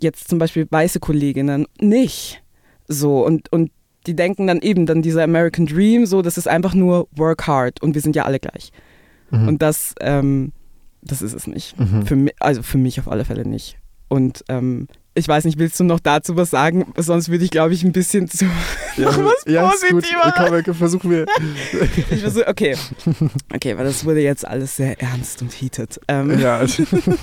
jetzt 0.00 0.28
zum 0.28 0.38
Beispiel 0.38 0.66
weiße 0.70 1.00
Kolleginnen 1.00 1.66
nicht. 1.80 2.42
So, 2.88 3.24
und, 3.24 3.50
und 3.52 3.70
die 4.06 4.14
denken 4.14 4.46
dann 4.46 4.60
eben 4.60 4.86
dann 4.86 5.02
dieser 5.02 5.24
American 5.24 5.66
Dream, 5.66 6.06
so, 6.06 6.22
das 6.22 6.38
ist 6.38 6.46
einfach 6.48 6.74
nur 6.74 7.08
work 7.16 7.46
hard 7.46 7.82
und 7.82 7.94
wir 7.94 8.00
sind 8.02 8.14
ja 8.16 8.24
alle 8.24 8.38
gleich. 8.38 8.70
mhm, 9.30 9.48
Und 9.48 9.62
das, 9.62 9.94
ähm, 10.00 10.52
das 11.02 11.22
ist 11.22 11.34
es 11.34 11.46
nicht. 11.46 11.78
mhm. 11.78 12.06
Für 12.06 12.16
mich, 12.16 12.34
also 12.40 12.62
für 12.62 12.78
mich 12.78 13.00
auf 13.00 13.08
alle 13.08 13.24
Fälle 13.24 13.46
nicht. 13.46 13.78
Und 14.08 14.44
ähm, 14.48 14.86
ich 15.16 15.26
weiß 15.26 15.44
nicht, 15.44 15.58
willst 15.58 15.80
du 15.80 15.84
noch 15.84 15.98
dazu 16.00 16.36
was 16.36 16.50
sagen? 16.50 16.92
Sonst 16.96 17.28
würde 17.30 17.44
ich, 17.44 17.50
glaube 17.50 17.74
ich, 17.74 17.82
ein 17.84 17.92
bisschen 17.92 18.28
zu. 18.28 18.44
Ja, 18.96 19.10
noch 19.10 19.24
was 19.24 19.44
ja, 19.46 19.68
ist 19.68 19.82
gut. 19.82 19.90
positiver. 20.04 20.32
Komm, 20.34 20.52
wir 20.64 20.74
versuchen 20.74 21.10
wir. 21.10 21.26
Ich 22.10 22.20
versuche, 22.22 22.46
okay. 22.48 22.76
Okay, 23.54 23.76
weil 23.76 23.84
das 23.84 24.06
wurde 24.06 24.20
jetzt 24.22 24.46
alles 24.48 24.76
sehr 24.76 24.98
ernst 25.02 25.42
und 25.42 25.52
heated. 25.52 26.00
Ähm, 26.08 26.38
Ja. 26.40 26.64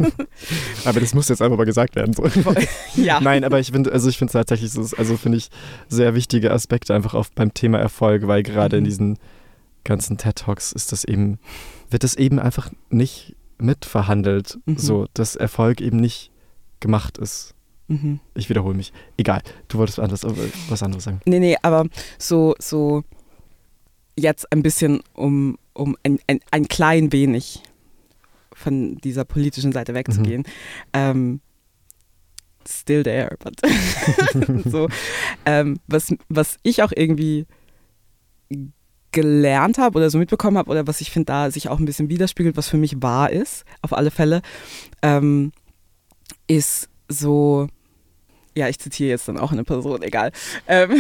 aber 0.86 1.00
das 1.00 1.16
muss 1.16 1.30
jetzt 1.30 1.42
einfach 1.42 1.58
mal 1.58 1.64
gesagt 1.66 1.96
werden. 1.96 2.14
So. 2.14 2.26
ja. 2.96 3.20
Nein, 3.22 3.44
aber 3.44 3.60
ich 3.60 3.72
finde, 3.72 3.92
also 3.92 4.08
ich 4.10 4.18
finde 4.20 4.34
tatsächlich, 4.34 4.72
also 4.78 5.18
finde 5.18 5.40
ich 5.40 5.50
sehr 5.90 6.14
wichtige 6.14 6.52
Aspekte 6.52 6.94
einfach 6.94 7.14
auf 7.16 7.32
beim 7.32 7.54
Thema 7.56 7.80
Erfolg, 7.80 8.28
weil 8.28 8.44
gerade 8.44 8.78
in 8.78 8.84
Mhm. 8.84 8.88
diesen 8.88 9.20
ganzen 9.84 10.18
TED 10.18 10.36
Talks 10.36 10.72
ist 10.74 10.92
das 10.92 11.04
eben, 11.06 11.40
wird 11.90 12.04
das 12.04 12.14
eben 12.16 12.40
einfach 12.40 12.70
nicht 12.90 13.36
mitverhandelt, 13.58 14.60
Mhm. 14.66 14.78
so 14.78 15.08
dass 15.16 15.36
Erfolg 15.36 15.82
eben 15.82 15.98
nicht 15.98 16.32
gemacht 16.80 17.18
ist. 17.18 17.53
Mhm. 17.88 18.20
Ich 18.36 18.50
wiederhole 18.50 18.76
mich. 18.76 18.94
Egal, 19.18 19.42
du 19.68 19.78
wolltest 19.78 20.00
anders, 20.00 20.24
äh, 20.24 20.32
was 20.70 20.84
anderes 20.84 21.04
sagen. 21.04 21.20
Nee, 21.26 21.40
nee, 21.40 21.58
aber 21.62 21.88
so, 22.18 22.56
so 22.60 23.04
jetzt 24.18 24.52
ein 24.52 24.64
bisschen 24.64 25.02
um, 25.14 25.58
um 25.74 25.98
ein, 26.04 26.20
ein, 26.28 26.40
ein 26.52 26.68
klein 26.68 27.12
wenig 27.12 27.62
von 28.54 28.98
dieser 28.98 29.26
politischen 29.26 29.72
Seite 29.72 29.94
wegzugehen. 29.94 30.44
Ähm, 30.94 31.42
still 32.68 33.04
there, 33.04 33.36
but 33.40 33.60
so. 34.72 34.88
Ähm, 35.46 35.80
was, 35.88 36.14
was 36.30 36.58
ich 36.64 36.84
auch 36.84 36.92
irgendwie 36.96 37.46
gelernt 39.12 39.78
habe 39.78 39.98
oder 39.98 40.10
so 40.10 40.18
mitbekommen 40.18 40.58
habe 40.58 40.70
oder 40.70 40.88
was 40.88 41.02
ich 41.02 41.12
finde 41.12 41.26
da 41.26 41.52
sich 41.52 41.70
auch 41.70 41.80
ein 41.80 41.86
bisschen 41.86 42.10
widerspiegelt, 42.10 42.58
was 42.58 42.68
für 42.68 42.78
mich 42.78 43.02
wahr 43.02 43.32
ist, 43.32 43.64
auf 43.82 43.94
alle 43.94 44.12
Fälle, 44.12 44.42
ähm, 45.02 45.52
ist 46.48 46.90
so, 47.14 47.68
ja, 48.56 48.68
ich 48.68 48.80
zitiere 48.80 49.10
jetzt 49.10 49.28
dann 49.28 49.40
auch 49.40 49.52
eine 49.52 49.64
Person, 49.64 50.02
egal. 50.04 50.32
Ähm, 50.68 50.92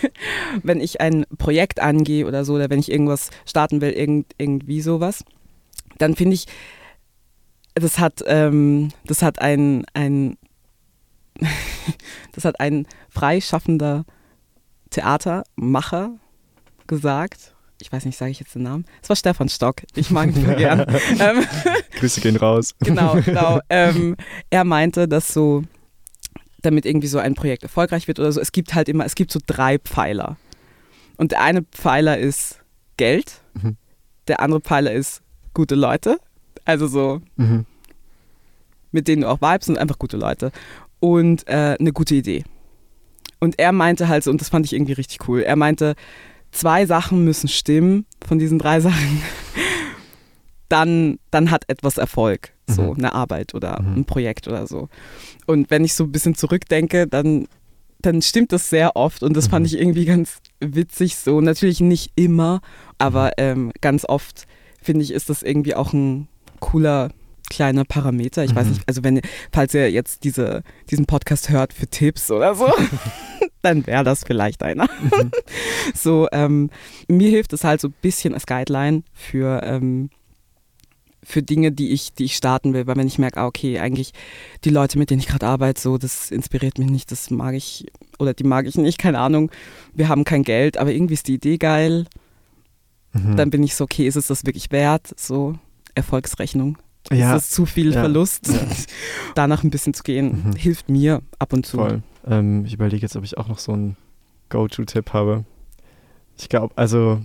wenn 0.62 0.80
ich 0.80 1.00
ein 1.00 1.24
Projekt 1.38 1.80
angehe 1.80 2.26
oder 2.26 2.44
so, 2.44 2.54
oder 2.54 2.70
wenn 2.70 2.80
ich 2.80 2.90
irgendwas 2.90 3.30
starten 3.46 3.80
will, 3.80 3.92
irgend, 3.92 4.32
irgendwie 4.38 4.80
sowas, 4.80 5.24
dann 5.98 6.16
finde 6.16 6.34
ich, 6.34 6.46
das 7.74 7.98
hat, 7.98 8.22
ähm, 8.26 8.90
das 9.06 9.22
hat 9.22 9.40
ein, 9.40 9.84
ein, 9.94 10.36
das 12.32 12.44
hat 12.44 12.60
ein 12.60 12.86
freischaffender 13.08 14.04
Theatermacher 14.90 16.18
gesagt. 16.86 17.54
Ich 17.80 17.90
weiß 17.90 18.04
nicht, 18.04 18.16
sage 18.16 18.30
ich 18.30 18.38
jetzt 18.38 18.54
den 18.54 18.62
Namen? 18.62 18.84
Es 19.02 19.08
war 19.08 19.16
Stefan 19.16 19.48
Stock. 19.48 19.76
Ich 19.96 20.10
mag 20.10 20.28
ihn 20.36 20.44
gern. 20.56 20.86
ähm, 21.18 21.44
Grüße 22.02 22.20
gehen 22.20 22.36
raus. 22.36 22.74
genau, 22.80 23.14
genau. 23.24 23.60
Ähm, 23.70 24.16
er 24.50 24.64
meinte, 24.64 25.08
dass 25.08 25.28
so, 25.32 25.62
damit 26.62 26.84
irgendwie 26.86 27.06
so 27.08 27.18
ein 27.18 27.34
Projekt 27.34 27.62
erfolgreich 27.62 28.08
wird 28.08 28.18
oder 28.20 28.30
so, 28.32 28.40
es 28.40 28.52
gibt 28.52 28.74
halt 28.74 28.88
immer, 28.88 29.04
es 29.04 29.14
gibt 29.14 29.30
so 29.32 29.40
drei 29.46 29.78
Pfeiler. 29.78 30.36
Und 31.16 31.32
der 31.32 31.42
eine 31.42 31.62
Pfeiler 31.62 32.18
ist 32.18 32.58
Geld, 32.96 33.40
Mhm. 33.54 33.76
der 34.28 34.40
andere 34.40 34.60
Pfeiler 34.60 34.92
ist 34.92 35.22
gute 35.54 35.74
Leute, 35.74 36.18
also 36.64 36.86
so, 36.86 37.20
Mhm. 37.36 37.66
mit 38.90 39.08
denen 39.08 39.22
du 39.22 39.28
auch 39.28 39.40
vibes 39.40 39.68
und 39.68 39.78
einfach 39.78 39.98
gute 39.98 40.16
Leute. 40.16 40.52
Und 41.00 41.46
äh, 41.48 41.76
eine 41.80 41.92
gute 41.92 42.14
Idee. 42.14 42.44
Und 43.40 43.58
er 43.58 43.72
meinte 43.72 44.08
halt 44.08 44.22
so, 44.24 44.30
und 44.30 44.40
das 44.40 44.48
fand 44.50 44.66
ich 44.66 44.72
irgendwie 44.72 44.92
richtig 44.92 45.28
cool, 45.28 45.40
er 45.40 45.56
meinte, 45.56 45.94
zwei 46.52 46.86
Sachen 46.86 47.24
müssen 47.24 47.48
stimmen 47.48 48.06
von 48.26 48.38
diesen 48.38 48.58
drei 48.58 48.80
Sachen. 48.80 49.22
Dann, 50.72 51.18
dann 51.30 51.50
hat 51.50 51.64
etwas 51.68 51.98
Erfolg, 51.98 52.52
so 52.66 52.82
Mhm. 52.82 52.96
eine 52.98 53.12
Arbeit 53.12 53.54
oder 53.54 53.80
Mhm. 53.82 53.96
ein 53.98 54.04
Projekt 54.06 54.48
oder 54.48 54.66
so. 54.66 54.88
Und 55.46 55.70
wenn 55.70 55.84
ich 55.84 55.92
so 55.94 56.04
ein 56.04 56.12
bisschen 56.12 56.34
zurückdenke, 56.34 57.06
dann, 57.06 57.46
dann 58.00 58.22
stimmt 58.22 58.52
das 58.52 58.70
sehr 58.70 58.96
oft 58.96 59.22
und 59.22 59.36
das 59.36 59.48
fand 59.48 59.64
Mhm. 59.64 59.66
ich 59.66 59.78
irgendwie 59.78 60.06
ganz 60.06 60.38
witzig 60.60 61.16
so. 61.16 61.40
Natürlich 61.42 61.80
nicht 61.80 62.12
immer, 62.14 62.60
aber 62.98 63.32
ähm, 63.36 63.70
ganz 63.82 64.04
oft 64.08 64.46
finde 64.80 65.02
ich, 65.04 65.12
ist 65.12 65.28
das 65.28 65.42
irgendwie 65.42 65.74
auch 65.74 65.92
ein 65.92 66.26
cooler 66.60 67.10
kleiner 67.50 67.84
Parameter. 67.84 68.42
Ich 68.44 68.54
weiß 68.54 68.64
Mhm. 68.66 68.72
nicht, 68.72 68.82
also 68.88 69.04
wenn, 69.04 69.20
falls 69.52 69.74
ihr 69.74 69.90
jetzt 69.90 70.24
diese, 70.24 70.62
diesen 70.90 71.04
Podcast 71.04 71.50
hört 71.50 71.74
für 71.74 71.86
Tipps 71.86 72.30
oder 72.30 72.54
so, 72.54 72.66
dann 73.62 73.86
wäre 73.86 74.04
das 74.04 74.24
vielleicht 74.24 74.62
einer. 74.62 74.84
Mhm. 75.02 75.30
So, 75.94 76.28
ähm, 76.32 76.70
mir 77.08 77.28
hilft 77.28 77.52
es 77.52 77.62
halt 77.64 77.80
so 77.82 77.88
ein 77.88 77.94
bisschen 78.00 78.32
als 78.32 78.46
Guideline 78.46 79.02
für, 79.12 79.60
ähm, 79.64 80.08
für 81.24 81.42
Dinge, 81.42 81.70
die 81.72 81.90
ich, 81.90 82.14
die 82.14 82.24
ich 82.24 82.36
starten 82.36 82.74
will, 82.74 82.86
weil 82.86 82.96
wenn 82.96 83.06
ich 83.06 83.18
merke, 83.18 83.40
ah, 83.40 83.46
okay, 83.46 83.78
eigentlich 83.78 84.12
die 84.64 84.70
Leute, 84.70 84.98
mit 84.98 85.10
denen 85.10 85.20
ich 85.20 85.28
gerade 85.28 85.46
arbeite, 85.46 85.80
so, 85.80 85.96
das 85.98 86.30
inspiriert 86.30 86.78
mich 86.78 86.90
nicht, 86.90 87.12
das 87.12 87.30
mag 87.30 87.54
ich 87.54 87.86
oder 88.18 88.34
die 88.34 88.44
mag 88.44 88.66
ich 88.66 88.76
nicht, 88.76 88.98
keine 88.98 89.18
Ahnung. 89.20 89.50
Wir 89.94 90.08
haben 90.08 90.24
kein 90.24 90.42
Geld, 90.42 90.76
aber 90.78 90.92
irgendwie 90.92 91.14
ist 91.14 91.28
die 91.28 91.34
Idee 91.34 91.58
geil. 91.58 92.06
Mhm. 93.12 93.36
Dann 93.36 93.50
bin 93.50 93.62
ich 93.62 93.74
so, 93.76 93.84
okay, 93.84 94.06
ist 94.06 94.16
es 94.16 94.26
das 94.28 94.44
wirklich 94.46 94.70
wert? 94.72 95.12
So, 95.18 95.54
Erfolgsrechnung. 95.94 96.78
ja, 97.12 97.36
Ist 97.36 97.44
das 97.46 97.50
zu 97.50 97.66
viel 97.66 97.92
Ja. 97.92 98.00
Verlust? 98.00 98.48
Ja. 98.48 98.60
Danach 99.34 99.62
ein 99.64 99.70
bisschen 99.70 99.94
zu 99.94 100.02
gehen, 100.02 100.44
Mhm. 100.46 100.56
hilft 100.56 100.88
mir 100.88 101.22
ab 101.38 101.52
und 101.52 101.66
zu. 101.66 101.76
Voll. 101.78 102.02
Ähm, 102.26 102.64
ich 102.64 102.74
überlege 102.74 103.02
jetzt, 103.02 103.16
ob 103.16 103.24
ich 103.24 103.36
auch 103.38 103.48
noch 103.48 103.58
so 103.58 103.72
einen 103.72 103.96
Go-To-Tipp 104.48 105.12
habe. 105.12 105.44
Ich 106.38 106.48
glaube, 106.48 106.72
also, 106.76 107.20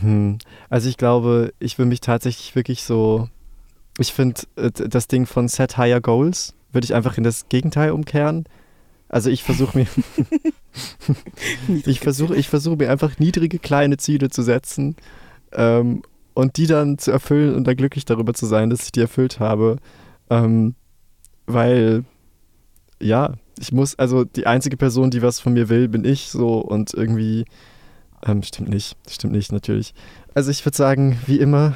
hm, 0.00 0.38
also 0.70 0.88
ich 0.88 0.96
glaube, 0.96 1.52
ich 1.58 1.78
will 1.78 1.86
mich 1.86 2.00
tatsächlich 2.00 2.54
wirklich 2.54 2.84
so, 2.84 3.28
ich 3.98 4.12
finde 4.12 4.42
äh, 4.56 4.70
das 4.70 5.08
Ding 5.08 5.26
von 5.26 5.48
Set 5.48 5.76
Higher 5.76 6.00
Goals 6.00 6.54
würde 6.72 6.84
ich 6.84 6.94
einfach 6.94 7.16
in 7.16 7.24
das 7.24 7.48
Gegenteil 7.48 7.92
umkehren. 7.92 8.44
Also 9.08 9.30
ich 9.30 9.44
versuche 9.44 9.78
mir, 9.78 9.86
ich 11.86 12.00
versuche, 12.00 12.34
ich 12.34 12.48
versuche 12.48 12.76
mir 12.76 12.90
einfach 12.90 13.18
niedrige 13.18 13.58
kleine 13.58 13.96
Ziele 13.96 14.28
zu 14.28 14.42
setzen 14.42 14.96
ähm, 15.52 16.02
und 16.34 16.56
die 16.56 16.66
dann 16.66 16.98
zu 16.98 17.12
erfüllen 17.12 17.54
und 17.54 17.64
dann 17.64 17.76
glücklich 17.76 18.04
darüber 18.04 18.34
zu 18.34 18.46
sein, 18.46 18.70
dass 18.70 18.84
ich 18.84 18.92
die 18.92 19.00
erfüllt 19.00 19.38
habe, 19.38 19.76
ähm, 20.30 20.74
weil 21.46 22.04
ja, 23.00 23.34
ich 23.60 23.72
muss, 23.72 23.96
also 23.98 24.24
die 24.24 24.46
einzige 24.46 24.76
Person, 24.76 25.10
die 25.10 25.22
was 25.22 25.38
von 25.38 25.52
mir 25.52 25.68
will, 25.68 25.88
bin 25.88 26.04
ich 26.04 26.28
so 26.28 26.58
und 26.58 26.92
irgendwie, 26.92 27.44
ähm, 28.24 28.42
stimmt 28.42 28.68
nicht, 28.70 28.96
stimmt 29.08 29.32
nicht, 29.32 29.52
natürlich. 29.52 29.94
Also 30.34 30.50
ich 30.50 30.64
würde 30.64 30.76
sagen, 30.76 31.18
wie 31.26 31.38
immer 31.38 31.74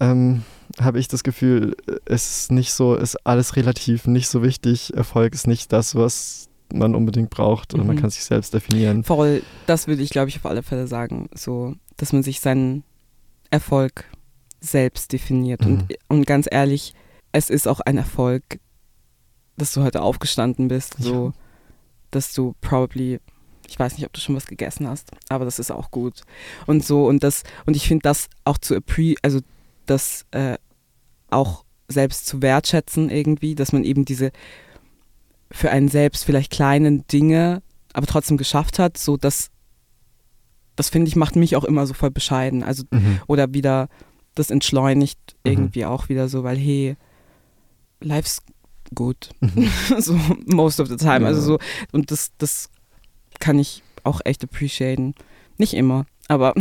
ähm, 0.00 0.42
habe 0.80 0.98
ich 0.98 1.08
das 1.08 1.22
Gefühl, 1.22 1.76
es 2.04 2.40
ist 2.42 2.52
nicht 2.52 2.72
so, 2.72 2.94
ist 2.94 3.16
alles 3.26 3.56
relativ, 3.56 4.06
nicht 4.06 4.28
so 4.28 4.42
wichtig. 4.42 4.92
Erfolg 4.94 5.34
ist 5.34 5.46
nicht 5.46 5.72
das, 5.72 5.94
was 5.94 6.48
man 6.72 6.94
unbedingt 6.94 7.30
braucht 7.30 7.74
man 7.86 7.86
Mhm. 7.96 8.00
kann 8.00 8.10
sich 8.10 8.24
selbst 8.24 8.52
definieren. 8.52 9.04
Voll, 9.04 9.42
das 9.66 9.86
würde 9.86 10.02
ich, 10.02 10.10
glaube 10.10 10.28
ich, 10.28 10.36
auf 10.36 10.46
alle 10.46 10.62
Fälle 10.64 10.86
sagen. 10.88 11.28
So, 11.34 11.74
dass 11.96 12.12
man 12.12 12.22
sich 12.24 12.40
seinen 12.40 12.82
Erfolg 13.50 14.04
selbst 14.60 15.12
definiert. 15.12 15.64
Mhm. 15.64 15.72
Und, 15.72 15.94
und 16.08 16.26
ganz 16.26 16.48
ehrlich, 16.50 16.92
es 17.32 17.50
ist 17.50 17.68
auch 17.68 17.80
ein 17.80 17.96
Erfolg, 17.98 18.42
dass 19.56 19.72
du 19.72 19.82
heute 19.82 20.02
aufgestanden 20.02 20.68
bist, 20.68 20.96
so, 20.98 21.26
Ja. 21.28 21.32
dass 22.10 22.34
du 22.34 22.54
probably, 22.60 23.20
ich 23.68 23.78
weiß 23.78 23.96
nicht, 23.96 24.06
ob 24.06 24.12
du 24.12 24.20
schon 24.20 24.36
was 24.36 24.46
gegessen 24.46 24.88
hast, 24.88 25.10
aber 25.28 25.44
das 25.44 25.58
ist 25.58 25.70
auch 25.70 25.90
gut. 25.90 26.22
Und 26.66 26.84
so, 26.84 27.06
und 27.06 27.22
das, 27.22 27.42
und 27.66 27.76
ich 27.76 27.88
finde 27.88 28.02
das 28.02 28.28
auch 28.44 28.58
zu 28.58 28.74
appre, 28.76 29.14
also 29.22 29.40
das 29.86 30.24
äh, 30.32 30.56
auch 31.30 31.64
selbst 31.88 32.26
zu 32.26 32.42
wertschätzen 32.42 33.10
irgendwie, 33.10 33.54
dass 33.54 33.72
man 33.72 33.84
eben 33.84 34.04
diese 34.04 34.30
für 35.52 35.70
einen 35.70 35.88
selbst 35.88 36.24
vielleicht 36.24 36.50
kleinen 36.50 37.06
Dinge, 37.06 37.62
aber 37.92 38.06
trotzdem 38.06 38.36
geschafft 38.36 38.78
hat, 38.78 38.98
so 38.98 39.16
dass 39.16 39.50
das 40.74 40.90
finde 40.90 41.08
ich 41.08 41.16
macht 41.16 41.36
mich 41.36 41.56
auch 41.56 41.64
immer 41.64 41.86
so 41.86 41.94
voll 41.94 42.10
bescheiden. 42.10 42.62
Also 42.62 42.84
Mhm. 42.90 43.20
oder 43.28 43.54
wieder 43.54 43.88
das 44.34 44.50
entschleunigt 44.50 45.18
Mhm. 45.44 45.50
irgendwie 45.52 45.84
auch 45.86 46.08
wieder 46.08 46.28
so, 46.28 46.44
weil 46.44 46.58
hey, 46.58 46.96
life's 48.00 48.42
gut. 48.94 49.30
Mhm. 49.40 49.68
so 49.98 50.18
most 50.46 50.80
of 50.80 50.88
the 50.88 50.96
time. 50.96 51.20
Ja. 51.22 51.26
Also 51.28 51.40
so, 51.40 51.58
und 51.92 52.10
das, 52.10 52.32
das 52.38 52.68
kann 53.46 53.60
ich 53.60 53.84
auch 54.02 54.20
echt 54.24 54.42
appreciaten. 54.42 55.14
Nicht 55.56 55.74
immer, 55.74 56.04
aber 56.26 56.52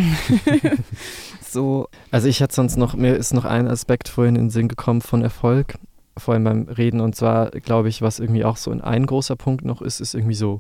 so, 1.42 1.88
Also 2.12 2.28
ich 2.28 2.44
hatte 2.44 2.54
sonst 2.54 2.78
noch, 2.78 2.94
mir 2.94 3.16
ist 3.16 3.34
noch 3.34 3.46
ein 3.46 3.68
Aspekt 3.68 4.08
vorhin 4.08 4.36
in 4.36 4.44
den 4.44 4.50
Sinn 4.52 4.68
gekommen 4.68 5.02
von 5.02 5.24
Erfolg, 5.24 5.80
vor 6.16 6.36
allem 6.36 6.44
beim 6.44 6.64
Reden. 6.68 7.02
Und 7.02 7.16
zwar, 7.16 7.50
glaube 7.50 7.90
ich, 7.90 8.04
was 8.04 8.20
irgendwie 8.20 8.46
auch 8.46 8.58
so 8.58 8.70
ein 8.70 9.06
großer 9.08 9.36
Punkt 9.36 9.66
noch 9.66 9.82
ist, 9.82 10.00
ist 10.00 10.14
irgendwie 10.14 10.36
so 10.36 10.60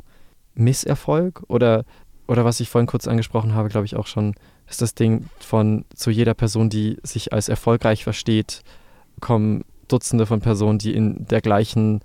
Misserfolg 0.55 1.43
oder, 1.47 1.85
oder 2.27 2.43
was 2.43 2.59
ich 2.59 2.69
vorhin 2.69 2.87
kurz 2.87 3.07
angesprochen 3.07 3.53
habe, 3.53 3.69
glaube 3.69 3.85
ich 3.85 3.95
auch 3.95 4.07
schon, 4.07 4.33
ist 4.67 4.81
das 4.81 4.95
Ding 4.95 5.27
von 5.39 5.85
zu 5.93 6.09
jeder 6.09 6.33
Person, 6.33 6.71
die 6.71 6.97
sich 7.03 7.33
als 7.33 7.49
erfolgreich 7.49 8.03
versteht, 8.03 8.63
kommen 9.21 9.63
Dutzende 9.87 10.25
von 10.25 10.41
Personen, 10.41 10.79
die 10.79 10.95
in 10.95 11.27
der 11.27 11.41
gleichen 11.41 12.01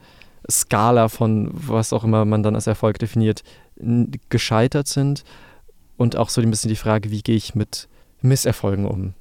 Skala 0.50 1.08
von 1.08 1.48
was 1.52 1.94
auch 1.94 2.04
immer 2.04 2.24
man 2.24 2.42
dann 2.42 2.54
als 2.54 2.66
Erfolg 2.66 2.98
definiert, 2.98 3.42
gescheitert 4.28 4.86
sind. 4.88 5.24
Und 5.96 6.16
auch 6.16 6.30
so 6.30 6.40
ein 6.40 6.50
bisschen 6.50 6.68
die 6.70 6.76
Frage, 6.76 7.10
wie 7.10 7.22
gehe 7.22 7.36
ich 7.36 7.54
mit 7.54 7.88
Misserfolgen 8.22 8.86
um? 8.86 9.14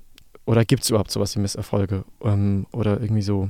Oder 0.45 0.63
gibt 0.65 0.83
es 0.83 0.89
überhaupt 0.89 1.11
sowas 1.11 1.35
wie 1.35 1.39
Misserfolge? 1.41 2.05
Ähm, 2.23 2.65
oder 2.71 2.99
irgendwie 3.01 3.21
so. 3.21 3.49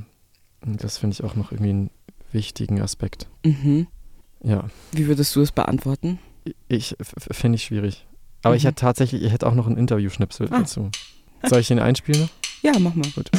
Das 0.62 0.98
finde 0.98 1.14
ich 1.14 1.22
auch 1.24 1.34
noch 1.36 1.52
irgendwie 1.52 1.70
einen 1.70 1.90
wichtigen 2.32 2.80
Aspekt. 2.80 3.28
mhm. 3.44 3.86
Ja, 4.42 4.64
wie 4.92 5.06
würdest 5.06 5.36
du 5.36 5.42
es 5.42 5.52
beantworten? 5.52 6.18
ich 6.68 6.96
finde 7.30 7.56
ich 7.56 7.64
schwierig. 7.64 8.06
Aber 8.42 8.56
ich 8.56 8.62
Mhm. 8.64 8.68
hätte 8.68 8.80
tatsächlich, 8.80 9.22
ich 9.22 9.30
hätte 9.32 9.46
auch 9.46 9.54
noch 9.54 9.66
einen 9.66 9.76
Interview-Schnipsel 9.76 10.48
Ah. 10.50 10.60
dazu. 10.60 10.90
Soll 11.46 11.60
ich 11.60 11.68
den 11.68 11.78
einspielen? 11.78 12.28
Ja, 12.62 12.72
mach 12.78 12.94
mal. 12.94 13.08
Gut. 13.14 13.30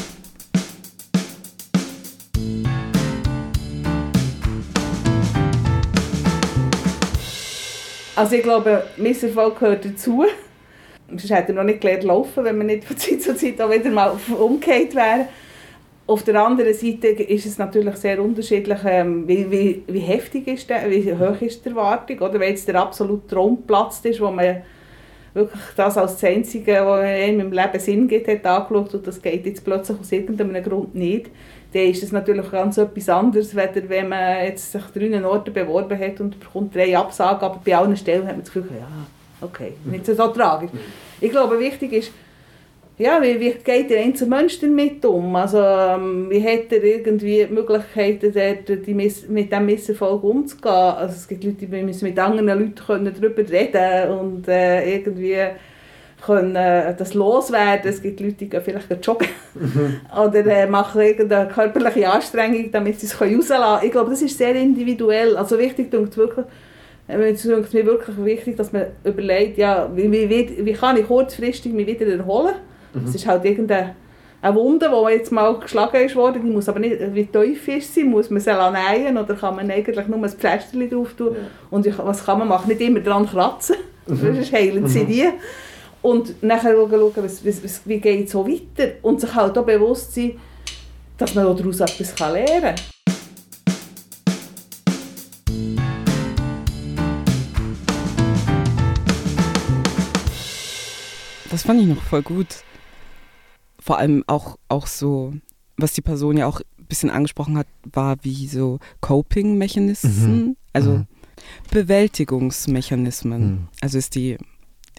Also 8.21 8.35
ich 8.35 8.43
glaube, 8.43 8.83
Misserfolg 8.97 9.57
gehört 9.57 9.83
dazu. 9.83 10.23
Sonst 11.09 11.31
hätte 11.31 11.53
er 11.53 11.55
noch 11.55 11.63
nicht 11.63 11.81
gelernt 11.81 12.03
laufen, 12.03 12.43
wenn 12.43 12.55
wir 12.55 12.65
nicht 12.65 12.83
von 12.83 12.95
Zeit 12.95 13.19
zu 13.19 13.35
Zeit 13.35 13.59
auch 13.59 13.71
wieder 13.71 13.89
mal 13.89 14.15
umgekehrt 14.39 14.93
wären. 14.93 15.27
Auf 16.05 16.21
der 16.21 16.39
anderen 16.39 16.71
Seite 16.71 17.07
ist 17.07 17.47
es 17.47 17.57
natürlich 17.57 17.95
sehr 17.95 18.21
unterschiedlich, 18.21 18.77
ähm, 18.85 19.27
wie, 19.27 19.49
wie, 19.49 19.83
wie 19.87 19.99
heftig 20.01 20.47
ist 20.49 20.69
der, 20.69 20.87
wie 20.91 21.11
hoch 21.11 21.41
ist 21.41 21.65
die 21.65 21.69
Erwartung. 21.69 22.19
Oder 22.19 22.39
wenn 22.39 22.49
jetzt 22.49 22.67
der 22.67 22.75
absolute 22.75 23.25
Traum 23.25 23.57
geplatzt 23.57 24.05
ist, 24.05 24.21
wo 24.21 24.29
man 24.29 24.57
wirklich 25.33 25.61
das 25.75 25.97
als 25.97 26.19
das 26.19 26.23
Einzige, 26.25 26.73
was 26.85 26.99
einem 26.99 27.39
im 27.39 27.51
Leben 27.51 27.79
Sinn 27.79 28.07
gibt, 28.07 28.27
hat 28.27 28.45
angeschaut 28.45 28.93
und 28.93 29.07
das 29.07 29.19
geht 29.19 29.47
jetzt 29.47 29.65
plötzlich 29.65 29.99
aus 29.99 30.11
irgendeinem 30.11 30.61
Grund 30.63 30.93
nicht, 30.93 31.31
dann 31.73 31.83
ist 31.83 32.03
es 32.03 32.11
natürlich 32.11 32.51
ganz 32.51 32.77
etwas 32.77 33.09
anderes, 33.09 33.55
weder 33.55 33.87
wenn 33.87 34.09
man 34.09 34.43
jetzt 34.45 34.71
sich 34.71 34.83
drei 34.93 35.23
Orten 35.23 35.53
beworben 35.53 35.97
hat 35.97 36.19
und 36.19 36.39
bekommt 36.39 36.75
drei 36.75 36.97
Absagen, 36.97 37.43
aber 37.43 37.61
bei 37.63 37.75
allen 37.75 37.95
Stellen 37.95 38.27
hat 38.27 38.33
man 38.33 38.43
das 38.43 38.53
Gefühl, 38.53 38.77
ja, 38.77 38.87
okay, 39.45 39.73
nicht 39.85 40.05
so 40.05 40.13
tragisch. 40.13 40.71
Ich 41.21 41.31
glaube, 41.31 41.59
wichtig 41.59 41.93
ist, 41.93 42.11
ja, 42.97 43.19
wie, 43.21 43.39
wie 43.39 43.53
geht 43.63 43.89
der 43.89 44.03
einzelne 44.03 44.35
Mensch 44.35 44.59
damit 44.59 45.03
um? 45.05 45.35
Also, 45.35 45.57
ähm, 45.59 46.29
wie 46.29 46.43
hat 46.43 46.71
er 46.71 46.83
irgendwie 46.83 47.45
die 47.47 47.53
Möglichkeiten, 47.53 48.31
dort 48.31 48.85
die 48.85 48.93
Miss, 48.93 49.27
mit 49.27 49.51
diesem 49.51 49.65
Misserfolg 49.65 50.23
umzugehen? 50.23 50.71
Also, 50.71 51.15
es 51.15 51.27
gibt 51.27 51.43
Leute, 51.43 51.65
die 51.65 51.81
müssen 51.81 52.05
mit 52.05 52.19
anderen 52.19 52.45
Leuten 52.47 52.75
darüber 53.05 53.49
reden 53.49 54.19
und 54.19 54.47
äh, 54.47 54.97
irgendwie 54.97 55.35
können 56.25 56.55
äh, 56.55 56.95
das 56.95 57.13
loswerden. 57.13 57.89
Es 57.89 58.01
gibt 58.01 58.19
Leute, 58.19 58.33
die 58.33 58.49
gehen 58.49 58.61
vielleicht 58.63 59.05
joggen 59.05 59.27
oder 60.15 60.45
äh, 60.45 60.67
machen 60.67 61.01
irgendeine 61.01 61.49
körperliche 61.49 62.09
Anstrengung, 62.09 62.71
damit 62.71 62.99
sie 62.99 63.07
es 63.07 63.19
rauslassen 63.19 63.49
können. 63.49 63.79
Ich 63.83 63.91
glaube, 63.91 64.09
das 64.11 64.21
ist 64.21 64.37
sehr 64.37 64.55
individuell. 64.55 65.35
Also 65.37 65.57
wichtig 65.57 65.93
ist 65.93 66.17
wirklich, 66.17 66.45
äh, 67.07 67.31
es 67.31 67.45
ist 67.45 67.73
mir 67.73 67.85
wirklich 67.85 68.15
wichtig, 68.23 68.57
dass 68.57 68.71
man 68.71 68.85
überlegt, 69.03 69.57
ja, 69.57 69.89
wie, 69.95 70.11
wie, 70.11 70.29
wie, 70.29 70.65
wie 70.65 70.73
kann 70.73 70.97
ich 70.97 71.07
kurzfristig 71.07 71.73
mich 71.73 71.87
wieder 71.87 72.07
erholen. 72.07 72.55
Es 73.05 73.15
ist 73.15 73.25
halt 73.25 73.45
irgendeine 73.45 73.95
eine 74.41 74.55
Wunde, 74.55 74.89
die 74.89 75.13
jetzt 75.13 75.31
mal 75.31 75.57
geschlagen 75.59 76.03
ist 76.03 76.15
worden, 76.15 76.41
die 76.43 76.49
muss 76.49 76.67
aber 76.67 76.79
nicht, 76.79 76.97
wie 77.13 77.25
tief 77.25 77.67
ist 77.67 77.93
sie, 77.93 78.03
muss 78.03 78.29
man 78.29 78.39
sie 78.39 78.51
nähen 78.51 79.17
oder 79.17 79.35
kann 79.35 79.55
man 79.55 79.69
eigentlich 79.69 80.07
nur 80.07 80.17
ein 80.17 80.29
Pflasterchen 80.29 80.89
drauf 80.89 81.13
tun 81.13 81.35
und 81.69 81.85
ich, 81.85 81.97
was 81.99 82.25
kann 82.25 82.39
man 82.39 82.47
machen? 82.47 82.69
Nicht 82.69 82.81
immer 82.81 83.01
dran 83.01 83.27
kratzen, 83.27 83.75
sonst 84.07 84.51
heilen 84.51 84.87
sie 84.87 85.05
die. 85.05 85.29
Und 86.01 86.41
nachher 86.41 86.73
schauen, 86.73 87.11
was, 87.15 87.45
was, 87.45 87.63
was, 87.63 87.81
wie 87.85 87.99
geht 87.99 88.25
es 88.25 88.31
so 88.31 88.47
weiter 88.47 88.93
und 89.03 89.21
sich 89.21 89.33
halt 89.35 89.57
auch 89.57 89.65
bewusst 89.65 90.13
sein, 90.15 90.33
dass 91.17 91.35
man 91.35 91.45
daraus 91.55 91.79
etwas 91.79 92.17
lernen 92.19 92.75
kann. 92.75 92.75
Das 101.49 101.63
fand 101.63 101.81
ich 101.81 101.87
noch 101.87 102.01
voll 102.01 102.21
gut. 102.21 102.63
Vor 103.79 103.97
allem 103.97 104.23
auch, 104.27 104.57
auch 104.69 104.87
so, 104.87 105.33
was 105.75 105.93
die 105.93 106.01
Person 106.01 106.37
ja 106.37 106.47
auch 106.47 106.61
ein 106.79 106.85
bisschen 106.85 107.09
angesprochen 107.09 107.57
hat, 107.57 107.67
war 107.91 108.15
wie 108.21 108.47
so 108.47 108.79
Coping-Mechanismen, 109.01 110.37
Mhm. 110.45 110.55
also 110.71 110.91
Mhm. 110.91 111.07
Bewältigungsmechanismen. 111.71 113.41
Mhm. 113.51 113.67
Also 113.81 113.97
ist 113.97 114.15
die, 114.15 114.37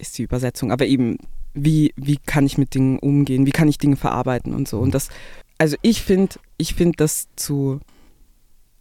ist 0.02 0.18
die 0.18 0.22
Übersetzung. 0.24 0.70
Aber 0.70 0.86
eben, 0.86 1.16
wie, 1.54 1.94
wie 1.96 2.18
kann 2.18 2.44
ich 2.44 2.58
mit 2.58 2.74
Dingen 2.74 2.98
umgehen, 2.98 3.46
wie 3.46 3.52
kann 3.52 3.68
ich 3.68 3.78
Dinge 3.78 3.96
verarbeiten 3.96 4.54
und 4.54 4.68
so. 4.68 4.78
Und 4.78 4.92
das, 4.94 5.08
also 5.56 5.76
ich 5.80 6.02
finde, 6.02 6.36
ich 6.58 6.74
finde, 6.74 6.96
dass 6.96 7.28
zu 7.36 7.80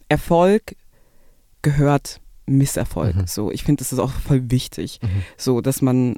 Erfolg 0.09 0.75
gehört 1.61 2.19
Misserfolg. 2.45 3.15
Mhm. 3.15 3.27
So, 3.27 3.51
ich 3.51 3.63
finde, 3.63 3.79
das 3.81 3.93
ist 3.93 3.99
auch 3.99 4.11
voll 4.11 4.49
wichtig. 4.51 4.99
Mhm. 5.01 5.23
So, 5.37 5.61
dass 5.61 5.81
man 5.81 6.15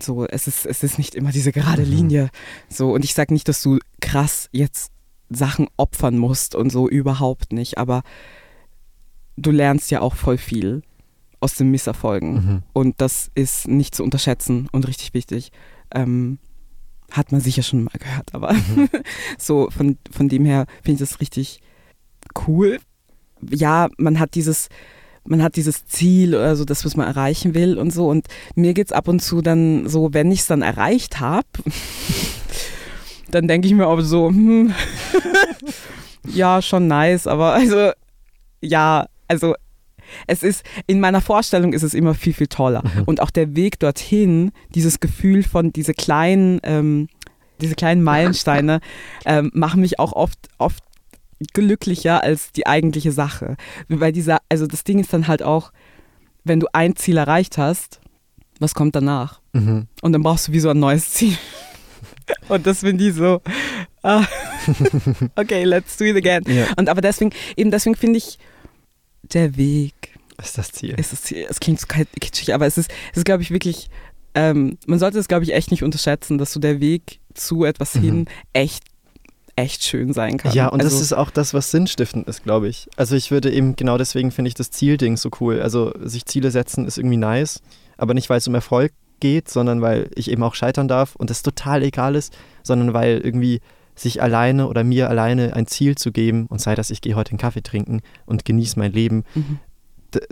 so, 0.00 0.26
es 0.26 0.46
ist, 0.46 0.66
es 0.66 0.82
ist 0.82 0.98
nicht 0.98 1.14
immer 1.14 1.30
diese 1.30 1.52
gerade 1.52 1.82
Mhm. 1.82 1.90
Linie. 1.90 2.30
So, 2.68 2.92
und 2.92 3.04
ich 3.04 3.14
sage 3.14 3.34
nicht, 3.34 3.48
dass 3.48 3.62
du 3.62 3.78
krass 4.00 4.48
jetzt 4.52 4.92
Sachen 5.30 5.68
opfern 5.76 6.16
musst 6.18 6.54
und 6.54 6.70
so 6.70 6.88
überhaupt 6.88 7.52
nicht, 7.52 7.78
aber 7.78 8.02
du 9.36 9.50
lernst 9.50 9.90
ja 9.90 10.00
auch 10.00 10.14
voll 10.14 10.38
viel 10.38 10.82
aus 11.44 11.54
den 11.54 11.70
Misserfolgen. 11.70 12.32
Mhm. 12.32 12.62
Und 12.72 13.00
das 13.02 13.30
ist 13.34 13.68
nicht 13.68 13.94
zu 13.94 14.02
unterschätzen 14.02 14.66
und 14.72 14.88
richtig 14.88 15.12
wichtig. 15.12 15.52
Ähm, 15.94 16.38
hat 17.12 17.32
man 17.32 17.40
sicher 17.42 17.62
schon 17.62 17.84
mal 17.84 17.98
gehört, 17.98 18.34
aber 18.34 18.54
Mhm. 18.54 18.88
so 19.38 19.68
von, 19.70 19.98
von 20.10 20.28
dem 20.28 20.46
her 20.46 20.64
finde 20.82 21.02
ich 21.04 21.10
das 21.10 21.20
richtig 21.20 21.60
cool. 22.48 22.78
Ja, 23.50 23.88
man 23.98 24.18
hat 24.18 24.34
dieses, 24.34 24.68
man 25.24 25.42
hat 25.42 25.56
dieses 25.56 25.84
Ziel 25.84 26.34
oder 26.34 26.56
so, 26.56 26.64
das, 26.64 26.84
was 26.86 26.96
man 26.96 27.06
erreichen 27.06 27.54
will 27.54 27.76
und 27.78 27.90
so. 27.90 28.08
Und 28.08 28.26
mir 28.54 28.72
geht 28.72 28.86
es 28.86 28.92
ab 28.92 29.06
und 29.06 29.20
zu 29.20 29.42
dann 29.42 29.86
so, 29.86 30.14
wenn 30.14 30.32
ich 30.32 30.40
es 30.40 30.46
dann 30.46 30.62
erreicht 30.62 31.20
habe, 31.20 31.46
dann 33.30 33.48
denke 33.48 33.68
ich 33.68 33.74
mir 33.74 33.86
auch 33.86 34.00
so, 34.00 34.28
hm, 34.28 34.72
ja, 36.26 36.62
schon 36.62 36.88
nice, 36.88 37.26
aber 37.26 37.52
also, 37.52 37.90
ja, 38.62 39.06
also 39.28 39.54
es 40.26 40.42
ist, 40.42 40.64
in 40.86 41.00
meiner 41.00 41.20
Vorstellung 41.20 41.72
ist 41.72 41.82
es 41.82 41.94
immer 41.94 42.14
viel, 42.14 42.32
viel 42.32 42.46
toller. 42.46 42.82
Mhm. 42.82 43.02
Und 43.04 43.20
auch 43.20 43.30
der 43.30 43.56
Weg 43.56 43.78
dorthin, 43.78 44.52
dieses 44.74 45.00
Gefühl 45.00 45.42
von 45.42 45.72
diese 45.72 45.94
kleinen, 45.94 46.60
ähm, 46.62 47.08
diese 47.60 47.74
kleinen 47.74 48.02
Meilensteine, 48.02 48.80
ähm, 49.24 49.50
machen 49.54 49.80
mich 49.80 49.98
auch 49.98 50.12
oft, 50.12 50.38
oft 50.58 50.82
glücklicher 51.52 52.22
als 52.22 52.52
die 52.52 52.66
eigentliche 52.66 53.12
Sache. 53.12 53.56
Weil 53.88 54.12
dieser, 54.12 54.38
also 54.48 54.66
das 54.66 54.84
Ding 54.84 54.98
ist 54.98 55.12
dann 55.12 55.28
halt 55.28 55.42
auch, 55.42 55.72
wenn 56.44 56.60
du 56.60 56.66
ein 56.72 56.96
Ziel 56.96 57.16
erreicht 57.16 57.58
hast, 57.58 58.00
was 58.60 58.74
kommt 58.74 58.94
danach? 58.94 59.40
Mhm. 59.52 59.86
Und 60.02 60.12
dann 60.12 60.22
brauchst 60.22 60.48
du 60.48 60.52
wie 60.52 60.60
so 60.60 60.70
ein 60.70 60.78
neues 60.78 61.10
Ziel. 61.10 61.36
Und 62.48 62.66
das 62.66 62.80
finde 62.80 63.08
ich 63.08 63.14
so, 63.14 63.40
ah, 64.02 64.24
okay, 65.36 65.64
let's 65.64 65.96
do 65.96 66.04
it 66.04 66.16
again. 66.16 66.42
Ja, 66.46 66.66
Und 66.76 66.88
aber 66.88 67.00
deswegen, 67.00 67.30
eben 67.56 67.70
deswegen 67.70 67.96
finde 67.96 68.18
ich, 68.18 68.38
der 69.32 69.56
Weg 69.56 69.94
ist 70.42 70.58
das 70.58 70.72
Ziel. 70.72 70.94
ist 70.98 71.12
das 71.12 71.22
Ziel. 71.22 71.46
Es 71.48 71.60
klingt 71.60 71.80
so 71.80 71.86
kitschig, 71.86 72.54
aber 72.54 72.66
es 72.66 72.76
ist, 72.78 72.90
es 73.12 73.18
ist 73.18 73.24
glaube 73.24 73.42
ich, 73.42 73.50
wirklich, 73.50 73.88
ähm, 74.34 74.78
man 74.86 74.98
sollte 74.98 75.18
es, 75.18 75.28
glaube 75.28 75.44
ich, 75.44 75.52
echt 75.54 75.70
nicht 75.70 75.82
unterschätzen, 75.84 76.38
dass 76.38 76.52
so 76.52 76.60
der 76.60 76.80
Weg 76.80 77.20
zu 77.34 77.64
etwas 77.64 77.94
Mhm. 77.94 78.00
hin 78.02 78.24
echt, 78.52 78.82
echt 79.56 79.84
schön 79.84 80.12
sein 80.12 80.36
kann. 80.38 80.52
Ja, 80.52 80.68
und 80.68 80.80
also, 80.82 80.92
das 80.96 81.00
ist 81.00 81.12
auch 81.12 81.30
das, 81.30 81.54
was 81.54 81.70
sinnstiftend 81.70 82.26
ist, 82.26 82.42
glaube 82.42 82.68
ich. 82.68 82.88
Also 82.96 83.14
ich 83.14 83.30
würde 83.30 83.52
eben, 83.52 83.76
genau 83.76 83.96
deswegen 83.98 84.32
finde 84.32 84.48
ich 84.48 84.54
das 84.54 84.70
Zielding 84.70 85.16
so 85.16 85.30
cool. 85.40 85.60
Also 85.62 85.92
sich 86.02 86.26
Ziele 86.26 86.50
setzen 86.50 86.86
ist 86.86 86.98
irgendwie 86.98 87.16
nice, 87.16 87.60
aber 87.96 88.14
nicht, 88.14 88.28
weil 88.28 88.38
es 88.38 88.48
um 88.48 88.54
Erfolg 88.54 88.92
geht, 89.20 89.48
sondern 89.48 89.80
weil 89.80 90.10
ich 90.16 90.28
eben 90.30 90.42
auch 90.42 90.56
scheitern 90.56 90.88
darf 90.88 91.14
und 91.14 91.30
das 91.30 91.42
total 91.42 91.84
egal 91.84 92.16
ist, 92.16 92.36
sondern 92.64 92.92
weil 92.92 93.20
irgendwie 93.22 93.60
sich 93.94 94.22
alleine 94.22 94.68
oder 94.68 94.84
mir 94.84 95.08
alleine 95.08 95.54
ein 95.54 95.66
Ziel 95.66 95.96
zu 95.96 96.12
geben 96.12 96.46
und 96.46 96.60
sei 96.60 96.74
das, 96.74 96.90
ich 96.90 97.00
gehe 97.00 97.14
heute 97.14 97.30
einen 97.30 97.38
Kaffee 97.38 97.62
trinken 97.62 98.00
und 98.26 98.44
genieße 98.44 98.78
mein 98.78 98.92
Leben, 98.92 99.24
mhm. 99.34 99.58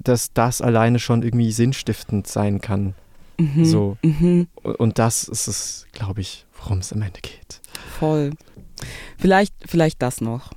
dass 0.02 0.32
das 0.32 0.60
alleine 0.60 0.98
schon 0.98 1.22
irgendwie 1.22 1.52
sinnstiftend 1.52 2.26
sein 2.26 2.60
kann. 2.60 2.94
Mhm. 3.38 3.64
So. 3.64 3.96
Mhm. 4.02 4.48
Und 4.62 4.98
das 4.98 5.24
ist 5.24 5.46
es, 5.46 5.86
glaube 5.92 6.20
ich, 6.20 6.46
worum 6.58 6.78
es 6.78 6.92
am 6.92 7.02
Ende 7.02 7.20
geht. 7.20 7.60
Voll. 7.98 8.30
Vielleicht, 9.16 9.54
vielleicht 9.66 10.02
das 10.02 10.20
noch. 10.20 10.50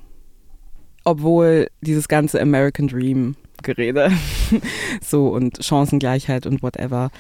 Obwohl 1.03 1.68
dieses 1.82 2.08
ganze 2.08 2.41
American 2.41 2.88
Dream 2.88 3.36
Gerede 3.62 4.12
so 5.01 5.30
und 5.30 5.64
Chancengleichheit 5.64 6.45
und 6.45 6.64
whatever, 6.64 7.12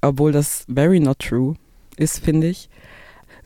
obwohl 0.00 0.32
das 0.32 0.64
very 0.72 1.00
not 1.00 1.18
true 1.18 1.54
ist, 1.96 2.18
finde 2.18 2.48
ich, 2.48 2.68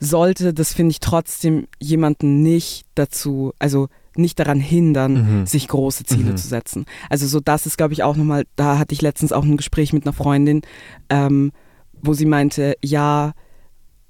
sollte 0.01 0.53
das, 0.53 0.73
finde 0.73 0.91
ich, 0.91 0.99
trotzdem 0.99 1.67
jemanden 1.79 2.41
nicht 2.41 2.85
dazu, 2.95 3.53
also 3.59 3.87
nicht 4.15 4.39
daran 4.39 4.59
hindern, 4.59 5.41
Mhm. 5.41 5.45
sich 5.45 5.67
große 5.69 6.03
Ziele 6.03 6.31
Mhm. 6.31 6.37
zu 6.37 6.47
setzen. 6.47 6.85
Also 7.09 7.27
so 7.27 7.39
das 7.39 7.65
ist, 7.65 7.77
glaube 7.77 7.93
ich, 7.93 8.03
auch 8.03 8.17
nochmal, 8.17 8.45
da 8.57 8.77
hatte 8.77 8.93
ich 8.93 9.01
letztens 9.01 9.31
auch 9.31 9.43
ein 9.45 9.57
Gespräch 9.57 9.93
mit 9.93 10.05
einer 10.05 10.11
Freundin, 10.13 10.61
ähm, 11.09 11.51
wo 12.01 12.13
sie 12.13 12.25
meinte, 12.25 12.75
ja, 12.83 13.31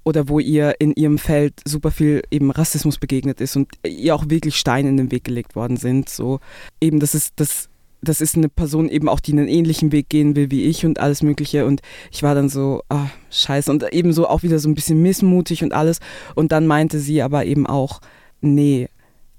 oder 0.04 0.28
wo 0.30 0.40
ihr 0.40 0.76
in 0.80 0.94
ihrem 0.94 1.20
Feld 1.20 1.62
super 1.66 1.92
viel 1.92 2.24
eben 2.32 2.50
Rassismus 2.50 2.98
begegnet 2.98 3.40
ist 3.42 3.56
und 3.56 3.68
ihr 3.86 4.16
auch 4.16 4.26
wirklich 4.30 4.56
Steine 4.58 4.90
in 4.90 4.98
den 4.98 5.12
Weg 5.12 5.26
gelegt 5.26 5.56
worden 5.56 5.78
sind. 5.78 6.10
So 6.10 6.40
eben, 6.80 7.00
das 7.00 7.14
ist, 7.14 7.34
das, 7.36 7.70
das 8.02 8.20
ist 8.22 8.36
eine 8.36 8.50
Person 8.50 8.90
eben 8.90 9.08
auch, 9.08 9.20
die 9.20 9.32
einen 9.34 9.48
ähnlichen 9.48 9.92
Weg 9.92 10.10
gehen 10.10 10.36
will 10.36 10.50
wie 10.52 10.64
ich 10.64 10.86
und 10.86 11.00
alles 11.00 11.22
Mögliche. 11.22 11.66
Und 11.66 11.82
ich 12.12 12.24
war 12.24 12.34
dann 12.36 12.50
so, 12.50 12.82
ah, 12.90 13.08
scheiße. 13.30 13.72
Und 13.72 13.84
eben 13.94 14.12
so 14.12 14.28
auch 14.28 14.42
wieder 14.44 14.58
so 14.60 14.68
ein 14.70 14.76
bisschen 14.76 15.02
missmutig 15.02 15.64
und 15.64 15.72
alles. 15.74 16.00
Und 16.36 16.52
dann 16.52 16.66
meinte 16.68 17.00
sie 17.00 17.22
aber 17.22 17.46
eben 17.46 17.68
auch, 17.68 18.02
nee, 18.42 18.88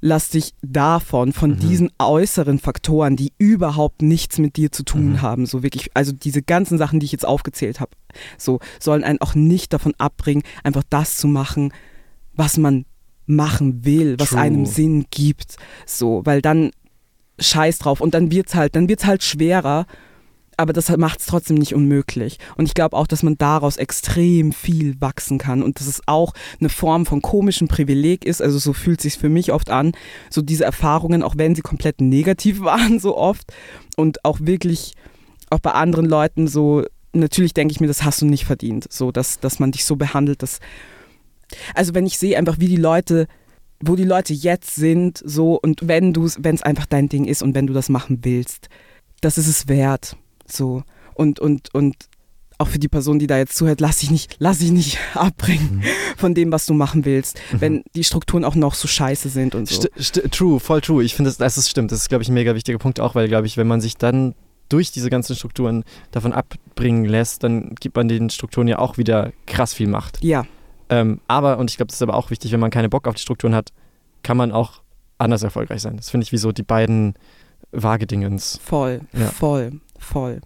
lass 0.00 0.28
dich 0.30 0.54
davon, 0.62 1.32
von 1.32 1.50
Mhm. 1.52 1.58
diesen 1.60 1.90
äußeren 1.98 2.58
Faktoren, 2.58 3.16
die 3.16 3.32
überhaupt 3.38 4.02
nichts 4.02 4.38
mit 4.38 4.56
dir 4.56 4.70
zu 4.72 4.84
tun 4.84 5.12
Mhm. 5.12 5.22
haben, 5.22 5.46
so 5.46 5.62
wirklich, 5.62 5.90
also 5.94 6.12
diese 6.12 6.42
ganzen 6.42 6.76
Sachen, 6.78 6.98
die 7.00 7.06
ich 7.06 7.12
jetzt 7.12 7.26
aufgezählt 7.26 7.78
habe, 7.80 7.92
so 8.36 8.58
sollen 8.80 9.04
einen 9.04 9.20
auch 9.20 9.34
nicht 9.36 9.72
davon 9.72 9.94
abbringen, 9.98 10.42
einfach 10.64 10.82
das 10.90 11.16
zu 11.16 11.28
machen, 11.28 11.72
was 12.34 12.58
man 12.58 12.84
machen 13.26 13.84
will, 13.84 14.16
was 14.18 14.30
True. 14.30 14.40
einem 14.40 14.66
Sinn 14.66 15.06
gibt, 15.10 15.56
so, 15.86 16.22
weil 16.24 16.42
dann 16.42 16.70
scheiß 17.42 17.78
drauf 17.78 18.00
und 18.00 18.14
dann 18.14 18.30
wird's 18.30 18.54
halt, 18.54 18.76
dann 18.76 18.88
wird's 18.88 19.06
halt 19.06 19.22
schwerer, 19.22 19.86
aber 20.56 20.72
das 20.72 20.94
macht 20.96 21.20
es 21.20 21.26
trotzdem 21.26 21.56
nicht 21.56 21.74
unmöglich. 21.74 22.38
Und 22.56 22.66
ich 22.66 22.74
glaube 22.74 22.96
auch, 22.96 23.06
dass 23.06 23.22
man 23.22 23.38
daraus 23.38 23.76
extrem 23.76 24.52
viel 24.52 25.00
wachsen 25.00 25.38
kann 25.38 25.62
und 25.62 25.80
dass 25.80 25.86
es 25.86 26.02
auch 26.06 26.34
eine 26.60 26.68
Form 26.68 27.06
von 27.06 27.22
komischem 27.22 27.68
Privileg 27.68 28.24
ist. 28.24 28.42
Also 28.42 28.58
so 28.58 28.72
fühlt 28.72 29.00
sich 29.00 29.18
für 29.18 29.28
mich 29.28 29.52
oft 29.52 29.70
an, 29.70 29.92
so 30.30 30.42
diese 30.42 30.64
Erfahrungen, 30.64 31.22
auch 31.22 31.34
wenn 31.36 31.54
sie 31.54 31.62
komplett 31.62 32.00
negativ 32.00 32.60
waren, 32.64 33.00
so 33.00 33.16
oft 33.16 33.52
und 33.96 34.24
auch 34.24 34.38
wirklich 34.40 34.92
auch 35.50 35.60
bei 35.60 35.72
anderen 35.72 36.06
Leuten 36.06 36.46
so. 36.46 36.84
Natürlich 37.14 37.52
denke 37.52 37.72
ich 37.72 37.80
mir, 37.80 37.88
das 37.88 38.04
hast 38.04 38.22
du 38.22 38.26
nicht 38.26 38.46
verdient, 38.46 38.86
so 38.90 39.12
dass, 39.12 39.38
dass 39.38 39.58
man 39.58 39.72
dich 39.72 39.84
so 39.84 39.96
behandelt, 39.96 40.42
dass 40.42 40.60
also 41.74 41.94
wenn 41.94 42.06
ich 42.06 42.18
sehe 42.18 42.38
einfach, 42.38 42.58
wie 42.58 42.68
die 42.68 42.76
Leute, 42.76 43.26
wo 43.82 43.96
die 43.96 44.04
Leute 44.04 44.32
jetzt 44.32 44.74
sind, 44.74 45.20
so 45.24 45.58
und 45.60 45.86
wenn 45.86 46.12
du 46.12 46.28
wenn 46.38 46.54
es 46.54 46.62
einfach 46.62 46.86
dein 46.86 47.08
Ding 47.08 47.24
ist 47.24 47.42
und 47.42 47.54
wenn 47.54 47.66
du 47.66 47.72
das 47.72 47.88
machen 47.88 48.20
willst, 48.22 48.68
das 49.20 49.38
ist 49.38 49.48
es 49.48 49.68
wert. 49.68 50.16
So. 50.46 50.82
Und, 51.14 51.40
und, 51.40 51.74
und 51.74 51.94
auch 52.58 52.68
für 52.68 52.78
die 52.78 52.88
Person, 52.88 53.18
die 53.18 53.26
da 53.26 53.38
jetzt 53.38 53.56
zuhört, 53.56 53.80
lass 53.80 53.98
dich 53.98 54.10
nicht, 54.10 54.36
lass 54.38 54.58
dich 54.58 54.70
nicht 54.70 54.98
abbringen 55.14 55.76
Mhm. 55.76 55.82
von 56.16 56.34
dem, 56.34 56.52
was 56.52 56.66
du 56.66 56.74
machen 56.74 57.04
willst, 57.04 57.40
wenn 57.52 57.82
die 57.94 58.04
Strukturen 58.04 58.44
auch 58.44 58.54
noch 58.54 58.74
so 58.74 58.86
scheiße 58.86 59.28
sind 59.28 59.54
und 59.54 59.68
so. 59.68 59.82
St 59.82 59.90
st 60.00 60.32
true, 60.32 60.60
voll 60.60 60.80
true. 60.80 61.02
Ich 61.02 61.14
finde, 61.14 61.30
das, 61.30 61.38
das 61.38 61.58
ist 61.58 61.70
stimmt. 61.70 61.90
Das 61.92 62.00
ist, 62.00 62.08
glaube 62.08 62.22
ich, 62.22 62.28
ein 62.28 62.34
mega 62.34 62.54
wichtiger 62.54 62.78
Punkt 62.78 63.00
auch, 63.00 63.14
weil, 63.14 63.28
glaube 63.28 63.46
ich, 63.46 63.56
wenn 63.56 63.66
man 63.66 63.80
sich 63.80 63.96
dann 63.96 64.34
durch 64.68 64.90
diese 64.90 65.10
ganzen 65.10 65.36
Strukturen 65.36 65.84
davon 66.12 66.32
abbringen 66.32 67.04
lässt, 67.04 67.42
dann 67.42 67.74
gibt 67.80 67.96
man 67.96 68.08
den 68.08 68.30
Strukturen 68.30 68.68
ja 68.68 68.78
auch 68.78 68.96
wieder 68.96 69.32
krass 69.46 69.74
viel 69.74 69.88
Macht. 69.88 70.22
Ja, 70.22 70.46
Ähm, 70.92 71.20
aber, 71.28 71.58
und 71.58 71.70
ich 71.70 71.76
glaube, 71.76 71.88
das 71.88 71.96
ist 71.96 72.02
aber 72.02 72.14
auch 72.14 72.30
wichtig, 72.30 72.52
wenn 72.52 72.60
man 72.60 72.70
keine 72.70 72.88
Bock 72.88 73.06
auf 73.08 73.14
die 73.14 73.22
Strukturen 73.22 73.54
hat, 73.54 73.70
kann 74.22 74.36
man 74.36 74.52
auch 74.52 74.82
anders 75.18 75.42
erfolgreich 75.42 75.80
sein. 75.82 75.96
Das 75.96 76.10
finde 76.10 76.24
ich 76.24 76.32
wie 76.32 76.36
so 76.38 76.52
die 76.52 76.62
beiden 76.62 77.14
Waagedingens. 77.70 78.60
voll, 78.62 79.00
Ja. 79.12 79.26
voll, 79.30 79.80
voll. 79.98 80.40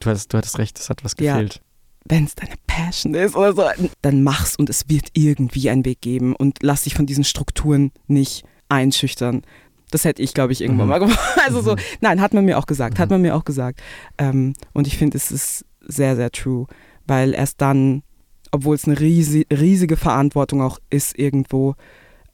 Du 0.00 0.08
hattest, 0.08 0.32
du 0.32 0.38
hattest 0.38 0.58
recht, 0.58 0.78
das 0.78 0.88
hat 0.88 1.04
was 1.04 1.14
Ja. 1.18 1.34
gefehlt. 1.34 1.60
Wenn 2.06 2.24
es 2.24 2.34
deine 2.34 2.54
Passion 2.66 3.14
ist 3.14 3.36
oder 3.36 3.52
so, 3.52 3.64
dann 4.00 4.22
mach's 4.22 4.56
und 4.56 4.70
es 4.70 4.88
wird 4.88 5.08
irgendwie 5.12 5.68
einen 5.68 5.84
Weg 5.84 6.00
geben 6.00 6.34
und 6.34 6.58
lass 6.62 6.84
dich 6.84 6.94
von 6.94 7.04
diesen 7.06 7.24
Strukturen 7.24 7.92
nicht 8.06 8.44
einschüchtern. 8.70 9.42
Das 9.90 10.04
hätte 10.04 10.22
ich, 10.22 10.32
glaube 10.32 10.52
ich, 10.54 10.62
irgendwann 10.62 10.86
Mhm. 10.86 10.90
mal 10.90 10.98
gemacht. 11.00 11.18
Also 11.46 11.60
so, 11.60 11.72
Mhm. 11.74 11.80
nein, 12.00 12.20
hat 12.22 12.32
man 12.32 12.44
mir 12.46 12.58
auch 12.58 12.66
gesagt, 12.66 12.98
hat 12.98 13.10
Mhm. 13.10 13.14
man 13.14 13.22
mir 13.22 13.36
auch 13.36 13.44
gesagt. 13.44 13.80
Ähm, 14.16 14.54
und 14.72 14.86
ich 14.86 14.96
finde, 14.96 15.18
es 15.18 15.30
ist 15.30 15.66
sehr, 15.80 16.16
sehr 16.16 16.30
true, 16.30 16.66
weil 17.06 17.34
erst 17.34 17.60
dann, 17.60 18.02
obwohl 18.50 18.74
es 18.74 18.84
eine 18.86 18.98
riesi 18.98 19.46
riesige 19.50 19.96
Verantwortung 19.96 20.60
auch 20.62 20.78
ist 20.90 21.18
irgendwo, 21.18 21.74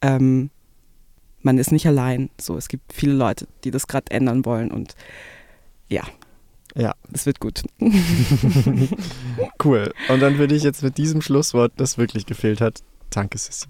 ähm, 0.01 0.49
man 1.41 1.57
ist 1.57 1.71
nicht 1.71 1.87
allein. 1.87 2.29
So, 2.39 2.57
es 2.57 2.67
gibt 2.67 2.91
viele 2.93 3.13
Leute, 3.13 3.47
die 3.63 3.71
das 3.71 3.87
gerade 3.87 4.11
ändern 4.11 4.43
wollen 4.45 4.71
und 4.71 4.95
ja, 5.89 6.03
Ja, 6.75 6.93
es 7.13 7.25
wird 7.25 7.39
gut. 7.39 7.63
cool. 9.63 9.93
Und 10.09 10.19
dann 10.19 10.37
würde 10.37 10.55
ich 10.55 10.63
jetzt 10.63 10.83
mit 10.83 10.97
diesem 10.97 11.21
Schlusswort, 11.21 11.71
das 11.77 11.97
wirklich 11.97 12.25
gefehlt 12.25 12.61
hat, 12.61 12.81
danke 13.09 13.37
Sissi, 13.37 13.67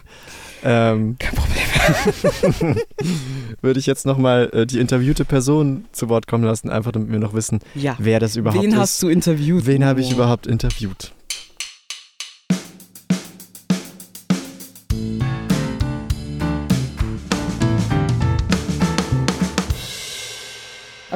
ähm, 0.63 1.15
Kein 1.19 1.35
Problem. 1.35 2.75
würde 3.61 3.79
ich 3.79 3.85
jetzt 3.85 4.05
nochmal 4.05 4.49
äh, 4.53 4.65
die 4.65 4.79
interviewte 4.79 5.25
Person 5.25 5.85
zu 5.91 6.09
Wort 6.09 6.27
kommen 6.27 6.43
lassen, 6.43 6.69
einfach 6.69 6.91
damit 6.91 7.11
wir 7.11 7.19
noch 7.19 7.33
wissen, 7.33 7.59
Ja. 7.75 7.95
wer 7.99 8.19
das 8.19 8.35
überhaupt 8.35 8.63
Wen 8.63 8.71
ist. 8.71 8.77
hast 8.77 9.03
du 9.03 9.09
interviewt? 9.09 9.65
Wen 9.67 9.85
habe 9.85 10.01
ich 10.01 10.11
überhaupt 10.11 10.47
interviewt? 10.47 11.13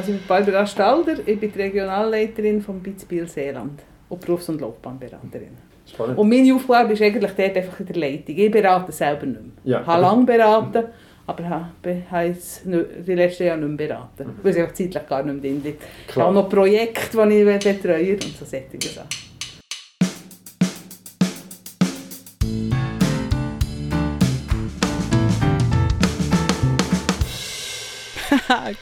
Also 0.02 0.14
ich 0.14 0.18
bin 0.18 0.28
Barbara 0.28 0.66
Stalder, 0.66 1.14
ich 1.24 1.40
bin 1.40 1.52
die 1.52 1.60
Regionalleiterin 1.62 2.60
vom 2.60 2.80
BITS 2.80 3.06
Biel 3.06 3.28
Seeland 3.28 3.82
und 4.10 4.20
Berufs- 4.20 4.50
und 4.50 4.60
Laufbahnberaterin. 4.60 5.50
Spannend. 5.86 6.18
Und 6.18 6.28
meine 6.28 6.56
Aufgabe 6.56 6.94
ist 6.94 7.04
eigentlich 7.04 7.32
dort 7.38 7.56
einfach 7.56 7.80
in 7.82 7.86
der 7.86 7.96
Leitung. 7.98 8.36
Ich 8.36 8.50
berate 8.50 8.92
selber 8.92 9.28
nicht 9.28 9.42
mehr. 9.42 9.52
Ja. 9.64 9.82
Ich 9.82 9.86
habe 9.88 10.02
lange 10.02 10.26
beraten, 10.26 10.86
aber 11.28 11.50
habe 11.50 12.02
habe 12.10 12.26
jetzt 12.26 12.66
nicht- 12.66 12.86
die 13.08 13.14
letzten 13.14 13.44
Jahre 13.44 13.60
nicht 13.60 13.78
mehr 13.80 13.88
beraten. 13.90 14.40
Weil 14.42 14.52
es 14.52 14.58
einfach 14.58 14.74
zeitlich 14.74 15.08
gar 15.08 15.22
nicht 15.22 15.40
mehr 15.40 15.52
drin 15.52 15.62
liegt. 15.64 15.84
Ich 16.10 16.16
habe 16.16 16.34
noch 16.34 16.50
Projekte, 16.50 17.28
die 17.28 17.34
ich 17.36 17.64
betreue 17.64 18.14
und 18.14 18.24
so 18.24 18.46
solche 18.46 18.90
Sachen. 18.90 19.08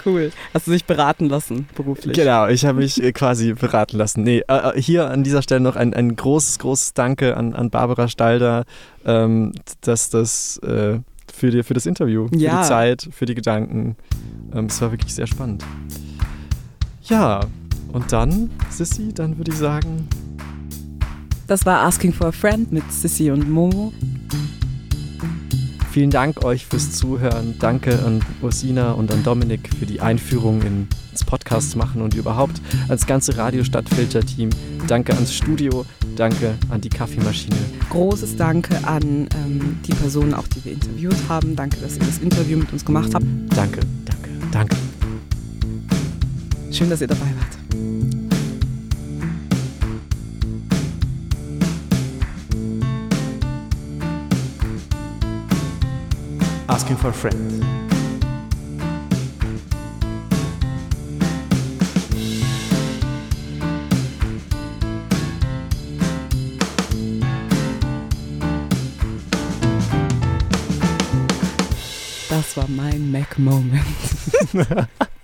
Cool. 0.06 0.32
Hast 0.54 0.68
du 0.68 0.72
dich 0.72 0.86
beraten 0.86 1.28
lassen, 1.30 1.68
beruflich? 1.76 2.16
Genau, 2.16 2.48
ich 2.48 2.66
habe 2.66 2.80
mich 2.80 3.02
äh, 3.02 3.12
quasi 3.12 3.54
beraten 3.54 3.98
lassen. 3.98 4.24
Nee, 4.24 4.44
äh, 4.48 4.70
äh, 4.78 4.82
hier 4.82 5.10
an 5.10 5.24
dieser 5.24 5.42
Stelle 5.42 5.62
noch 5.62 5.76
ein, 5.76 5.94
ein 5.94 6.16
großes, 6.16 6.60
großes 6.60 6.94
Danke 6.94 7.36
an, 7.38 7.54
an 7.54 7.70
Barbara 7.70 8.08
Stalder, 8.08 8.66
ähm, 9.06 9.54
dass 9.82 10.10
das 10.10 10.58
äh, 10.60 11.00
für, 11.34 11.52
die, 11.52 11.64
für 11.64 11.74
das 11.74 11.86
Interview, 11.86 12.28
für 12.28 12.36
Ja. 12.38 12.62
die 12.62 12.68
Zeit, 12.68 13.10
für 13.12 13.26
die 13.26 13.36
Gedanken. 13.36 13.96
Ähm, 14.54 14.66
es 14.66 14.82
war 14.82 14.92
wirklich 14.92 15.14
sehr 15.14 15.28
spannend. 15.28 15.64
Ja, 17.04 17.42
und 17.92 18.12
dann, 18.12 18.52
Sissy, 18.70 19.14
dann 19.14 19.38
würde 19.38 19.52
ich 19.52 19.58
sagen, 19.58 20.08
Das 21.48 21.66
war 21.66 21.82
Asking 21.82 22.14
for 22.14 22.28
a 22.28 22.32
Friend 22.32 22.72
mit 22.72 22.84
Sissy 22.92 23.32
und 23.32 23.50
Momo. 23.50 23.92
Vielen 25.92 26.10
Dank 26.10 26.44
euch 26.44 26.66
fürs 26.66 26.92
Zuhören. 26.92 27.56
Danke 27.60 28.00
an 28.06 28.22
Ursina 28.42 28.92
und 28.92 29.12
an 29.12 29.24
Dominik 29.24 29.70
für 29.78 29.86
die 29.86 30.02
Einführung 30.02 30.62
in, 30.62 30.88
ins 31.12 31.24
Podcast 31.24 31.76
machen 31.76 32.02
und 32.02 32.14
überhaupt 32.14 32.62
ans 32.88 33.06
ganze 33.06 33.38
Radio 33.38 33.64
Stadtfilter-Team. 33.64 34.50
Danke 34.88 35.14
ans 35.14 35.34
Studio, 35.34 35.86
danke 36.16 36.56
an 36.70 36.82
die 36.82 36.90
Kaffeemaschine. 36.90 37.56
Großes 37.90 38.36
Danke 38.36 38.88
an 38.88 39.30
ähm, 39.36 39.80
die 39.86 39.94
Personen, 39.94 40.34
auch 40.34 40.48
die 40.48 40.64
wir 40.66 40.74
interviewt 40.74 41.18
haben. 41.28 41.56
Danke, 41.56 41.78
dass 41.78 41.96
ihr 41.96 42.06
das 42.06 42.20
Interview 42.20 42.58
mit 42.58 42.72
uns 42.72 42.86
gemacht 42.86 43.14
habt. 43.14 43.26
Danke, 43.56 43.82
danke, 44.06 44.30
danke. 44.52 44.76
Schön, 46.72 46.90
dass 46.90 47.02
ihr 47.02 47.08
dabei 47.08 47.26
wart. 47.40 47.59
Asking 56.80 56.96
for 56.96 57.10
a 57.10 57.14
friend. 57.14 57.66
Das 72.30 72.56
war 72.56 72.66
mein 72.70 73.12
Mac-Moment. 73.12 73.84